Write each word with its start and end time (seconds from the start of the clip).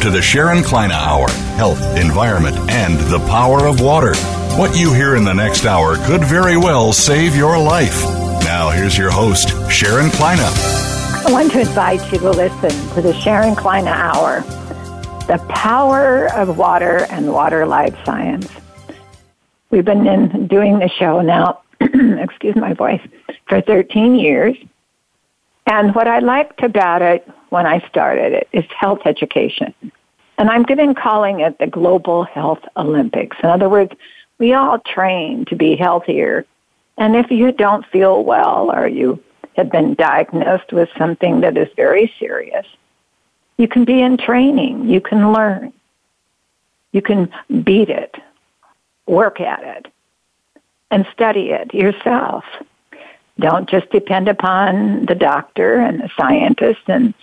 To 0.00 0.08
the 0.08 0.22
Sharon 0.22 0.62
Kleyne 0.62 0.92
Hour 0.92 1.28
Health, 1.56 1.82
Environment, 1.98 2.56
and 2.70 2.98
the 3.12 3.18
Power 3.28 3.66
of 3.66 3.82
Water. 3.82 4.14
What 4.56 4.74
you 4.74 4.94
hear 4.94 5.14
in 5.14 5.24
the 5.24 5.34
next 5.34 5.66
hour 5.66 5.96
could 6.06 6.24
very 6.24 6.56
well 6.56 6.94
save 6.94 7.36
your 7.36 7.58
life. 7.58 8.02
Now, 8.42 8.70
here's 8.70 8.96
your 8.96 9.10
host, 9.10 9.50
Sharon 9.70 10.08
Kleyne. 10.08 10.40
I 10.40 11.26
want 11.30 11.52
to 11.52 11.60
invite 11.60 12.00
you 12.10 12.18
to 12.18 12.30
listen 12.30 12.70
to 12.94 13.02
the 13.02 13.12
Sharon 13.12 13.54
Kleyne 13.54 13.88
Hour 13.88 14.40
The 15.26 15.36
Power 15.50 16.32
of 16.34 16.56
Water 16.56 17.06
and 17.10 17.30
Water 17.30 17.66
Life 17.66 17.94
Science. 18.06 18.48
We've 19.68 19.84
been 19.84 20.06
in, 20.06 20.46
doing 20.46 20.78
the 20.78 20.88
show 20.88 21.20
now, 21.20 21.60
excuse 21.80 22.56
my 22.56 22.72
voice, 22.72 23.02
for 23.48 23.60
13 23.60 24.14
years. 24.14 24.56
And 25.70 25.94
what 25.94 26.08
I 26.08 26.18
liked 26.18 26.64
about 26.64 27.00
it 27.00 27.30
when 27.50 27.64
I 27.64 27.78
started 27.88 28.32
it 28.32 28.48
is 28.52 28.64
health 28.76 29.02
education. 29.04 29.72
And 30.36 30.50
I'm 30.50 30.66
even 30.68 30.96
calling 30.96 31.40
it 31.40 31.60
the 31.60 31.68
Global 31.68 32.24
Health 32.24 32.64
Olympics. 32.76 33.36
In 33.40 33.50
other 33.50 33.68
words, 33.68 33.92
we 34.38 34.52
all 34.52 34.80
train 34.80 35.44
to 35.44 35.54
be 35.54 35.76
healthier. 35.76 36.44
And 36.98 37.14
if 37.14 37.30
you 37.30 37.52
don't 37.52 37.86
feel 37.86 38.24
well 38.24 38.72
or 38.72 38.88
you 38.88 39.22
have 39.56 39.70
been 39.70 39.94
diagnosed 39.94 40.72
with 40.72 40.88
something 40.98 41.42
that 41.42 41.56
is 41.56 41.68
very 41.76 42.12
serious, 42.18 42.66
you 43.56 43.68
can 43.68 43.84
be 43.84 44.02
in 44.02 44.16
training. 44.16 44.88
You 44.88 45.00
can 45.00 45.32
learn. 45.32 45.72
You 46.90 47.00
can 47.00 47.32
beat 47.62 47.90
it, 47.90 48.16
work 49.06 49.40
at 49.40 49.62
it, 49.62 49.86
and 50.90 51.06
study 51.12 51.50
it 51.50 51.72
yourself. 51.72 52.42
Don't 53.38 53.68
just 53.68 53.90
depend 53.90 54.28
upon 54.28 55.06
the 55.06 55.14
doctor 55.14 55.76
and 55.76 56.00
the 56.00 56.10
scientist 56.16 56.80
and 56.88 57.14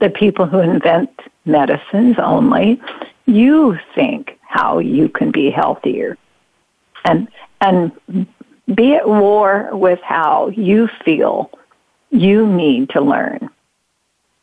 the 0.00 0.10
people 0.10 0.46
who 0.46 0.58
invent 0.58 1.10
medicines 1.44 2.16
only. 2.18 2.80
You 3.26 3.78
think 3.94 4.38
how 4.40 4.78
you 4.78 5.08
can 5.08 5.30
be 5.30 5.50
healthier 5.50 6.16
and 7.04 7.28
and 7.60 7.92
be 8.74 8.94
at 8.94 9.08
war 9.08 9.68
with 9.72 10.00
how 10.02 10.48
you 10.48 10.88
feel 11.04 11.50
you 12.10 12.46
need 12.46 12.90
to 12.90 13.00
learn. 13.00 13.50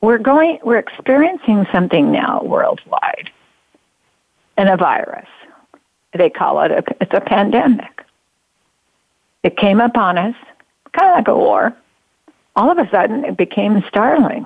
We're 0.01 0.17
going 0.17 0.59
we're 0.63 0.77
experiencing 0.77 1.65
something 1.71 2.11
now 2.11 2.41
worldwide. 2.43 3.29
And 4.57 4.69
a 4.69 4.77
virus. 4.77 5.29
They 6.13 6.29
call 6.29 6.61
it 6.61 6.71
a 6.71 6.83
it's 6.99 7.13
a 7.13 7.21
pandemic. 7.21 8.03
It 9.43 9.57
came 9.57 9.79
upon 9.79 10.17
us 10.17 10.35
kind 10.93 11.09
of 11.09 11.15
like 11.15 11.27
a 11.27 11.35
war. 11.35 11.75
All 12.55 12.71
of 12.71 12.77
a 12.77 12.89
sudden, 12.89 13.23
it 13.25 13.37
became 13.37 13.83
startling 13.87 14.45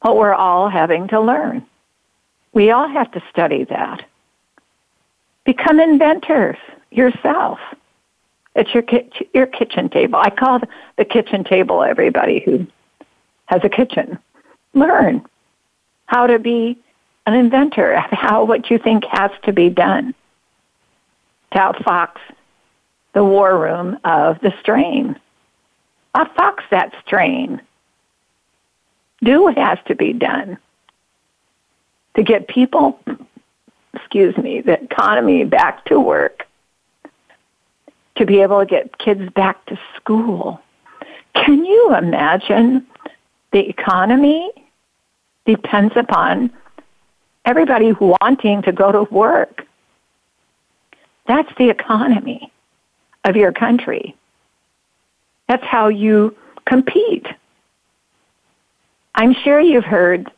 what 0.00 0.16
we're 0.16 0.34
all 0.34 0.68
having 0.68 1.08
to 1.08 1.20
learn. 1.20 1.66
We 2.52 2.70
all 2.70 2.88
have 2.88 3.10
to 3.12 3.22
study 3.30 3.64
that. 3.64 4.04
Become 5.44 5.80
inventors 5.80 6.56
yourself. 6.90 7.58
It's 8.54 8.72
your 8.72 8.84
your 9.34 9.46
kitchen 9.46 9.90
table. 9.90 10.18
I 10.18 10.30
call 10.30 10.60
the 10.96 11.04
kitchen 11.04 11.44
table 11.44 11.82
everybody 11.82 12.40
who 12.40 12.66
has 13.46 13.60
a 13.62 13.68
kitchen. 13.68 14.18
Learn 14.72 15.24
how 16.06 16.26
to 16.26 16.38
be 16.38 16.78
an 17.26 17.34
inventor, 17.34 17.96
how 18.10 18.44
what 18.44 18.70
you 18.70 18.78
think 18.78 19.04
has 19.04 19.30
to 19.44 19.52
be 19.52 19.68
done 19.68 20.14
to 21.52 21.58
outfox 21.58 22.12
the 23.12 23.24
war 23.24 23.58
room 23.58 23.98
of 24.04 24.40
the 24.40 24.52
strain 24.60 25.18
fox 26.24 26.64
that 26.70 26.92
strain. 27.04 27.60
Do 29.22 29.42
what 29.42 29.58
has 29.58 29.78
to 29.86 29.94
be 29.94 30.12
done 30.12 30.58
to 32.16 32.22
get 32.22 32.48
people, 32.48 32.98
excuse 33.94 34.36
me, 34.36 34.62
the 34.62 34.82
economy 34.82 35.44
back 35.44 35.84
to 35.86 36.00
work, 36.00 36.46
to 38.16 38.24
be 38.24 38.40
able 38.40 38.60
to 38.60 38.66
get 38.66 38.98
kids 38.98 39.30
back 39.34 39.64
to 39.66 39.78
school. 39.96 40.60
Can 41.34 41.64
you 41.64 41.94
imagine 41.94 42.86
the 43.52 43.68
economy 43.68 44.50
depends 45.44 45.94
upon 45.96 46.50
everybody 47.44 47.92
wanting 47.92 48.62
to 48.62 48.72
go 48.72 48.90
to 48.90 49.02
work? 49.14 49.66
That's 51.26 51.52
the 51.58 51.68
economy 51.68 52.50
of 53.24 53.36
your 53.36 53.52
country. 53.52 54.16
That's 55.48 55.64
how 55.64 55.88
you 55.88 56.36
compete. 56.66 57.26
I'm 59.14 59.34
sure 59.34 59.60
you've 59.60 59.84
heard 59.84 60.30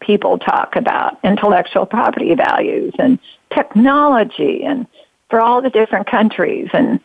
people 0.00 0.38
talk 0.38 0.76
about 0.76 1.18
intellectual 1.24 1.86
property 1.86 2.34
values 2.34 2.94
and 2.98 3.18
technology 3.52 4.62
and 4.64 4.86
for 5.30 5.40
all 5.40 5.62
the 5.62 5.70
different 5.70 6.06
countries 6.06 6.68
and 6.72 7.00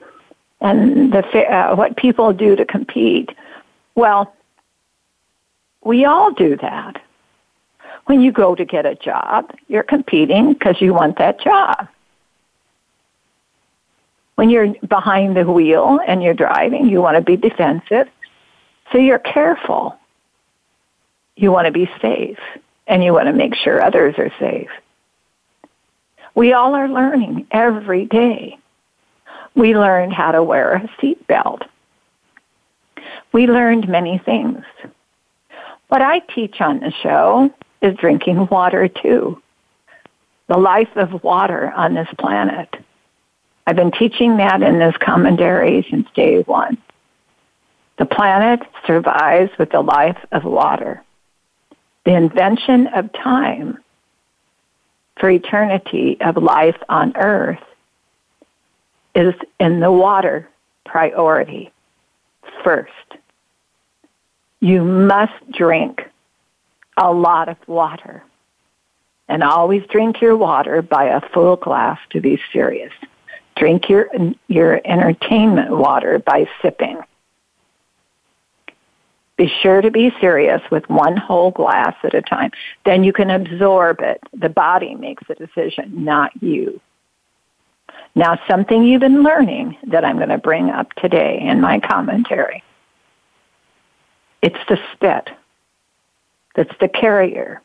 and 0.61 1.13
the 1.13 1.23
uh, 1.49 1.75
what 1.75 1.95
people 1.95 2.33
do 2.33 2.55
to 2.55 2.65
compete. 2.65 3.29
Well, 3.95 4.35
we 5.83 6.03
all 6.05 6.33
do 6.33 6.57
that. 6.57 7.01
When 8.05 8.21
you 8.21 8.31
go 8.31 8.55
to 8.55 8.65
get 8.65 8.85
a 8.85 8.95
job, 8.95 9.55
you're 9.67 9.83
competing 9.83 10.53
because 10.53 10.81
you 10.81 10.93
want 10.93 11.17
that 11.17 11.39
job 11.39 11.87
when 14.39 14.49
you're 14.49 14.73
behind 14.87 15.35
the 15.35 15.43
wheel 15.43 15.99
and 16.07 16.23
you're 16.23 16.33
driving, 16.33 16.87
you 16.87 17.01
want 17.01 17.17
to 17.17 17.21
be 17.21 17.35
defensive. 17.35 18.07
So 18.89 18.97
you're 18.97 19.19
careful. 19.19 19.99
You 21.35 21.51
want 21.51 21.65
to 21.65 21.73
be 21.73 21.91
safe 22.01 22.39
and 22.87 23.03
you 23.03 23.11
want 23.11 23.27
to 23.27 23.33
make 23.33 23.53
sure 23.53 23.83
others 23.83 24.15
are 24.17 24.31
safe. 24.39 24.69
We 26.35 26.53
all 26.53 26.73
are 26.73 26.87
learning 26.87 27.47
every 27.51 28.05
day. 28.05 28.57
We 29.55 29.75
learned 29.75 30.13
how 30.13 30.31
to 30.31 30.41
wear 30.41 30.71
a 30.71 30.87
seatbelt. 31.01 31.63
We 33.33 33.45
learned 33.45 33.89
many 33.89 34.19
things. 34.19 34.63
What 35.89 36.01
I 36.01 36.19
teach 36.19 36.61
on 36.61 36.79
the 36.79 36.93
show 37.03 37.53
is 37.81 37.97
drinking 37.97 38.47
water 38.47 38.87
too. 38.87 39.41
The 40.47 40.57
life 40.57 40.95
of 40.95 41.25
water 41.25 41.73
on 41.73 41.93
this 41.93 42.07
planet. 42.17 42.73
I've 43.69 43.75
been 43.75 43.91
teaching 43.91 44.37
that 44.37 44.63
in 44.63 44.79
this 44.79 44.97
commentary 44.97 45.85
since 45.91 46.09
day 46.15 46.41
one. 46.41 46.79
The 47.99 48.07
planet 48.07 48.61
survives 48.87 49.51
with 49.59 49.69
the 49.69 49.81
life 49.81 50.17
of 50.31 50.43
water. 50.43 51.03
The 52.03 52.15
invention 52.15 52.87
of 52.87 53.13
time 53.13 53.77
for 55.19 55.29
eternity 55.29 56.17
of 56.19 56.37
life 56.37 56.77
on 56.89 57.15
earth 57.15 57.61
is 59.13 59.35
in 59.59 59.81
the 59.81 59.91
water 59.91 60.49
priority 60.83 61.71
first. 62.63 62.89
You 64.61 64.83
must 64.83 65.51
drink 65.51 66.01
a 66.97 67.13
lot 67.13 67.49
of 67.49 67.57
water. 67.67 68.23
And 69.27 69.43
always 69.43 69.83
drink 69.91 70.21
your 70.21 70.35
water 70.35 70.81
by 70.81 71.03
a 71.03 71.21
full 71.21 71.55
glass 71.55 71.99
to 72.09 72.19
be 72.19 72.41
serious. 72.51 72.93
Drink 73.59 73.89
your, 73.89 74.09
your 74.47 74.81
entertainment 74.85 75.69
water 75.69 76.17
by 76.17 76.47
sipping. 76.61 76.97
Be 79.35 79.51
sure 79.61 79.81
to 79.81 79.91
be 79.91 80.13
serious 80.19 80.61
with 80.71 80.89
one 80.89 81.17
whole 81.17 81.51
glass 81.51 81.95
at 82.03 82.13
a 82.13 82.21
time. 82.21 82.51
Then 82.85 83.03
you 83.03 83.13
can 83.13 83.29
absorb 83.29 83.99
it. 83.99 84.21
The 84.33 84.49
body 84.49 84.95
makes 84.95 85.23
the 85.27 85.35
decision, 85.35 86.03
not 86.05 86.31
you. 86.41 86.79
Now, 88.15 88.39
something 88.49 88.83
you've 88.83 89.01
been 89.01 89.23
learning 89.23 89.77
that 89.87 90.05
I'm 90.05 90.17
going 90.17 90.29
to 90.29 90.37
bring 90.37 90.69
up 90.69 90.93
today 90.93 91.39
in 91.41 91.61
my 91.61 91.79
commentary. 91.79 92.63
It's 94.41 94.57
the 94.67 94.79
spit 94.93 95.29
that's 96.55 96.77
the 96.79 96.87
carrier. 96.87 97.61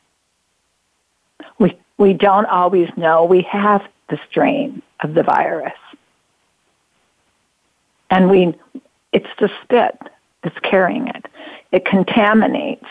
We, 1.58 1.78
we 1.98 2.14
don't 2.14 2.46
always 2.46 2.88
know 2.96 3.24
we 3.24 3.42
have 3.50 3.82
the 4.08 4.18
strain 4.28 4.82
of 5.00 5.14
the 5.14 5.22
virus. 5.22 5.72
And 8.10 8.30
we, 8.30 8.54
it's 9.12 9.28
the 9.38 9.50
spit 9.62 9.98
that's 10.42 10.58
carrying 10.60 11.08
it. 11.08 11.26
It 11.72 11.84
contaminates. 11.84 12.86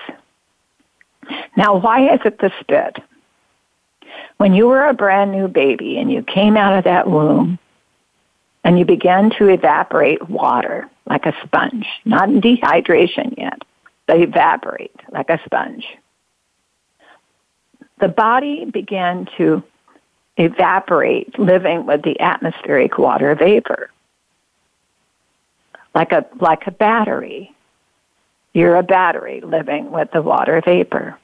Now, 1.55 1.77
why 1.77 2.13
is 2.13 2.19
it 2.25 2.39
the 2.39 2.51
spit? 2.59 2.97
When 4.37 4.53
you 4.53 4.67
were 4.67 4.85
a 4.85 4.93
brand 4.93 5.31
new 5.31 5.47
baby 5.47 5.97
and 5.97 6.11
you 6.11 6.23
came 6.23 6.57
out 6.57 6.77
of 6.77 6.83
that 6.83 7.09
womb 7.09 7.59
and 8.63 8.77
you 8.77 8.85
began 8.85 9.29
to 9.37 9.47
evaporate 9.47 10.29
water 10.29 10.89
like 11.05 11.25
a 11.25 11.35
sponge, 11.43 11.85
not 12.05 12.29
in 12.29 12.41
dehydration 12.41 13.37
yet, 13.37 13.61
but 14.07 14.19
evaporate 14.19 14.95
like 15.11 15.29
a 15.29 15.39
sponge. 15.45 15.85
The 17.99 18.07
body 18.07 18.65
began 18.65 19.27
to 19.37 19.63
evaporate 20.37 21.37
living 21.37 21.85
with 21.85 22.01
the 22.01 22.19
atmospheric 22.19 22.97
water 22.97 23.35
vapor 23.35 23.91
like 25.93 26.11
a 26.11 26.25
like 26.39 26.67
a 26.67 26.71
battery. 26.71 27.53
You're 28.53 28.75
a 28.75 28.83
battery 28.83 29.41
living 29.41 29.91
with 29.91 30.11
the 30.11 30.21
water 30.21 30.61
vapor. 30.63 31.17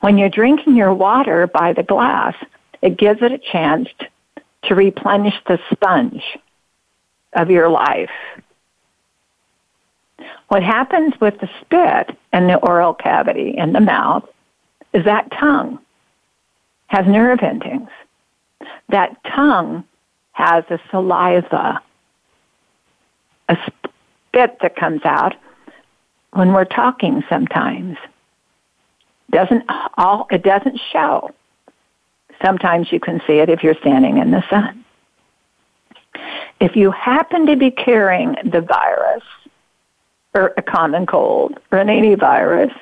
When 0.00 0.16
you're 0.16 0.28
drinking 0.28 0.76
your 0.76 0.94
water 0.94 1.46
by 1.46 1.72
the 1.72 1.82
glass, 1.82 2.34
it 2.80 2.96
gives 2.96 3.20
it 3.22 3.32
a 3.32 3.38
chance 3.38 3.88
to 4.64 4.74
replenish 4.74 5.34
the 5.46 5.58
sponge 5.70 6.22
of 7.34 7.50
your 7.50 7.68
life. 7.68 8.10
What 10.48 10.62
happens 10.62 11.14
with 11.20 11.38
the 11.40 11.48
spit 11.60 12.16
and 12.32 12.48
the 12.48 12.56
oral 12.56 12.94
cavity 12.94 13.54
in 13.56 13.72
the 13.72 13.80
mouth 13.80 14.24
is 14.92 15.04
that 15.04 15.30
tongue 15.32 15.78
has 16.86 17.06
nerve 17.06 17.40
endings. 17.42 17.90
That 18.88 19.16
tongue 19.24 19.84
has 20.32 20.64
a 20.70 20.80
saliva, 20.90 21.82
a 23.48 23.56
spit 24.28 24.58
that 24.60 24.76
comes 24.76 25.02
out 25.04 25.34
when 26.32 26.52
we're 26.52 26.64
talking 26.64 27.22
sometimes. 27.28 27.96
Doesn't 29.30 29.64
all 29.96 30.26
it 30.30 30.42
doesn't 30.42 30.80
show. 30.92 31.30
Sometimes 32.42 32.92
you 32.92 33.00
can 33.00 33.20
see 33.26 33.38
it 33.38 33.48
if 33.48 33.62
you're 33.62 33.74
standing 33.74 34.18
in 34.18 34.30
the 34.30 34.42
sun. 34.48 34.84
If 36.60 36.76
you 36.76 36.90
happen 36.90 37.46
to 37.46 37.56
be 37.56 37.70
carrying 37.70 38.36
the 38.44 38.60
virus 38.60 39.22
or 40.34 40.54
a 40.56 40.62
common 40.62 41.06
cold 41.06 41.58
or 41.70 41.78
an 41.78 41.88
antivirus 41.88 42.74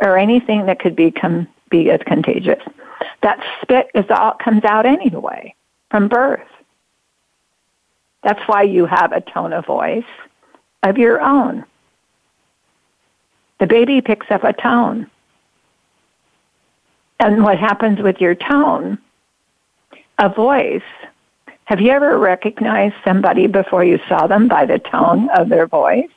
or 0.00 0.18
anything 0.18 0.66
that 0.66 0.78
could 0.78 0.96
become 0.96 1.48
be 1.70 1.90
as 1.90 2.00
contagious, 2.06 2.62
that 3.22 3.42
spit 3.62 3.88
is 3.94 4.04
all 4.10 4.32
comes 4.32 4.64
out 4.64 4.86
anyway 4.86 5.54
from 5.90 6.08
birth. 6.08 6.46
That's 8.22 8.40
why 8.46 8.62
you 8.62 8.86
have 8.86 9.12
a 9.12 9.20
tone 9.20 9.52
of 9.52 9.66
voice 9.66 10.04
of 10.82 10.98
your 10.98 11.20
own. 11.20 11.64
The 13.58 13.66
baby 13.66 14.00
picks 14.00 14.30
up 14.30 14.44
a 14.44 14.52
tone. 14.52 15.10
And 17.18 17.42
what 17.42 17.58
happens 17.58 18.00
with 18.00 18.20
your 18.20 18.34
tone, 18.34 18.98
a 20.18 20.28
voice, 20.28 20.82
have 21.64 21.80
you 21.80 21.90
ever 21.90 22.18
recognized 22.18 22.94
somebody 23.04 23.46
before 23.46 23.84
you 23.84 23.98
saw 24.08 24.26
them 24.26 24.48
by 24.48 24.66
the 24.66 24.78
tone 24.78 25.28
of 25.30 25.48
their 25.48 25.66
voice? 25.66 26.10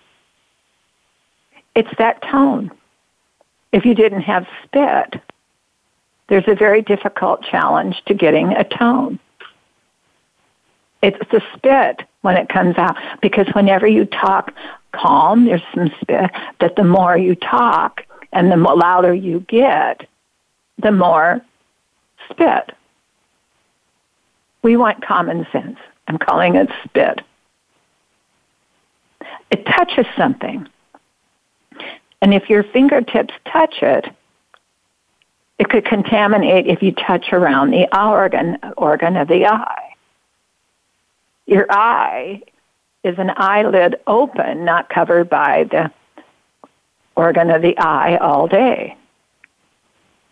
It's 1.75 1.89
that 1.97 2.21
tone. 2.21 2.71
If 3.71 3.85
you 3.85 3.95
didn't 3.95 4.21
have 4.21 4.45
spit, 4.63 5.21
there's 6.27 6.47
a 6.47 6.55
very 6.55 6.81
difficult 6.81 7.43
challenge 7.43 8.03
to 8.05 8.13
getting 8.13 8.53
a 8.53 8.63
tone. 8.63 9.19
It's 11.01 11.19
the 11.31 11.41
spit 11.55 12.03
when 12.21 12.35
it 12.35 12.49
comes 12.49 12.77
out 12.77 12.97
because 13.21 13.47
whenever 13.53 13.87
you 13.87 14.05
talk 14.05 14.53
calm, 14.91 15.45
there's 15.45 15.61
some 15.73 15.91
spit, 16.01 16.31
but 16.59 16.75
the 16.75 16.83
more 16.83 17.17
you 17.17 17.35
talk 17.35 18.05
and 18.33 18.51
the 18.51 18.57
louder 18.57 19.13
you 19.13 19.39
get, 19.41 20.07
the 20.77 20.91
more 20.91 21.41
spit. 22.29 22.71
We 24.61 24.75
want 24.75 25.05
common 25.05 25.47
sense. 25.51 25.77
I'm 26.07 26.17
calling 26.17 26.55
it 26.55 26.69
spit. 26.83 27.21
It 29.51 29.65
touches 29.65 30.05
something. 30.17 30.67
And 32.21 32.33
if 32.33 32.49
your 32.49 32.63
fingertips 32.63 33.33
touch 33.51 33.75
it, 33.81 34.05
it 35.57 35.69
could 35.69 35.85
contaminate 35.85 36.67
if 36.67 36.81
you 36.83 36.91
touch 36.91 37.31
around 37.31 37.71
the 37.71 37.87
organ, 37.97 38.57
organ 38.77 39.17
of 39.17 39.27
the 39.27 39.45
eye. 39.45 39.88
Your 41.49 41.65
eye 41.67 42.43
is 43.03 43.17
an 43.17 43.31
eyelid 43.35 43.95
open, 44.05 44.65
not 44.65 44.87
covered 44.87 45.31
by 45.31 45.63
the 45.63 45.91
organ 47.15 47.49
of 47.49 47.63
the 47.63 47.75
eye 47.79 48.17
all 48.17 48.47
day. 48.47 48.95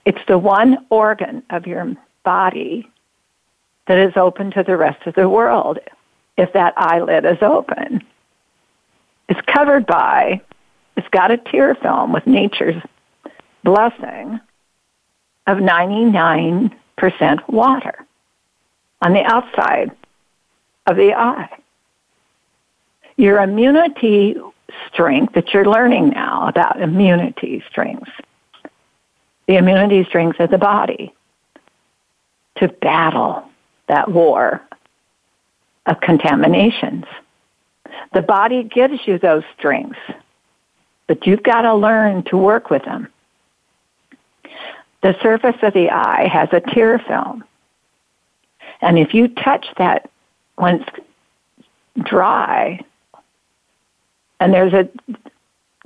It's 0.05 0.21
the 0.27 0.37
one 0.37 0.85
organ 0.91 1.41
of 1.49 1.65
your 1.65 1.95
body 2.23 2.87
that 3.87 3.97
is 3.97 4.15
open 4.15 4.51
to 4.51 4.61
the 4.61 4.77
rest 4.77 5.07
of 5.07 5.15
the 5.15 5.27
world 5.27 5.79
if 6.37 6.53
that 6.53 6.75
eyelid 6.77 7.25
is 7.25 7.41
open. 7.41 8.03
It's 9.27 9.41
covered 9.47 9.87
by, 9.87 10.39
it's 10.97 11.09
got 11.09 11.31
a 11.31 11.37
tear 11.37 11.73
film 11.73 12.13
with 12.13 12.27
nature's 12.27 12.79
blessing 13.63 14.39
of 15.47 15.57
99% 15.57 16.69
water 17.49 18.05
on 19.01 19.13
the 19.13 19.23
outside 19.23 19.89
of 20.87 20.95
the 20.95 21.13
eye. 21.13 21.49
Your 23.17 23.41
immunity 23.41 24.35
strength 24.91 25.33
that 25.33 25.53
you're 25.53 25.65
learning 25.65 26.09
now 26.09 26.47
about 26.47 26.81
immunity 26.81 27.63
strengths 27.69 28.11
the 29.47 29.55
immunity 29.55 30.03
strength 30.03 30.39
of 30.39 30.51
the 30.51 30.57
body 30.57 31.13
to 32.57 32.67
battle 32.67 33.49
that 33.87 34.11
war 34.11 34.61
of 35.85 35.99
contaminations. 36.01 37.05
The 38.13 38.21
body 38.21 38.63
gives 38.63 38.99
you 39.07 39.17
those 39.17 39.43
strengths, 39.57 39.99
but 41.07 41.25
you've 41.25 41.43
got 41.43 41.61
to 41.61 41.73
learn 41.73 42.23
to 42.23 42.37
work 42.37 42.69
with 42.69 42.83
them. 42.83 43.07
The 45.01 45.15
surface 45.21 45.55
of 45.61 45.73
the 45.73 45.91
eye 45.91 46.27
has 46.27 46.49
a 46.51 46.59
tear 46.59 46.99
film. 46.99 47.43
And 48.81 48.99
if 48.99 49.13
you 49.13 49.29
touch 49.29 49.65
that 49.77 50.09
when 50.57 50.81
it's 50.81 50.89
dry, 52.03 52.83
and 54.39 54.53
there's 54.53 54.73
a 54.73 54.89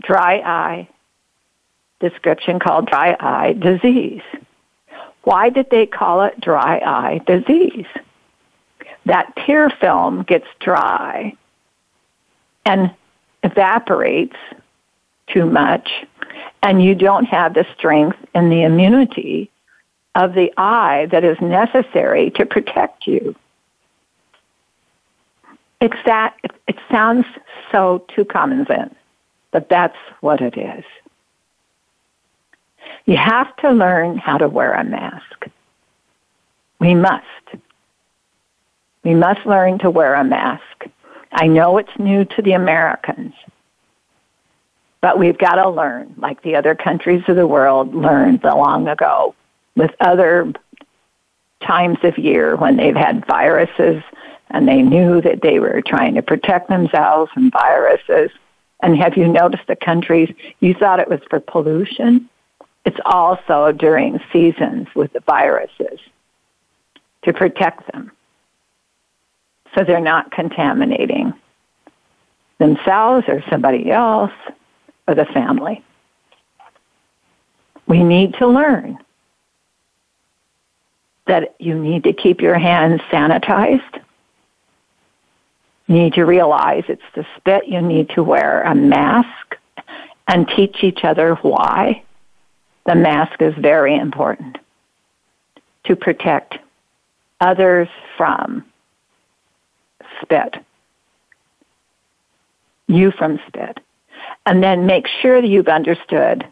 dry 0.02 0.40
eye 0.40 0.90
description 2.00 2.60
called 2.60 2.88
dry 2.88 3.16
eye 3.20 3.54
disease. 3.54 4.24
Why 5.24 5.50
did 5.50 5.70
they 5.70 5.86
call 5.86 6.24
it 6.24 6.42
dry 6.42 6.80
eye 6.80 7.22
disease? 7.28 7.86
That 9.06 9.36
tear 9.46 9.70
film 9.70 10.24
gets 10.24 10.48
dry 10.60 11.36
and 12.66 12.92
evaporates 13.44 14.38
too 15.28 15.46
much, 15.46 15.90
and 16.64 16.84
you 16.84 16.96
don't 16.96 17.26
have 17.26 17.54
the 17.54 17.66
strength 17.78 18.18
and 18.34 18.52
the 18.52 18.64
immunity 18.64 19.50
of 20.16 20.34
the 20.34 20.52
eye 20.58 21.08
that 21.12 21.24
is 21.24 21.40
necessary 21.40 22.32
to 22.32 22.46
protect 22.46 23.08
you. 23.08 23.36
It's 25.82 25.98
that, 26.06 26.38
it 26.68 26.78
sounds 26.92 27.26
so 27.72 28.06
too 28.16 28.24
common 28.24 28.68
sense, 28.68 28.94
but 29.50 29.68
that's 29.68 29.98
what 30.22 30.40
it 30.40 30.56
is. 30.56 30.86
You 33.06 33.18
have 33.18 33.56
to 33.58 33.72
learn 33.72 34.20
how 34.20 34.38
to 34.38 34.48
wear 34.48 34.74
a 34.74 34.84
mask. 34.84 35.48
We 36.80 36.94
must. 36.94 37.26
We 39.04 39.16
must 39.16 39.46
learn 39.48 39.80
to 39.80 39.90
wear 39.90 40.14
a 40.14 40.24
mask. 40.24 40.86
I 41.32 41.48
know 41.48 41.78
it's 41.80 41.98
new 41.98 42.26
to 42.26 42.42
the 42.44 42.52
Americans, 42.52 43.34
but 45.00 45.18
we've 45.18 45.38
got 45.38 45.56
to 45.56 45.70
learn, 45.70 46.14
like 46.18 46.44
the 46.44 46.56
other 46.56 46.76
countries 46.76 47.24
of 47.28 47.36
the 47.36 47.48
world 47.48 47.96
learned 47.96 48.44
long 48.44 48.88
ago 48.88 49.34
with 49.76 49.92
other 50.00 50.54
times 51.62 51.98
of 52.04 52.20
year 52.20 52.56
when 52.56 52.76
they've 52.76 52.96
had 52.96 53.26
viruses 53.26 54.04
and 54.52 54.68
they 54.68 54.82
knew 54.82 55.22
that 55.22 55.42
they 55.42 55.60
were 55.60 55.82
trying 55.82 56.16
to 56.16 56.22
protect 56.22 56.70
themselves 56.70 57.32
from 57.32 57.52
viruses. 57.52 58.32
And 58.82 58.98
have 58.98 59.18
you 59.18 59.28
noticed 59.28 59.68
the 59.68 59.76
countries, 59.76 60.34
you 60.60 60.74
thought 60.74 61.00
it 61.00 61.10
was 61.10 61.22
for 61.30 61.40
pollution? 61.40 62.30
It's 62.86 63.00
also 63.06 63.72
during 63.72 64.20
seasons 64.34 64.88
with 64.96 65.14
the 65.14 65.20
viruses 65.22 66.00
to 67.24 67.34
protect 67.34 67.92
them 67.92 68.12
so 69.76 69.84
they're 69.84 70.02
not 70.02 70.32
contaminating 70.32 71.34
themselves 72.60 73.26
or 73.28 73.44
somebody 73.50 73.92
else 73.92 74.32
or 75.08 75.16
the 75.16 75.26
family. 75.26 75.84
We 77.88 78.04
need 78.04 78.36
to 78.36 78.48
learn 78.48 78.98
that 81.28 81.56
you 81.60 81.78
need 81.78 82.04
to 82.04 82.14
keep 82.14 82.42
your 82.42 82.58
hands 82.58 83.02
sanitized. 83.12 84.02
Need 85.92 86.14
to 86.14 86.24
realize 86.24 86.86
it's 86.88 87.02
the 87.16 87.26
spit. 87.36 87.68
You 87.68 87.82
need 87.82 88.12
to 88.12 88.24
wear 88.24 88.62
a 88.64 88.74
mask 88.74 89.58
and 90.26 90.48
teach 90.48 90.86
each 90.86 91.04
other 91.04 91.36
why 91.42 92.04
the 92.86 92.96
mask 92.96 93.42
is 93.42 93.54
very 93.56 93.98
important 93.98 94.58
to 95.84 95.98
protect 95.98 96.58
others 97.42 97.90
from 98.16 98.64
spit, 100.22 100.56
you 102.88 103.12
from 103.12 103.42
spit. 103.48 103.82
And 104.46 104.64
then 104.64 104.86
make 104.86 105.08
sure 105.22 105.42
that 105.42 105.48
you've 105.50 105.68
understood 105.68 106.48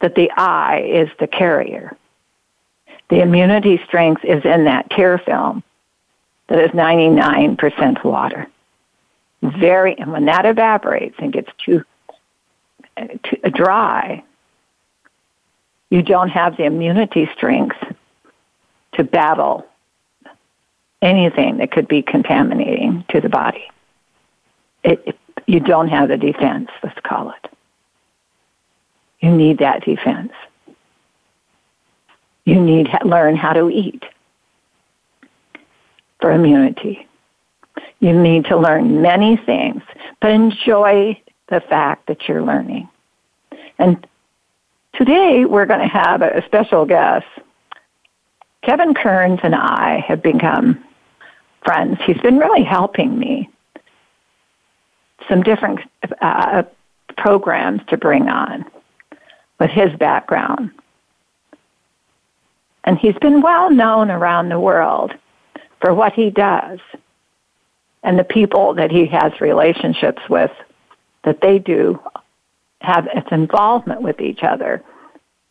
that 0.00 0.16
the 0.16 0.32
eye 0.36 0.80
is 0.80 1.08
the 1.20 1.28
carrier. 1.28 1.96
The 3.08 3.20
immunity 3.20 3.80
strength 3.86 4.24
is 4.24 4.44
in 4.44 4.64
that 4.64 4.90
tear 4.90 5.18
film 5.18 5.62
that 6.52 6.66
is 6.66 6.70
99% 6.72 8.04
water. 8.04 8.46
Very, 9.40 9.98
and 9.98 10.12
when 10.12 10.26
that 10.26 10.44
evaporates 10.44 11.14
and 11.18 11.32
gets 11.32 11.48
too, 11.56 11.82
too 12.98 13.36
dry, 13.50 14.22
you 15.88 16.02
don't 16.02 16.28
have 16.28 16.58
the 16.58 16.64
immunity 16.64 17.26
strength 17.34 17.78
to 18.92 19.02
battle 19.02 19.66
anything 21.00 21.56
that 21.56 21.70
could 21.70 21.88
be 21.88 22.02
contaminating 22.02 23.06
to 23.08 23.22
the 23.22 23.30
body. 23.30 23.70
It, 24.84 25.02
it, 25.06 25.18
you 25.46 25.58
don't 25.58 25.88
have 25.88 26.10
the 26.10 26.18
defense, 26.18 26.68
let's 26.82 27.00
call 27.00 27.30
it. 27.30 27.50
You 29.20 29.34
need 29.34 29.56
that 29.58 29.86
defense. 29.86 30.32
You 32.44 32.60
need 32.60 32.88
to 32.90 33.08
learn 33.08 33.36
how 33.36 33.54
to 33.54 33.70
eat 33.70 34.04
for 36.22 36.30
immunity. 36.30 37.06
You 38.00 38.18
need 38.18 38.46
to 38.46 38.56
learn 38.56 39.02
many 39.02 39.36
things, 39.36 39.82
but 40.20 40.30
enjoy 40.30 41.20
the 41.48 41.60
fact 41.60 42.06
that 42.06 42.26
you're 42.26 42.42
learning. 42.42 42.88
And 43.78 44.06
today 44.94 45.44
we're 45.44 45.66
going 45.66 45.80
to 45.80 45.86
have 45.86 46.22
a 46.22 46.42
special 46.46 46.86
guest. 46.86 47.26
Kevin 48.62 48.94
Kearns 48.94 49.40
and 49.42 49.54
I 49.54 50.02
have 50.06 50.22
become 50.22 50.82
friends. 51.64 51.98
He's 52.06 52.18
been 52.18 52.38
really 52.38 52.62
helping 52.62 53.18
me. 53.18 53.50
Some 55.28 55.42
different 55.42 55.80
uh, 56.20 56.62
programs 57.16 57.80
to 57.88 57.96
bring 57.96 58.28
on 58.28 58.64
with 59.58 59.70
his 59.70 59.92
background. 59.98 60.70
And 62.84 62.98
he's 62.98 63.16
been 63.20 63.40
well 63.42 63.70
known 63.70 64.10
around 64.10 64.48
the 64.48 64.58
world 64.58 65.12
for 65.82 65.92
what 65.92 66.12
he 66.14 66.30
does 66.30 66.78
and 68.04 68.18
the 68.18 68.24
people 68.24 68.74
that 68.74 68.90
he 68.90 69.04
has 69.06 69.32
relationships 69.40 70.22
with 70.30 70.52
that 71.24 71.40
they 71.42 71.58
do 71.58 72.00
have 72.80 73.06
its 73.12 73.28
involvement 73.32 74.00
with 74.00 74.20
each 74.20 74.42
other 74.42 74.82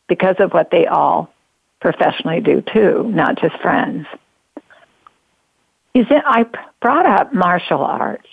because 0.08 0.36
of 0.38 0.52
what 0.52 0.70
they 0.70 0.86
all 0.86 1.32
professionally 1.80 2.40
do 2.40 2.62
too, 2.62 3.10
not 3.14 3.38
just 3.38 3.56
friends. 3.60 4.06
Is 5.94 6.06
it, 6.10 6.22
I 6.26 6.46
brought 6.80 7.06
up 7.06 7.34
martial 7.34 7.84
arts 7.84 8.28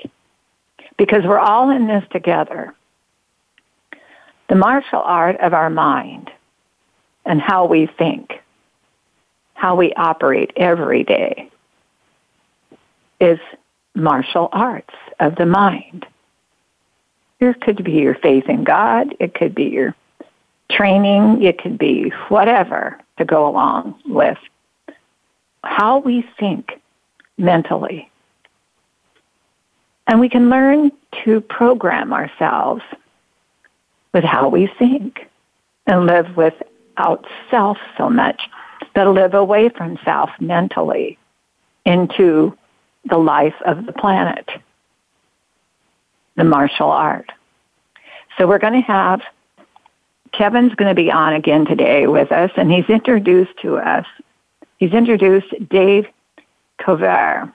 because 0.97 1.23
we're 1.25 1.37
all 1.37 1.69
in 1.69 1.87
this 1.87 2.03
together. 2.11 2.73
The 4.47 4.55
martial 4.55 5.01
art 5.01 5.37
of 5.41 5.53
our 5.53 5.69
mind 5.69 6.31
and 7.25 7.41
how 7.41 7.65
we 7.65 7.87
think, 7.87 8.41
how 9.53 9.75
we 9.75 9.93
operate 9.93 10.53
every 10.55 11.03
day 11.03 11.49
is 13.19 13.39
martial 13.95 14.49
arts 14.51 14.93
of 15.19 15.35
the 15.35 15.45
mind. 15.45 16.05
It 17.39 17.61
could 17.61 17.83
be 17.83 17.93
your 17.93 18.15
faith 18.15 18.45
in 18.49 18.63
God, 18.63 19.15
it 19.19 19.33
could 19.33 19.55
be 19.55 19.65
your 19.65 19.95
training, 20.71 21.43
it 21.43 21.61
could 21.61 21.77
be 21.77 22.11
whatever 22.27 22.99
to 23.17 23.25
go 23.25 23.47
along 23.47 23.95
with 24.05 24.37
how 25.63 25.99
we 25.99 26.25
think 26.39 26.81
mentally. 27.37 28.09
And 30.07 30.19
we 30.19 30.29
can 30.29 30.49
learn 30.49 30.91
to 31.23 31.41
program 31.41 32.13
ourselves 32.13 32.81
with 34.13 34.23
how 34.23 34.49
we 34.49 34.67
think 34.79 35.29
and 35.85 36.05
live 36.05 36.35
without 36.35 37.25
self 37.51 37.77
so 37.97 38.09
much, 38.09 38.41
but 38.93 39.07
live 39.07 39.33
away 39.33 39.69
from 39.69 39.99
self 40.03 40.29
mentally 40.39 41.17
into 41.85 42.57
the 43.05 43.17
life 43.17 43.55
of 43.65 43.85
the 43.85 43.93
planet, 43.93 44.49
the 46.35 46.43
martial 46.43 46.89
art. 46.89 47.31
So 48.37 48.47
we're 48.47 48.59
going 48.59 48.81
to 48.81 48.87
have 48.87 49.21
Kevin's 50.31 50.75
going 50.75 50.89
to 50.89 50.95
be 50.95 51.11
on 51.11 51.33
again 51.33 51.65
today 51.65 52.07
with 52.07 52.31
us, 52.31 52.51
and 52.55 52.71
he's 52.71 52.89
introduced 52.89 53.57
to 53.61 53.77
us. 53.77 54.05
He's 54.77 54.93
introduced 54.93 55.53
Dave 55.69 56.07
Kovar. 56.79 57.51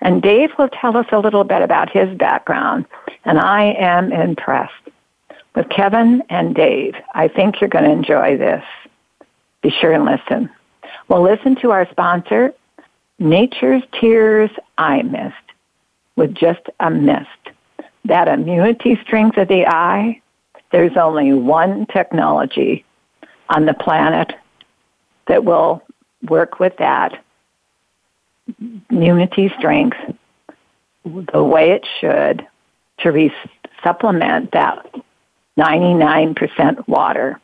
And 0.00 0.20
Dave 0.20 0.50
will 0.58 0.68
tell 0.68 0.96
us 0.96 1.06
a 1.12 1.18
little 1.18 1.44
bit 1.44 1.62
about 1.62 1.90
his 1.90 2.14
background, 2.18 2.86
and 3.24 3.38
I 3.38 3.72
am 3.78 4.12
impressed 4.12 4.72
with 5.54 5.68
Kevin 5.68 6.22
and 6.28 6.54
Dave. 6.54 6.94
I 7.14 7.28
think 7.28 7.60
you're 7.60 7.70
going 7.70 7.84
to 7.84 7.90
enjoy 7.90 8.36
this. 8.36 8.64
Be 9.62 9.70
sure 9.70 9.92
and 9.92 10.04
listen. 10.04 10.50
We'll 11.08 11.22
listen 11.22 11.56
to 11.56 11.70
our 11.70 11.88
sponsor, 11.90 12.52
Nature's 13.22 13.84
Tears 14.00 14.50
Eye 14.78 15.02
Mist 15.02 15.36
with 16.16 16.34
just 16.34 16.62
a 16.80 16.90
mist. 16.90 17.28
That 18.04 18.26
immunity 18.26 18.98
strength 19.00 19.36
of 19.36 19.46
the 19.46 19.64
eye, 19.64 20.20
there's 20.72 20.96
only 20.96 21.32
one 21.32 21.86
technology 21.86 22.84
on 23.48 23.64
the 23.64 23.74
planet 23.74 24.32
that 25.28 25.44
will 25.44 25.84
work 26.28 26.58
with 26.58 26.76
that 26.78 27.22
immunity 28.90 29.52
strength 29.56 29.98
the 31.04 31.44
way 31.44 31.70
it 31.70 31.86
should 32.00 32.44
to 32.98 33.12
re- 33.12 33.32
supplement 33.84 34.50
that 34.50 34.84
99% 35.56 36.88
water. 36.88 37.40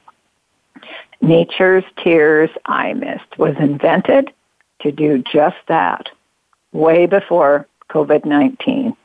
Nature's 1.20 1.84
Tears 2.02 2.50
Eye 2.66 2.94
Mist 2.94 3.38
was 3.38 3.54
invented 3.60 4.32
to 4.80 4.92
do 4.92 5.22
just 5.32 5.56
that 5.68 6.08
way 6.72 7.06
before 7.06 7.66
COVID 7.90 8.24
19 8.24 8.96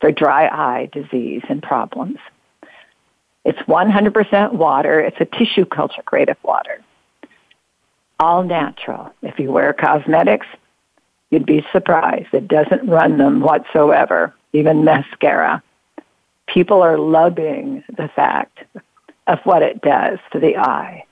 for 0.00 0.12
dry 0.12 0.46
eye 0.46 0.88
disease 0.92 1.42
and 1.48 1.62
problems. 1.62 2.18
It's 3.44 3.58
100% 3.60 4.52
water. 4.52 5.00
It's 5.00 5.16
a 5.20 5.24
tissue 5.24 5.64
culture 5.64 6.02
grade 6.04 6.28
of 6.28 6.36
water. 6.42 6.82
All 8.20 8.42
natural. 8.42 9.12
If 9.22 9.38
you 9.38 9.50
wear 9.50 9.72
cosmetics, 9.72 10.46
you'd 11.30 11.46
be 11.46 11.64
surprised. 11.72 12.28
It 12.32 12.48
doesn't 12.48 12.88
run 12.88 13.16
them 13.16 13.40
whatsoever, 13.40 14.34
even 14.52 14.84
mascara. 14.84 15.62
People 16.46 16.82
are 16.82 16.98
loving 16.98 17.84
the 17.96 18.08
fact 18.14 18.58
of 19.26 19.38
what 19.44 19.62
it 19.62 19.80
does 19.82 20.18
to 20.32 20.40
the 20.40 20.56
eye. 20.56 21.04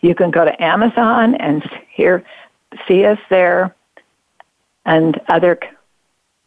You 0.00 0.14
can 0.14 0.30
go 0.30 0.44
to 0.44 0.62
Amazon 0.62 1.34
and 1.34 1.62
hear, 1.90 2.24
see 2.86 3.04
us 3.04 3.18
there 3.30 3.74
and 4.84 5.20
other 5.28 5.58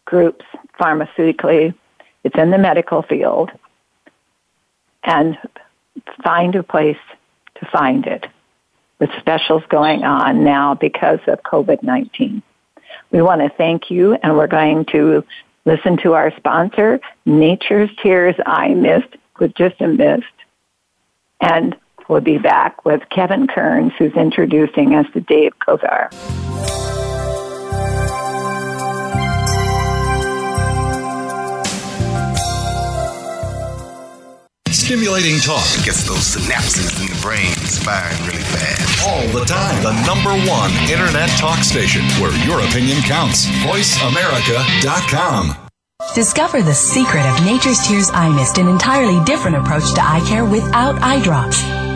groups 0.06 0.46
pharmaceutically. 0.80 1.74
It's 2.24 2.38
in 2.38 2.52
the 2.52 2.58
medical 2.58 3.02
field. 3.02 3.52
And 5.04 5.38
find 6.24 6.56
a 6.56 6.64
place 6.64 6.98
to 7.56 7.66
find 7.68 8.06
it 8.06 8.28
with 9.00 9.10
specials 9.20 9.64
going 9.70 10.04
on 10.04 10.44
now 10.44 10.76
because 10.76 11.20
of 11.28 11.42
COVID 11.44 11.84
19. 11.84 12.42
We 13.12 13.22
want 13.22 13.42
to 13.42 13.50
thank 13.50 13.90
you, 13.90 14.14
and 14.14 14.38
we're 14.38 14.48
going 14.48 14.86
to 14.86 15.24
listen 15.66 15.98
to 15.98 16.14
our 16.14 16.32
sponsor, 16.38 17.00
Nature's 17.26 17.90
Tears 18.02 18.36
Eye 18.46 18.74
Mist, 18.74 19.08
with 19.40 19.54
just 19.56 19.82
a 19.82 19.88
mist. 19.88 20.26
And 21.40 21.76
We'll 22.12 22.20
be 22.20 22.38
back 22.38 22.84
with 22.84 23.08
Kevin 23.10 23.48
Kearns, 23.48 23.94
who's 23.98 24.12
introducing 24.16 24.96
us 24.96 25.06
to 25.14 25.22
Dave 25.22 25.54
Kovar. 25.66 26.12
Stimulating 34.68 35.40
talk 35.40 35.64
gets 35.86 36.04
those 36.06 36.36
synapses 36.36 37.00
in 37.00 37.08
the 37.08 37.22
brain 37.22 37.56
firing 37.80 38.20
really 38.28 38.44
fast. 38.44 39.08
All 39.08 39.26
the 39.30 39.46
time. 39.46 39.82
The 39.82 39.94
number 40.06 40.32
one 40.52 40.74
internet 40.92 41.30
talk 41.40 41.64
station 41.64 42.04
where 42.20 42.36
your 42.46 42.60
opinion 42.60 43.02
counts. 43.04 43.46
VoiceAmerica.com. 43.64 45.56
Discover 46.14 46.64
the 46.64 46.74
secret 46.74 47.26
of 47.26 47.46
Nature's 47.46 47.88
Tears 47.88 48.10
Eye 48.12 48.36
Mist, 48.36 48.58
an 48.58 48.68
entirely 48.68 49.24
different 49.24 49.56
approach 49.56 49.94
to 49.94 50.02
eye 50.04 50.22
care 50.28 50.44
without 50.44 51.02
eye 51.02 51.22
drops. 51.24 51.64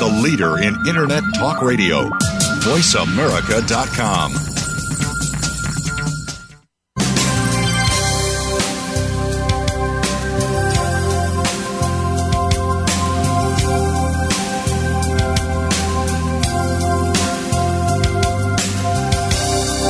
the 0.00 0.06
leader 0.06 0.58
in 0.58 0.74
Internet 0.88 1.22
talk 1.36 1.60
radio. 1.62 2.08
VoiceAmerica.com. 2.64 4.32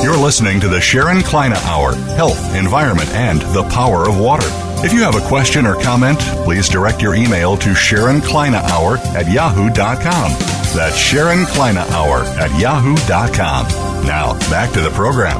You're 0.03 0.17
listening 0.17 0.59
to 0.59 0.67
the 0.67 0.81
Sharon 0.81 1.21
Kleyne 1.21 1.53
Hour 1.53 1.95
Health, 1.95 2.53
Environment, 2.53 3.09
and 3.11 3.41
the 3.53 3.63
Power 3.69 4.09
of 4.09 4.19
Water. 4.19 4.49
If 4.83 4.93
you 4.93 5.03
have 5.03 5.15
a 5.15 5.27
question 5.27 5.67
or 5.67 5.75
comment, 5.79 6.19
please 6.43 6.67
direct 6.67 7.03
your 7.03 7.13
email 7.13 7.55
to 7.57 7.75
Sharon 7.75 8.19
Kleyne 8.19 8.55
Hour 8.55 8.97
at 9.15 9.31
yahoo.com. 9.31 10.31
That's 10.75 10.97
Sharon 10.97 11.45
Kleyne 11.45 11.77
Hour 11.77 12.23
at 12.39 12.59
yahoo.com. 12.59 13.67
Now, 14.07 14.33
back 14.49 14.71
to 14.73 14.81
the 14.81 14.89
program. 14.89 15.39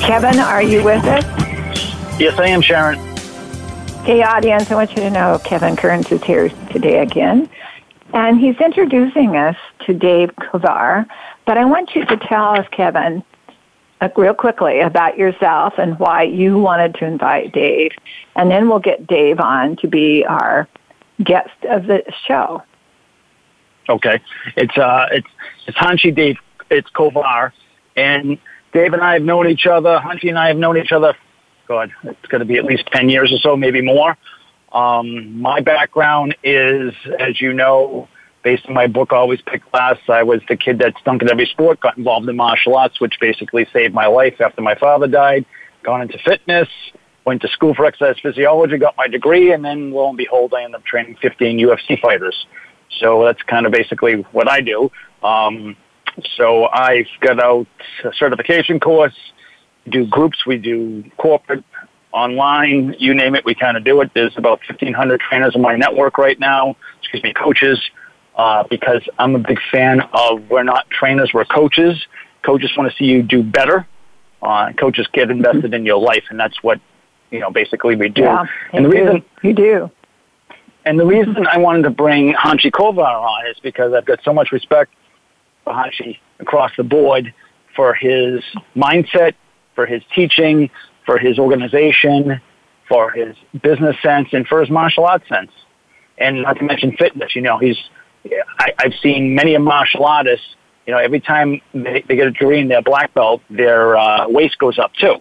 Kevin, 0.00 0.38
are 0.38 0.62
you 0.62 0.84
with 0.84 1.02
us? 1.04 1.24
Yes, 2.20 2.38
I 2.38 2.48
am, 2.48 2.60
Sharon. 2.60 2.98
Hey, 4.04 4.22
audience, 4.22 4.70
I 4.70 4.74
want 4.74 4.90
you 4.90 4.96
to 4.96 5.10
know 5.10 5.40
Kevin 5.42 5.74
Kearns 5.74 6.12
is 6.12 6.22
here 6.22 6.50
today 6.70 7.00
again. 7.00 7.48
And 8.12 8.38
he's 8.38 8.60
introducing 8.60 9.36
us 9.36 9.56
to 9.86 9.94
Dave 9.94 10.36
Kovar. 10.36 11.06
But 11.46 11.56
I 11.56 11.64
want 11.64 11.94
you 11.94 12.04
to 12.04 12.16
tell 12.18 12.54
us, 12.54 12.66
Kevin, 12.70 13.24
real 14.16 14.34
quickly 14.34 14.80
about 14.80 15.18
yourself 15.18 15.74
and 15.78 15.98
why 15.98 16.22
you 16.22 16.58
wanted 16.58 16.94
to 16.96 17.04
invite 17.04 17.52
Dave, 17.52 17.92
and 18.36 18.50
then 18.50 18.68
we'll 18.68 18.78
get 18.78 19.06
Dave 19.06 19.40
on 19.40 19.76
to 19.76 19.88
be 19.88 20.24
our 20.24 20.68
guest 21.22 21.50
of 21.68 21.86
the 21.86 22.02
show. 22.26 22.62
Okay, 23.88 24.20
it's 24.56 24.76
uh, 24.76 25.06
it's 25.10 25.26
it's 25.66 25.76
Hanshi 25.78 26.14
Dave. 26.14 26.36
It's 26.70 26.88
Kovar, 26.90 27.52
and 27.96 28.38
Dave 28.72 28.92
and 28.92 29.02
I 29.02 29.14
have 29.14 29.22
known 29.22 29.48
each 29.48 29.66
other. 29.66 29.98
Hanshi 29.98 30.28
and 30.28 30.38
I 30.38 30.48
have 30.48 30.56
known 30.58 30.76
each 30.76 30.92
other. 30.92 31.14
God, 31.66 31.92
it's 32.04 32.26
going 32.28 32.40
to 32.40 32.44
be 32.44 32.56
at 32.56 32.64
least 32.64 32.86
ten 32.92 33.08
years 33.08 33.32
or 33.32 33.38
so, 33.38 33.56
maybe 33.56 33.82
more. 33.82 34.16
Um, 34.72 35.40
my 35.40 35.60
background 35.60 36.36
is, 36.42 36.92
as 37.18 37.40
you 37.40 37.54
know, 37.54 38.08
based 38.42 38.66
on 38.66 38.74
my 38.74 38.86
book, 38.86 39.12
Always 39.12 39.40
Pick 39.42 39.62
Last, 39.72 40.08
I 40.08 40.22
was 40.22 40.40
the 40.48 40.56
kid 40.56 40.78
that 40.78 40.94
stunk 41.00 41.22
at 41.22 41.30
every 41.30 41.46
sport, 41.46 41.80
got 41.80 41.98
involved 41.98 42.28
in 42.28 42.36
martial 42.36 42.76
arts, 42.76 43.00
which 43.00 43.14
basically 43.20 43.66
saved 43.72 43.94
my 43.94 44.06
life 44.06 44.40
after 44.40 44.62
my 44.62 44.74
father 44.74 45.06
died, 45.06 45.44
gone 45.82 46.02
into 46.02 46.18
fitness, 46.24 46.68
went 47.24 47.42
to 47.42 47.48
school 47.48 47.74
for 47.74 47.84
exercise 47.84 48.16
physiology, 48.22 48.78
got 48.78 48.96
my 48.96 49.06
degree, 49.06 49.52
and 49.52 49.64
then 49.64 49.90
lo 49.90 50.08
and 50.08 50.16
behold, 50.16 50.54
I 50.54 50.62
ended 50.62 50.76
up 50.76 50.84
training 50.84 51.16
15 51.20 51.58
UFC 51.58 52.00
fighters. 52.00 52.46
So 53.00 53.24
that's 53.24 53.42
kind 53.42 53.66
of 53.66 53.72
basically 53.72 54.14
what 54.32 54.48
I 54.48 54.60
do. 54.60 54.90
Um, 55.22 55.76
so 56.36 56.66
I've 56.66 57.06
got 57.20 57.38
out 57.42 57.66
a 58.04 58.12
certification 58.14 58.80
course, 58.80 59.14
do 59.88 60.06
groups, 60.06 60.46
we 60.46 60.56
do 60.56 61.04
corporate, 61.18 61.64
online, 62.12 62.94
you 62.98 63.14
name 63.14 63.34
it, 63.34 63.44
we 63.44 63.54
kind 63.54 63.76
of 63.76 63.84
do 63.84 64.00
it. 64.00 64.10
There's 64.14 64.36
about 64.36 64.60
1,500 64.68 65.20
trainers 65.20 65.54
in 65.54 65.60
my 65.60 65.76
network 65.76 66.18
right 66.18 66.38
now, 66.38 66.76
excuse 67.00 67.22
me, 67.22 67.34
coaches 67.34 67.78
uh, 68.38 68.62
because 68.70 69.02
I'm 69.18 69.34
a 69.34 69.40
big 69.40 69.58
fan 69.70 70.00
of 70.12 70.48
we're 70.48 70.62
not 70.62 70.88
trainers, 70.90 71.32
we're 71.34 71.44
coaches. 71.44 72.06
Coaches 72.44 72.70
want 72.76 72.90
to 72.90 72.96
see 72.96 73.04
you 73.04 73.22
do 73.22 73.42
better. 73.42 73.86
Uh, 74.40 74.72
coaches 74.78 75.08
get 75.12 75.30
invested 75.30 75.74
in 75.74 75.84
your 75.84 75.98
life, 75.98 76.22
and 76.30 76.38
that's 76.38 76.62
what 76.62 76.80
you 77.32 77.40
know 77.40 77.50
basically 77.50 77.96
we 77.96 78.08
do. 78.08 78.22
Yeah, 78.22 78.44
and 78.72 78.84
the 78.84 78.88
reason 78.88 79.24
you 79.42 79.52
do. 79.52 79.90
And 80.84 80.98
the 80.98 81.04
reason 81.04 81.46
I 81.46 81.58
wanted 81.58 81.82
to 81.82 81.90
bring 81.90 82.32
Hanshi 82.32 82.70
Kovar 82.70 83.00
on 83.00 83.46
is 83.48 83.56
because 83.62 83.92
I've 83.92 84.06
got 84.06 84.20
so 84.22 84.32
much 84.32 84.52
respect 84.52 84.94
for 85.64 85.72
Hanshi 85.72 86.18
across 86.38 86.70
the 86.76 86.84
board 86.84 87.34
for 87.74 87.92
his 87.92 88.42
mindset, 88.74 89.34
for 89.74 89.84
his 89.84 90.02
teaching, 90.14 90.70
for 91.04 91.18
his 91.18 91.38
organization, 91.38 92.40
for 92.88 93.10
his 93.10 93.36
business 93.62 93.96
sense, 94.00 94.28
and 94.32 94.46
for 94.46 94.60
his 94.60 94.70
martial 94.70 95.04
arts 95.04 95.28
sense. 95.28 95.50
And 96.16 96.42
not 96.42 96.58
to 96.58 96.64
mention 96.64 96.96
fitness. 96.96 97.34
You 97.34 97.42
know, 97.42 97.58
he's 97.58 97.76
I, 98.58 98.72
I've 98.78 98.94
seen 99.02 99.34
many 99.34 99.54
a 99.54 99.60
martial 99.60 100.04
artists, 100.04 100.46
you 100.86 100.92
know, 100.92 100.98
every 100.98 101.20
time 101.20 101.60
they, 101.74 102.04
they 102.06 102.16
get 102.16 102.26
a 102.26 102.30
degree 102.30 102.60
in 102.60 102.68
their 102.68 102.82
black 102.82 103.12
belt, 103.14 103.42
their 103.50 103.96
uh, 103.96 104.28
waist 104.28 104.58
goes 104.58 104.78
up 104.78 104.92
too. 104.94 105.16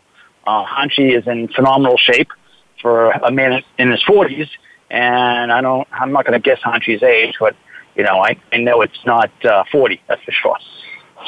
Uh, 0.45 0.65
Hanshi 0.65 1.17
is 1.17 1.27
in 1.27 1.49
phenomenal 1.49 1.97
shape 1.97 2.29
for 2.81 3.11
a 3.11 3.31
man 3.31 3.63
in 3.77 3.91
his 3.91 4.01
40s, 4.03 4.49
and 4.89 5.51
I 5.51 5.61
don't, 5.61 5.87
I'm 5.91 6.11
not 6.11 6.25
going 6.25 6.41
to 6.41 6.43
guess 6.43 6.59
Hanshi's 6.63 7.03
age, 7.03 7.35
but, 7.39 7.55
you 7.95 8.03
know, 8.03 8.19
I, 8.19 8.37
I 8.53 8.57
know 8.57 8.81
it's 8.81 9.05
not 9.05 9.29
uh, 9.43 9.65
40, 9.71 10.01
that's 10.07 10.23
for 10.23 10.31
sure. 10.31 10.57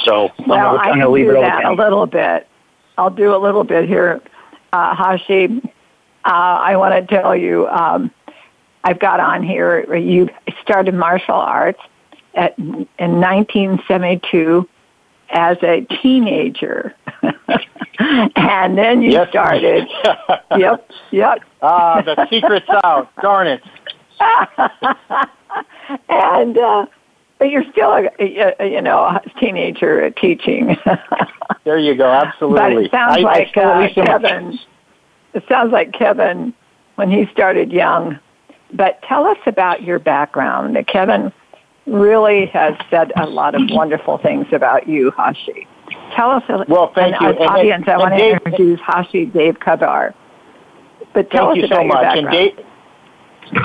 So 0.05 0.29
well, 0.47 0.77
I'm 0.79 0.89
going 0.89 0.99
to 0.99 1.09
leave 1.09 1.27
it 1.27 1.35
over 1.35 1.41
that 1.41 1.65
a 1.65 1.73
little 1.73 2.05
bit. 2.05 2.47
I'll 2.97 3.09
do 3.09 3.35
a 3.35 3.37
little 3.37 3.63
bit 3.63 3.87
here. 3.87 4.21
Uh, 4.71 4.95
Hashi, 4.95 5.61
uh, 6.25 6.29
I 6.29 6.75
want 6.77 6.93
to 6.93 7.15
tell 7.15 7.35
you, 7.35 7.67
um, 7.67 8.11
I've 8.89 8.97
got 8.97 9.19
on 9.19 9.43
here, 9.43 9.95
you 9.95 10.29
started 10.63 10.95
martial 10.95 11.35
arts 11.35 11.79
at, 12.33 12.57
in 12.57 12.87
1972 12.97 14.67
as 15.29 15.57
a 15.61 15.81
teenager. 16.01 16.95
and 17.99 18.75
then 18.75 19.03
you 19.03 19.11
yes. 19.11 19.29
started. 19.29 19.87
yep, 20.57 20.89
yep. 21.11 21.43
Ah, 21.61 22.01
the 22.01 22.27
secret's 22.31 22.65
out. 22.83 23.15
Darn 23.21 23.45
it. 23.45 23.61
and, 26.09 26.57
uh, 26.57 26.87
but 27.37 27.51
you're 27.51 27.71
still 27.71 27.91
a, 27.91 28.09
a, 28.17 28.71
you 28.71 28.81
know 28.81 29.01
a 29.03 29.21
teenager 29.39 30.09
teaching. 30.09 30.77
there 31.63 31.77
you 31.77 31.93
go. 31.93 32.09
Absolutely. 32.09 32.59
But 32.59 32.85
it 32.85 32.91
sounds 32.91 33.17
I, 33.17 33.19
like 33.19 33.55
I 33.55 33.85
uh, 33.85 33.93
Kevin. 33.93 34.59
It 35.35 35.43
sounds 35.47 35.71
like 35.71 35.93
Kevin 35.93 36.55
when 36.95 37.11
he 37.11 37.27
started 37.31 37.71
young 37.71 38.19
but 38.73 39.01
tell 39.03 39.25
us 39.25 39.37
about 39.45 39.83
your 39.83 39.99
background. 39.99 40.77
Kevin 40.87 41.31
really 41.85 42.47
has 42.47 42.75
said 42.89 43.11
a 43.15 43.25
lot 43.25 43.55
of 43.55 43.61
wonderful 43.69 44.17
things 44.17 44.45
about 44.51 44.87
you, 44.87 45.11
Hashi. 45.11 45.67
Tell 46.15 46.31
us, 46.31 46.43
well, 46.67 46.91
thank 46.93 47.15
an, 47.19 47.23
you. 47.23 47.29
And, 47.29 47.49
audience, 47.49 47.83
and, 47.87 47.89
I 47.89 47.97
want 47.97 48.17
Dave, 48.17 48.39
to 48.39 48.45
introduce 48.45 48.79
Hashi 48.81 49.25
Dave 49.25 49.55
Kovar. 49.55 50.13
But 51.13 51.31
tell 51.31 51.49
us. 51.49 51.55
thank 51.55 51.63
us 51.63 51.69
you 51.69 51.75
about 51.75 51.81
so 51.81 51.87
much. 51.87 52.17
And 52.17 52.31
Dave, 52.31 52.65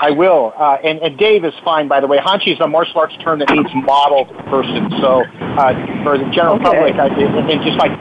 I 0.01 0.11
will. 0.11 0.53
Uh, 0.57 0.79
and, 0.83 0.99
and 1.01 1.19
Dave 1.19 1.45
is 1.45 1.53
fine, 1.65 1.89
by 1.89 2.01
the 2.01 2.07
way. 2.07 2.19
Hanshi 2.19 2.53
is 2.55 2.61
a 2.61 2.67
martial 2.67 3.01
arts 3.01 3.15
term 3.23 3.39
that 3.41 3.51
means 3.51 3.69
model 3.75 4.25
person. 4.49 4.91
So 5.01 5.25
uh, 5.25 6.03
for 6.03 6.17
the 6.17 6.31
general 6.33 6.57
okay. 6.57 6.65
public, 6.65 6.95
I, 6.95 7.09
and 7.09 7.63
just 7.63 7.77
like 7.77 7.93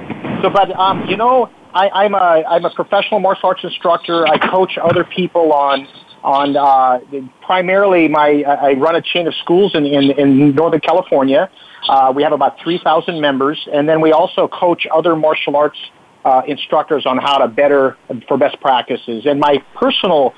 so. 0.42 0.50
But 0.50 0.72
um, 0.78 1.06
you 1.08 1.18
know, 1.18 1.50
I, 1.74 1.90
I'm 1.90 2.14
a 2.14 2.44
I'm 2.48 2.66
a 2.66 2.74
professional 2.74 3.20
martial 3.20 3.50
arts 3.50 3.64
instructor. 3.64 4.26
I 4.28 4.38
coach 4.38 4.78
other 4.82 5.04
people 5.04 5.52
on 5.52 5.88
on 6.24 6.56
uh, 6.56 7.00
primarily 7.42 8.08
my 8.08 8.44
I 8.48 8.74
run 8.74 8.96
a 8.96 9.02
chain 9.02 9.28
of 9.28 9.36
schools 9.36 9.76
in 9.76 9.86
in, 9.86 10.12
in 10.12 10.56
Northern 10.56 10.80
California. 10.80 11.50
Uh, 11.88 12.14
we 12.16 12.24
have 12.24 12.32
about 12.32 12.60
three 12.64 12.80
thousand 12.84 13.20
members, 13.20 13.68
and 13.72 13.88
then 13.88 14.02
we 14.02 14.12
also 14.12 14.48
coach 14.48 14.88
other 14.92 15.16
martial 15.16 15.56
arts 15.56 15.78
uh, 16.26 16.42
instructors 16.48 17.06
on 17.06 17.18
how 17.18 17.38
to 17.38 17.48
better 17.48 17.98
for 18.28 18.38
best 18.38 18.60
practices. 18.62 19.26
And 19.26 19.40
my 19.40 19.64
personal 19.76 20.34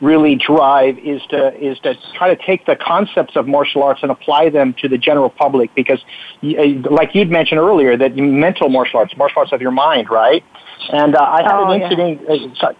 really 0.00 0.36
drive 0.36 0.98
is 0.98 1.20
to 1.30 1.52
is 1.60 1.78
to 1.80 1.94
try 2.16 2.32
to 2.32 2.40
take 2.46 2.64
the 2.66 2.76
concepts 2.76 3.34
of 3.36 3.48
martial 3.48 3.82
arts 3.82 4.00
and 4.02 4.10
apply 4.10 4.48
them 4.48 4.74
to 4.80 4.88
the 4.88 4.98
general 4.98 5.28
public 5.28 5.74
because 5.74 5.98
like 6.42 7.14
you'd 7.14 7.30
mentioned 7.30 7.58
earlier 7.58 7.96
that 7.96 8.14
mental 8.16 8.68
martial 8.68 9.00
arts 9.00 9.16
martial 9.16 9.40
arts 9.40 9.52
of 9.52 9.60
your 9.60 9.72
mind 9.72 10.08
right 10.08 10.44
and 10.92 11.16
uh, 11.16 11.20
I 11.20 11.42
had 11.42 11.56
oh, 11.56 11.70
an 11.70 11.82
incident 11.82 12.20
yeah. 12.28 12.70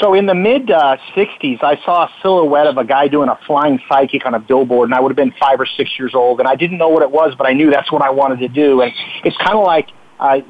So 0.00 0.14
in 0.14 0.24
the 0.24 0.34
mid 0.34 0.70
uh, 0.70 0.96
60s, 1.14 1.62
I 1.62 1.76
saw 1.84 2.04
a 2.04 2.10
silhouette 2.22 2.66
of 2.66 2.78
a 2.78 2.84
guy 2.84 3.06
doing 3.06 3.28
a 3.28 3.38
flying 3.46 3.78
side 3.88 4.10
kick 4.10 4.24
on 4.24 4.34
a 4.34 4.40
billboard, 4.40 4.88
and 4.88 4.94
I 4.94 5.00
would 5.00 5.10
have 5.10 5.16
been 5.16 5.34
five 5.38 5.60
or 5.60 5.66
six 5.66 5.90
years 5.98 6.14
old, 6.14 6.40
and 6.40 6.48
I 6.48 6.56
didn't 6.56 6.78
know 6.78 6.88
what 6.88 7.02
it 7.02 7.10
was, 7.10 7.34
but 7.36 7.46
I 7.46 7.52
knew 7.52 7.70
that's 7.70 7.92
what 7.92 8.02
I 8.02 8.10
wanted 8.10 8.38
to 8.40 8.48
do. 8.48 8.80
And 8.80 8.92
it's 9.24 9.36
kind 9.36 9.58
of 9.58 9.64
like 9.64 9.88
uh, 10.18 10.40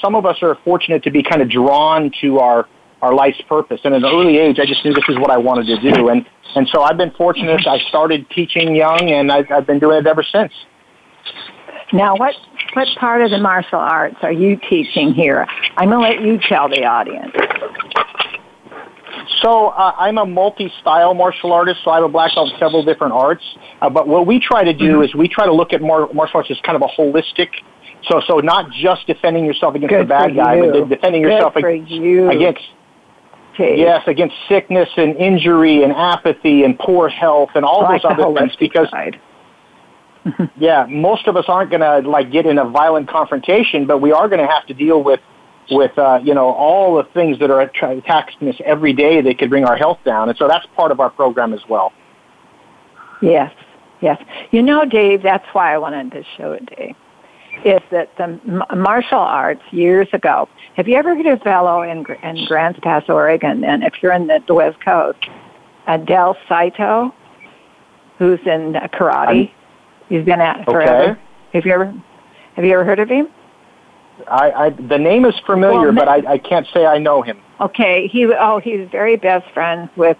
some 0.00 0.14
of 0.14 0.24
us 0.24 0.36
are 0.42 0.56
fortunate 0.64 1.02
to 1.02 1.10
be 1.10 1.22
kind 1.22 1.42
of 1.42 1.50
drawn 1.50 2.12
to 2.20 2.38
our 2.38 2.68
our 3.02 3.12
life's 3.12 3.42
purpose. 3.48 3.80
And 3.82 3.94
at 3.94 4.04
an 4.04 4.08
early 4.08 4.38
age, 4.38 4.60
I 4.60 4.64
just 4.64 4.84
knew 4.84 4.94
this 4.94 5.04
is 5.08 5.18
what 5.18 5.32
I 5.32 5.36
wanted 5.36 5.66
to 5.66 5.92
do. 5.92 6.08
And 6.08 6.24
and 6.54 6.68
so 6.68 6.82
I've 6.82 6.96
been 6.96 7.10
fortunate. 7.12 7.66
I 7.66 7.80
started 7.88 8.30
teaching 8.30 8.76
young, 8.76 9.10
and 9.10 9.32
I've, 9.32 9.50
I've 9.50 9.66
been 9.66 9.80
doing 9.80 9.98
it 9.98 10.06
ever 10.06 10.22
since. 10.22 10.52
Now, 11.92 12.14
what 12.16 12.36
what 12.74 12.86
part 12.98 13.22
of 13.22 13.30
the 13.30 13.38
martial 13.38 13.80
arts 13.80 14.16
are 14.22 14.32
you 14.32 14.56
teaching 14.68 15.12
here? 15.12 15.46
I'm 15.76 15.90
to 15.90 15.98
let 15.98 16.20
you 16.20 16.38
tell 16.48 16.68
the 16.68 16.84
audience. 16.84 17.32
So 19.42 19.68
uh, 19.68 19.94
I'm 19.98 20.18
a 20.18 20.26
multi-style 20.26 21.14
martial 21.14 21.52
artist, 21.52 21.80
so 21.84 21.90
I 21.90 21.96
have 21.96 22.04
a 22.04 22.08
black 22.08 22.34
belt 22.34 22.52
in 22.52 22.58
several 22.58 22.84
different 22.84 23.12
arts. 23.12 23.44
Uh, 23.80 23.90
but 23.90 24.08
what 24.08 24.26
we 24.26 24.40
try 24.40 24.64
to 24.64 24.72
do 24.72 24.94
mm-hmm. 24.94 25.02
is 25.02 25.14
we 25.14 25.28
try 25.28 25.46
to 25.46 25.52
look 25.52 25.72
at 25.72 25.82
mar- 25.82 26.12
martial 26.12 26.38
arts 26.38 26.50
as 26.50 26.58
kind 26.64 26.76
of 26.76 26.82
a 26.82 27.00
holistic. 27.00 27.48
So, 28.08 28.20
so 28.26 28.38
not 28.38 28.70
just 28.72 29.06
defending 29.06 29.44
yourself 29.44 29.74
against 29.74 29.90
Good 29.90 30.04
the 30.06 30.08
bad 30.08 30.34
guy, 30.34 30.56
you. 30.56 30.72
but 30.72 30.88
defending 30.88 31.22
Good 31.22 31.32
yourself 31.32 31.56
ag- 31.56 31.88
you. 31.88 32.30
against 32.30 32.62
Okay. 33.54 33.78
yes, 33.78 34.02
against 34.06 34.34
sickness 34.48 34.88
and 34.96 35.14
injury 35.16 35.82
and 35.82 35.92
apathy 35.92 36.64
and 36.64 36.78
poor 36.78 37.08
health 37.08 37.50
and 37.54 37.64
all 37.66 37.82
like 37.82 38.00
those 38.02 38.12
other 38.12 38.40
things. 38.40 38.56
Because 38.58 38.88
yeah, 40.56 40.86
most 40.88 41.26
of 41.26 41.36
us 41.36 41.44
aren't 41.48 41.70
going 41.70 41.80
to 41.80 42.08
like 42.08 42.32
get 42.32 42.46
in 42.46 42.58
a 42.58 42.64
violent 42.64 43.08
confrontation, 43.08 43.86
but 43.86 43.98
we 43.98 44.10
are 44.10 44.28
going 44.28 44.40
to 44.40 44.46
have 44.46 44.66
to 44.66 44.74
deal 44.74 45.02
with 45.02 45.20
with 45.70 45.96
uh, 45.98 46.20
you 46.22 46.34
know 46.34 46.52
all 46.52 46.96
the 46.96 47.04
things 47.14 47.38
that 47.38 47.50
are 47.50 47.60
attacking 47.60 48.48
us 48.48 48.56
every 48.64 48.92
day 48.92 49.20
that 49.20 49.38
could 49.38 49.50
bring 49.50 49.64
our 49.64 49.76
health 49.76 49.98
down, 50.04 50.28
and 50.28 50.38
so 50.38 50.48
that's 50.48 50.66
part 50.76 50.90
of 50.90 51.00
our 51.00 51.10
program 51.10 51.52
as 51.52 51.60
well. 51.68 51.92
Yes, 53.20 53.52
yes. 54.00 54.20
You 54.50 54.62
know, 54.62 54.84
Dave, 54.84 55.22
that's 55.22 55.46
why 55.52 55.74
I 55.74 55.78
wanted 55.78 56.10
this 56.10 56.26
show 56.36 56.56
today. 56.56 56.94
Is 57.64 57.80
that 57.92 58.16
the 58.16 58.40
martial 58.74 59.18
arts 59.18 59.62
years 59.70 60.08
ago? 60.12 60.48
Have 60.74 60.88
you 60.88 60.96
ever 60.96 61.14
heard 61.14 61.26
of 61.26 61.40
a 61.40 61.44
fellow 61.44 61.82
in, 61.82 62.04
in 62.22 62.44
Grants 62.46 62.80
Pass, 62.82 63.04
Oregon? 63.08 63.62
And 63.62 63.84
if 63.84 64.02
you're 64.02 64.12
in 64.12 64.26
the, 64.26 64.42
the 64.48 64.54
West 64.54 64.80
Coast, 64.84 65.18
Adele 65.86 66.36
Saito, 66.48 67.14
who's 68.18 68.40
in 68.46 68.74
karate. 68.92 69.50
He's 70.08 70.24
been 70.24 70.40
at 70.40 70.64
forever. 70.64 71.12
Okay. 71.12 71.20
Have 71.52 71.66
you 71.66 71.72
ever 71.72 71.94
have 72.56 72.64
you 72.64 72.72
ever 72.72 72.84
heard 72.84 72.98
of 72.98 73.08
him? 73.08 73.28
I, 74.28 74.50
I 74.50 74.70
the 74.70 74.98
name 74.98 75.24
is 75.24 75.34
familiar, 75.46 75.92
well, 75.92 75.94
but 75.94 76.08
I, 76.08 76.32
I 76.32 76.38
can't 76.38 76.66
say 76.72 76.86
I 76.86 76.98
know 76.98 77.22
him. 77.22 77.38
Okay, 77.60 78.08
he 78.08 78.26
oh 78.26 78.58
he's 78.58 78.88
very 78.90 79.16
best 79.16 79.50
friends 79.52 79.90
with 79.96 80.16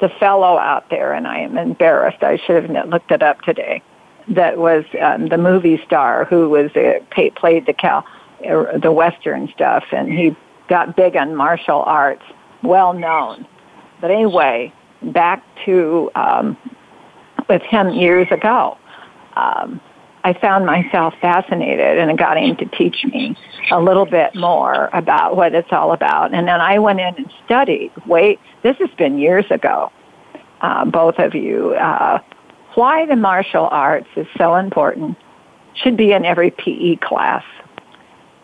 the 0.00 0.08
fellow 0.08 0.58
out 0.58 0.90
there, 0.90 1.12
and 1.12 1.26
I 1.26 1.38
am 1.38 1.56
embarrassed. 1.56 2.22
I 2.22 2.36
should 2.36 2.68
have 2.68 2.88
looked 2.88 3.10
it 3.10 3.22
up 3.22 3.40
today. 3.42 3.82
That 4.28 4.58
was 4.58 4.84
um, 5.00 5.28
the 5.28 5.38
movie 5.38 5.80
star 5.84 6.24
who 6.24 6.48
was 6.50 6.74
uh, 6.76 6.98
pay, 7.10 7.30
played 7.30 7.66
the 7.66 7.72
cal 7.72 8.04
uh, 8.48 8.78
the 8.78 8.92
western 8.92 9.48
stuff, 9.48 9.84
and 9.92 10.12
he 10.12 10.36
got 10.68 10.96
big 10.96 11.16
on 11.16 11.34
martial 11.34 11.82
arts, 11.82 12.24
well 12.62 12.92
known. 12.92 13.46
But 14.00 14.10
anyway, 14.10 14.72
back 15.02 15.42
to 15.64 16.10
um, 16.14 16.56
with 17.48 17.62
him 17.62 17.90
years 17.90 18.30
ago. 18.30 18.76
Um, 19.36 19.80
I 20.26 20.32
found 20.40 20.66
myself 20.66 21.14
fascinated 21.20 21.98
and 21.98 22.10
it 22.10 22.16
got 22.16 22.36
him 22.36 22.56
to 22.56 22.64
teach 22.76 23.04
me 23.04 23.36
a 23.70 23.80
little 23.80 24.06
bit 24.06 24.34
more 24.34 24.90
about 24.92 25.36
what 25.36 25.54
it's 25.54 25.68
all 25.70 25.92
about. 25.92 26.34
And 26.34 26.48
then 26.48 26.60
I 26.60 26.80
went 26.80 26.98
in 26.98 27.14
and 27.14 27.32
studied. 27.44 27.92
Wait, 28.06 28.40
this 28.64 28.76
has 28.78 28.90
been 28.98 29.18
years 29.18 29.44
ago, 29.50 29.92
uh, 30.62 30.84
both 30.84 31.20
of 31.20 31.36
you. 31.36 31.74
Uh, 31.74 32.18
why 32.74 33.06
the 33.06 33.14
martial 33.14 33.68
arts 33.70 34.08
is 34.16 34.26
so 34.36 34.56
important 34.56 35.16
should 35.74 35.96
be 35.96 36.10
in 36.10 36.24
every 36.24 36.50
PE 36.50 36.96
class. 36.96 37.44